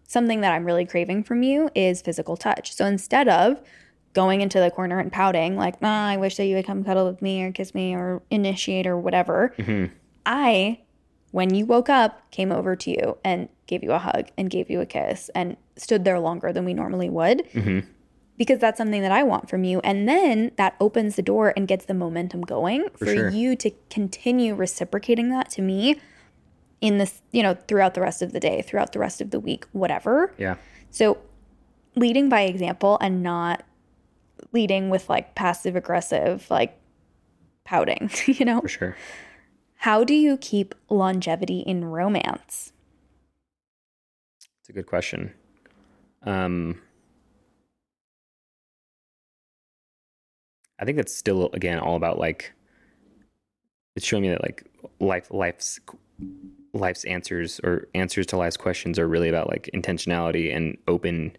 [0.08, 2.72] Something that I'm really craving from you is physical touch.
[2.74, 3.60] So instead of
[4.14, 7.06] going into the corner and pouting, like, ah, I wish that you would come cuddle
[7.06, 9.54] with me or kiss me or initiate or whatever,
[10.24, 10.80] I,
[11.32, 14.70] when you woke up, came over to you and gave you a hug and gave
[14.70, 17.46] you a kiss and stood there longer than we normally would
[18.36, 19.80] because that's something that I want from you.
[19.80, 23.30] And then that opens the door and gets the momentum going for, sure.
[23.30, 25.98] you to continue reciprocating that to me
[26.80, 29.40] in this, you know, throughout the rest of the day, throughout the rest of the
[29.40, 30.32] week, whatever.
[30.38, 30.56] Yeah.
[30.90, 31.18] So
[31.94, 33.64] leading by example and not
[34.52, 36.78] leading with like passive aggressive, like
[37.64, 38.60] pouting, you know?
[38.60, 38.96] For sure.
[39.80, 42.72] How do you keep longevity in romance?
[44.60, 45.32] It's a good question.
[46.22, 46.80] Um,
[50.78, 52.52] I think that's still again all about like
[53.94, 54.70] it's showing me that like
[55.00, 55.80] life life's
[56.72, 61.36] life's answers or answers to life's questions are really about like intentionality and open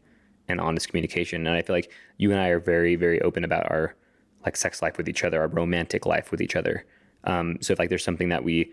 [0.48, 1.46] and honest communication.
[1.46, 3.96] And I feel like you and I are very very open about our
[4.46, 6.86] like sex life with each other, our romantic life with each other.
[7.26, 8.72] Um, so if like there's something that we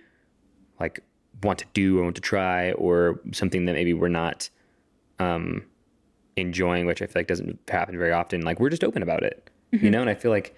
[0.81, 1.01] like
[1.43, 4.49] want to do or want to try or something that maybe we're not
[5.19, 5.65] um,
[6.37, 8.43] enjoying, which I feel like doesn't happen very often.
[8.43, 9.51] Like we're just open about it,
[9.83, 10.01] you know.
[10.01, 10.55] And I feel like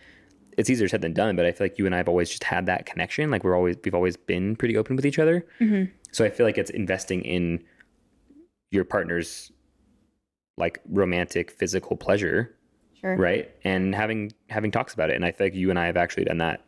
[0.57, 2.45] it's easier said than done, but I feel like you and I have always just
[2.45, 3.31] had that connection.
[3.31, 5.47] Like we're always we've always been pretty open with each other.
[6.13, 7.63] So I feel like it's investing in
[8.71, 9.53] your partner's
[10.59, 12.53] like romantic physical pleasure
[13.03, 13.15] Sure.
[13.15, 15.99] right and having having talks about it and i feel like you and i have
[15.99, 16.63] actually done that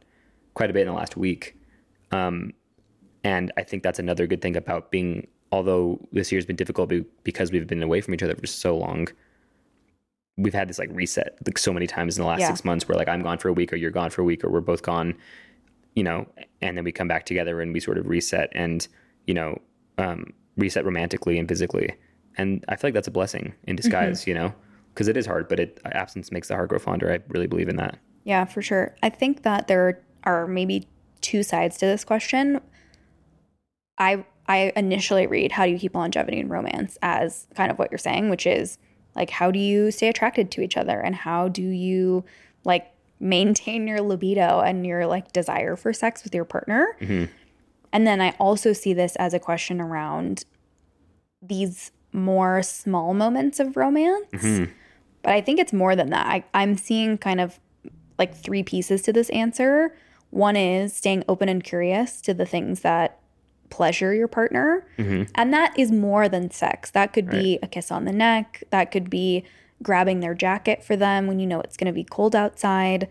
[0.52, 1.56] quite a bit in the last week
[2.12, 2.52] um
[3.24, 6.92] and i think that's another good thing about being although this year's been difficult
[7.24, 9.08] because we've been away from each other for so long
[10.38, 12.48] we've had this like reset like so many times in the last Yeah.
[12.48, 14.42] six months where like i'm gone for a week or you're gone for a week
[14.44, 15.14] or we're both gone
[15.94, 16.26] you know
[16.62, 18.88] and then we come back together and we sort of reset and
[19.26, 19.60] you know
[19.98, 21.92] um reset romantically and physically
[22.36, 24.52] and i feel like that's a blessing in disguise you know
[24.94, 27.68] because it is hard but it absence makes the heart grow fonder i really believe
[27.68, 28.94] in that Yeah, for sure.
[29.02, 30.86] I think that there are maybe
[31.20, 32.60] two sides to this question.
[33.96, 37.90] I I initially read how do you keep longevity in romance as kind of what
[37.90, 38.78] you're saying, which is
[39.18, 42.24] like how do you stay attracted to each other and how do you
[42.64, 46.96] like maintain your libido and your like desire for sex with your partner?
[47.00, 47.24] Mm-hmm.
[47.92, 50.44] And then I also see this as a question around
[51.42, 54.26] these more small moments of romance.
[54.32, 54.72] Mm-hmm.
[55.22, 56.26] But I think it's more than that.
[56.26, 57.58] I, I'm seeing kind of
[58.18, 59.96] like three pieces to this answer.
[60.30, 63.18] One is staying open and curious to the things that
[63.70, 64.86] pleasure your partner.
[64.98, 65.30] Mm-hmm.
[65.34, 66.90] And that is more than sex.
[66.90, 69.44] That could be a kiss on the neck, that could be
[69.82, 73.08] grabbing their jacket for them when you know it's going to be cold outside.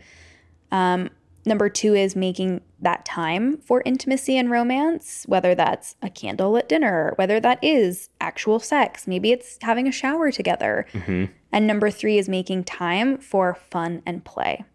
[0.71, 1.09] Um,
[1.45, 7.13] number two is making that time for intimacy and romance, whether that's a candlelit dinner,
[7.15, 10.85] whether that is actual sex, maybe it's having a shower together.
[10.93, 11.31] Mm-hmm.
[11.51, 14.65] And number three is making time for fun and play.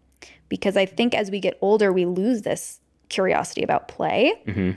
[0.49, 4.33] Because I think as we get older, we lose this curiosity about play.
[4.47, 4.71] Mm-hmm.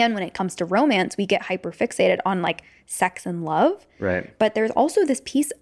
[0.00, 3.86] And when it comes to romance, we get hyper fixated on like sex and love.
[4.00, 5.52] right But there's also this piece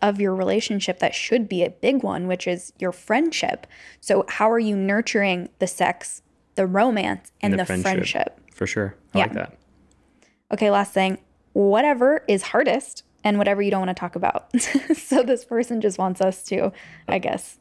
[0.00, 3.66] of your relationship that should be a big one, which is your friendship.
[4.00, 6.22] So, how are you nurturing the sex,
[6.54, 8.40] the romance, and, the, friendship.
[8.54, 9.24] for sure i Yeah.
[9.24, 9.58] like that
[10.52, 11.18] Okay, last thing
[11.54, 14.48] whatever is hardest and whatever you don't want to talk about.
[14.94, 16.72] so, this person just wants us to,
[17.08, 17.18] I oh.
[17.18, 17.58] guess,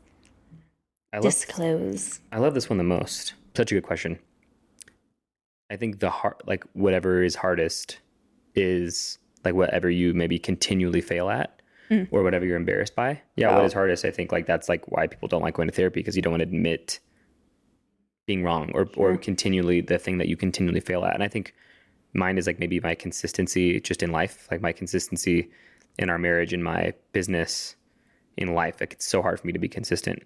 [1.12, 2.20] I love, disclose.
[2.32, 4.20] I love this one the most such a good question
[5.72, 8.00] i think the hard like whatever is hardest
[8.54, 12.08] is like whatever you maybe continually fail at mm.
[12.12, 13.22] or whatever you're embarrassed by.
[13.36, 13.66] Yeah what Oh.
[13.66, 16.16] is hardest i think like that's like why people don't like going to therapy because
[16.16, 17.00] you don't want to admit
[18.28, 21.14] being wrong or or continually the thing that you continually fail at.
[21.14, 21.54] And i think
[22.14, 25.50] mine is like maybe my consistency just in life like my consistency
[25.98, 27.76] in our marriage in my business
[28.38, 30.24] in life like it's so hard for me to be consistent.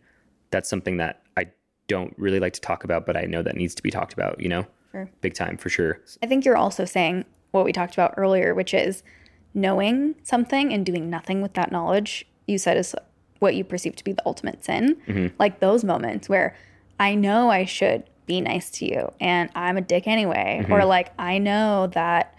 [0.51, 1.45] That's something that i
[1.87, 4.39] don't really like to talk about but i know that needs to be talked about
[4.39, 4.65] you know
[4.95, 5.09] Sure.
[5.19, 8.73] big time for sure I think you're also saying what we talked about earlier, which
[8.73, 9.01] is
[9.53, 12.27] knowing something and doing nothing with that knowledge.
[12.45, 12.93] You said is
[13.39, 14.97] what you perceive to be the ultimate sin.
[15.07, 15.35] Mm-hmm.
[15.39, 16.55] Like those moments where
[16.99, 20.73] I know I should be nice to you and I'm a dick anyway, mm-hmm.
[20.73, 22.35] or like I know that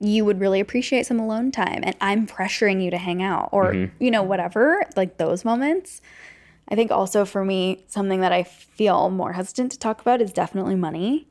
[0.00, 3.72] you would really appreciate some alone time and I'm pressuring you to hang out or
[3.72, 4.02] mm-hmm.
[4.02, 6.00] you know whatever, like those moments.
[6.70, 10.32] I think also for me something that I feel more hesitant to talk about is
[10.32, 11.26] definitely money.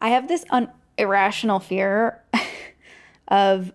[0.00, 2.22] I have this un- irrational fear
[3.28, 3.72] of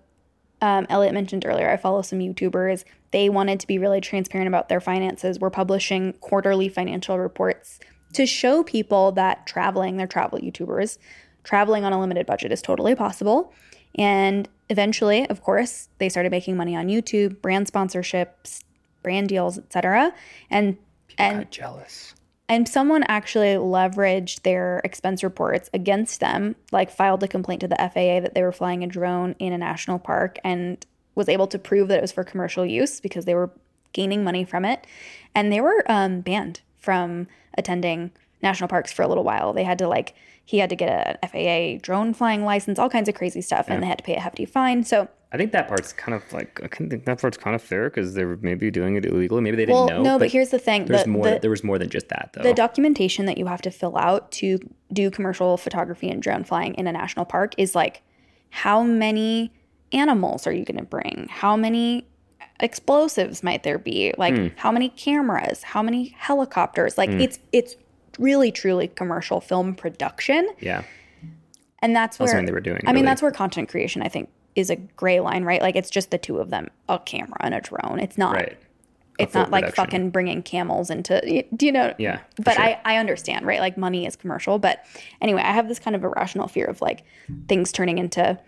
[0.61, 1.69] um, Elliot mentioned earlier.
[1.69, 2.85] I follow some YouTubers.
[3.11, 5.39] They wanted to be really transparent about their finances.
[5.39, 7.79] We're publishing quarterly financial reports
[8.13, 10.97] to show people that traveling, they're travel YouTubers,
[11.43, 13.53] traveling on a limited budget is totally possible.
[13.95, 18.61] And eventually, of course, they started making money on YouTube, brand sponsorships,
[19.01, 20.13] brand deals, etc.
[20.49, 20.77] And
[21.17, 22.15] and God, jealous
[22.49, 27.77] and someone actually leveraged their expense reports against them, like filed a complaint to the
[27.77, 31.59] FAA that they were flying a drone in a national park and was able to
[31.59, 33.51] prove that it was for commercial use because they were
[33.93, 34.85] gaining money from it.
[35.33, 38.11] And they were um, banned from attending
[38.41, 39.53] national parks for a little while.
[39.53, 40.13] They had to, like,
[40.43, 43.81] he had to get a FAA drone flying license, all kinds of crazy stuff, and
[43.81, 44.83] they had to pay a hefty fine.
[44.83, 47.89] So, I think that part's kind of like I think that part's kind of fair
[47.89, 49.41] because they were maybe doing it illegally.
[49.41, 50.03] Maybe they didn't well, know.
[50.03, 51.27] no, but, here's the thing there's the, more.
[51.27, 52.43] the, there was more than just that though.
[52.43, 54.59] the documentation that you have to fill out to
[54.93, 58.03] do commercial photography and drone flying in a national park is like
[58.51, 59.51] how many
[59.91, 62.05] animals are you going to bring how many
[62.59, 64.47] explosives might there be like Hmm.
[64.55, 67.75] how many cameras how many helicopters like it's it's
[68.19, 70.83] really truly commercial film production yeah,
[71.79, 74.69] and that's where they were doing, i mean that's where content creation i think is
[74.69, 75.61] a gray line right?
[75.61, 77.99] Like it's just the two of them a camera and a drone.
[77.99, 78.57] It's not right.
[79.19, 81.93] it's not like fucking bringing camels into do you know?
[81.97, 82.63] Yeah, but sure.
[82.63, 83.59] I, I understand right?
[83.59, 84.59] Like money is commercial.
[84.59, 84.85] But
[85.21, 87.03] anyway i have this kind of irrational fear of like
[87.47, 88.39] things turning into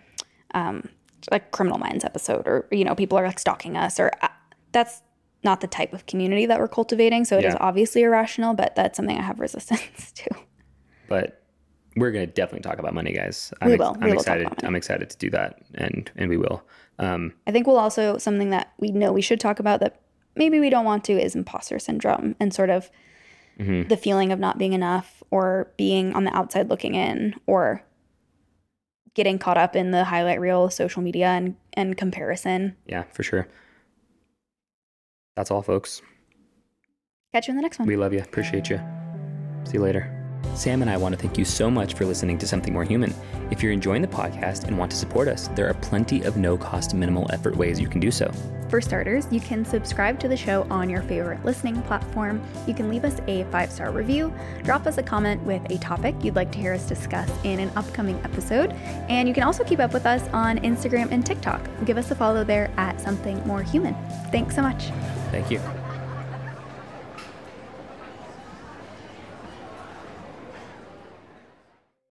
[0.54, 0.88] um
[1.30, 4.28] like criminal minds episode or you know people are like stalking us or uh,
[4.72, 5.02] that's
[5.42, 7.24] not the type of community that we're cultivating.
[7.24, 7.58] So it is Yeah.
[7.60, 10.28] obviously irrational but that's something i have resistance to.
[11.08, 11.42] But
[11.96, 13.52] we're gonna definitely talk about money, guys.
[13.60, 13.94] I'm, We ex- will.
[13.94, 14.48] I'm We will excited.
[14.62, 16.62] I'm excited to do that, and and we will.
[16.98, 20.00] Um, i think we'll also something that we know we should talk about that
[20.34, 22.90] maybe we don't want to is imposter syndrome and sort of
[23.58, 23.88] Mm-hmm.
[23.88, 27.82] the feeling of not being enough or being on the outside looking in or
[29.14, 32.76] getting caught up in the highlight reel of social media and, and comparison.
[32.86, 33.48] yeah, for sure.
[35.36, 36.02] That's all, folks.
[37.32, 37.88] Catch you in the next one.
[37.88, 38.20] We love you.
[38.20, 38.78] Appreciate you.
[39.64, 40.12] See you later.
[40.54, 43.14] Sam and I want to thank you so much for listening to Something More Human.
[43.50, 46.56] If you're enjoying the podcast and want to support us, there are plenty of no
[46.56, 48.32] cost, minimal effort ways you can do so.
[48.68, 52.42] For starters, you can subscribe to the show on your favorite listening platform.
[52.66, 56.14] You can leave us a five star review, drop us a comment with a topic
[56.22, 58.72] you'd like to hear us discuss in an upcoming episode,
[59.08, 61.60] and you can also keep up with us on Instagram and TikTok.
[61.84, 63.94] Give us a follow there at Something More Human.
[64.32, 64.86] Thanks so much.
[65.30, 65.60] Thank you.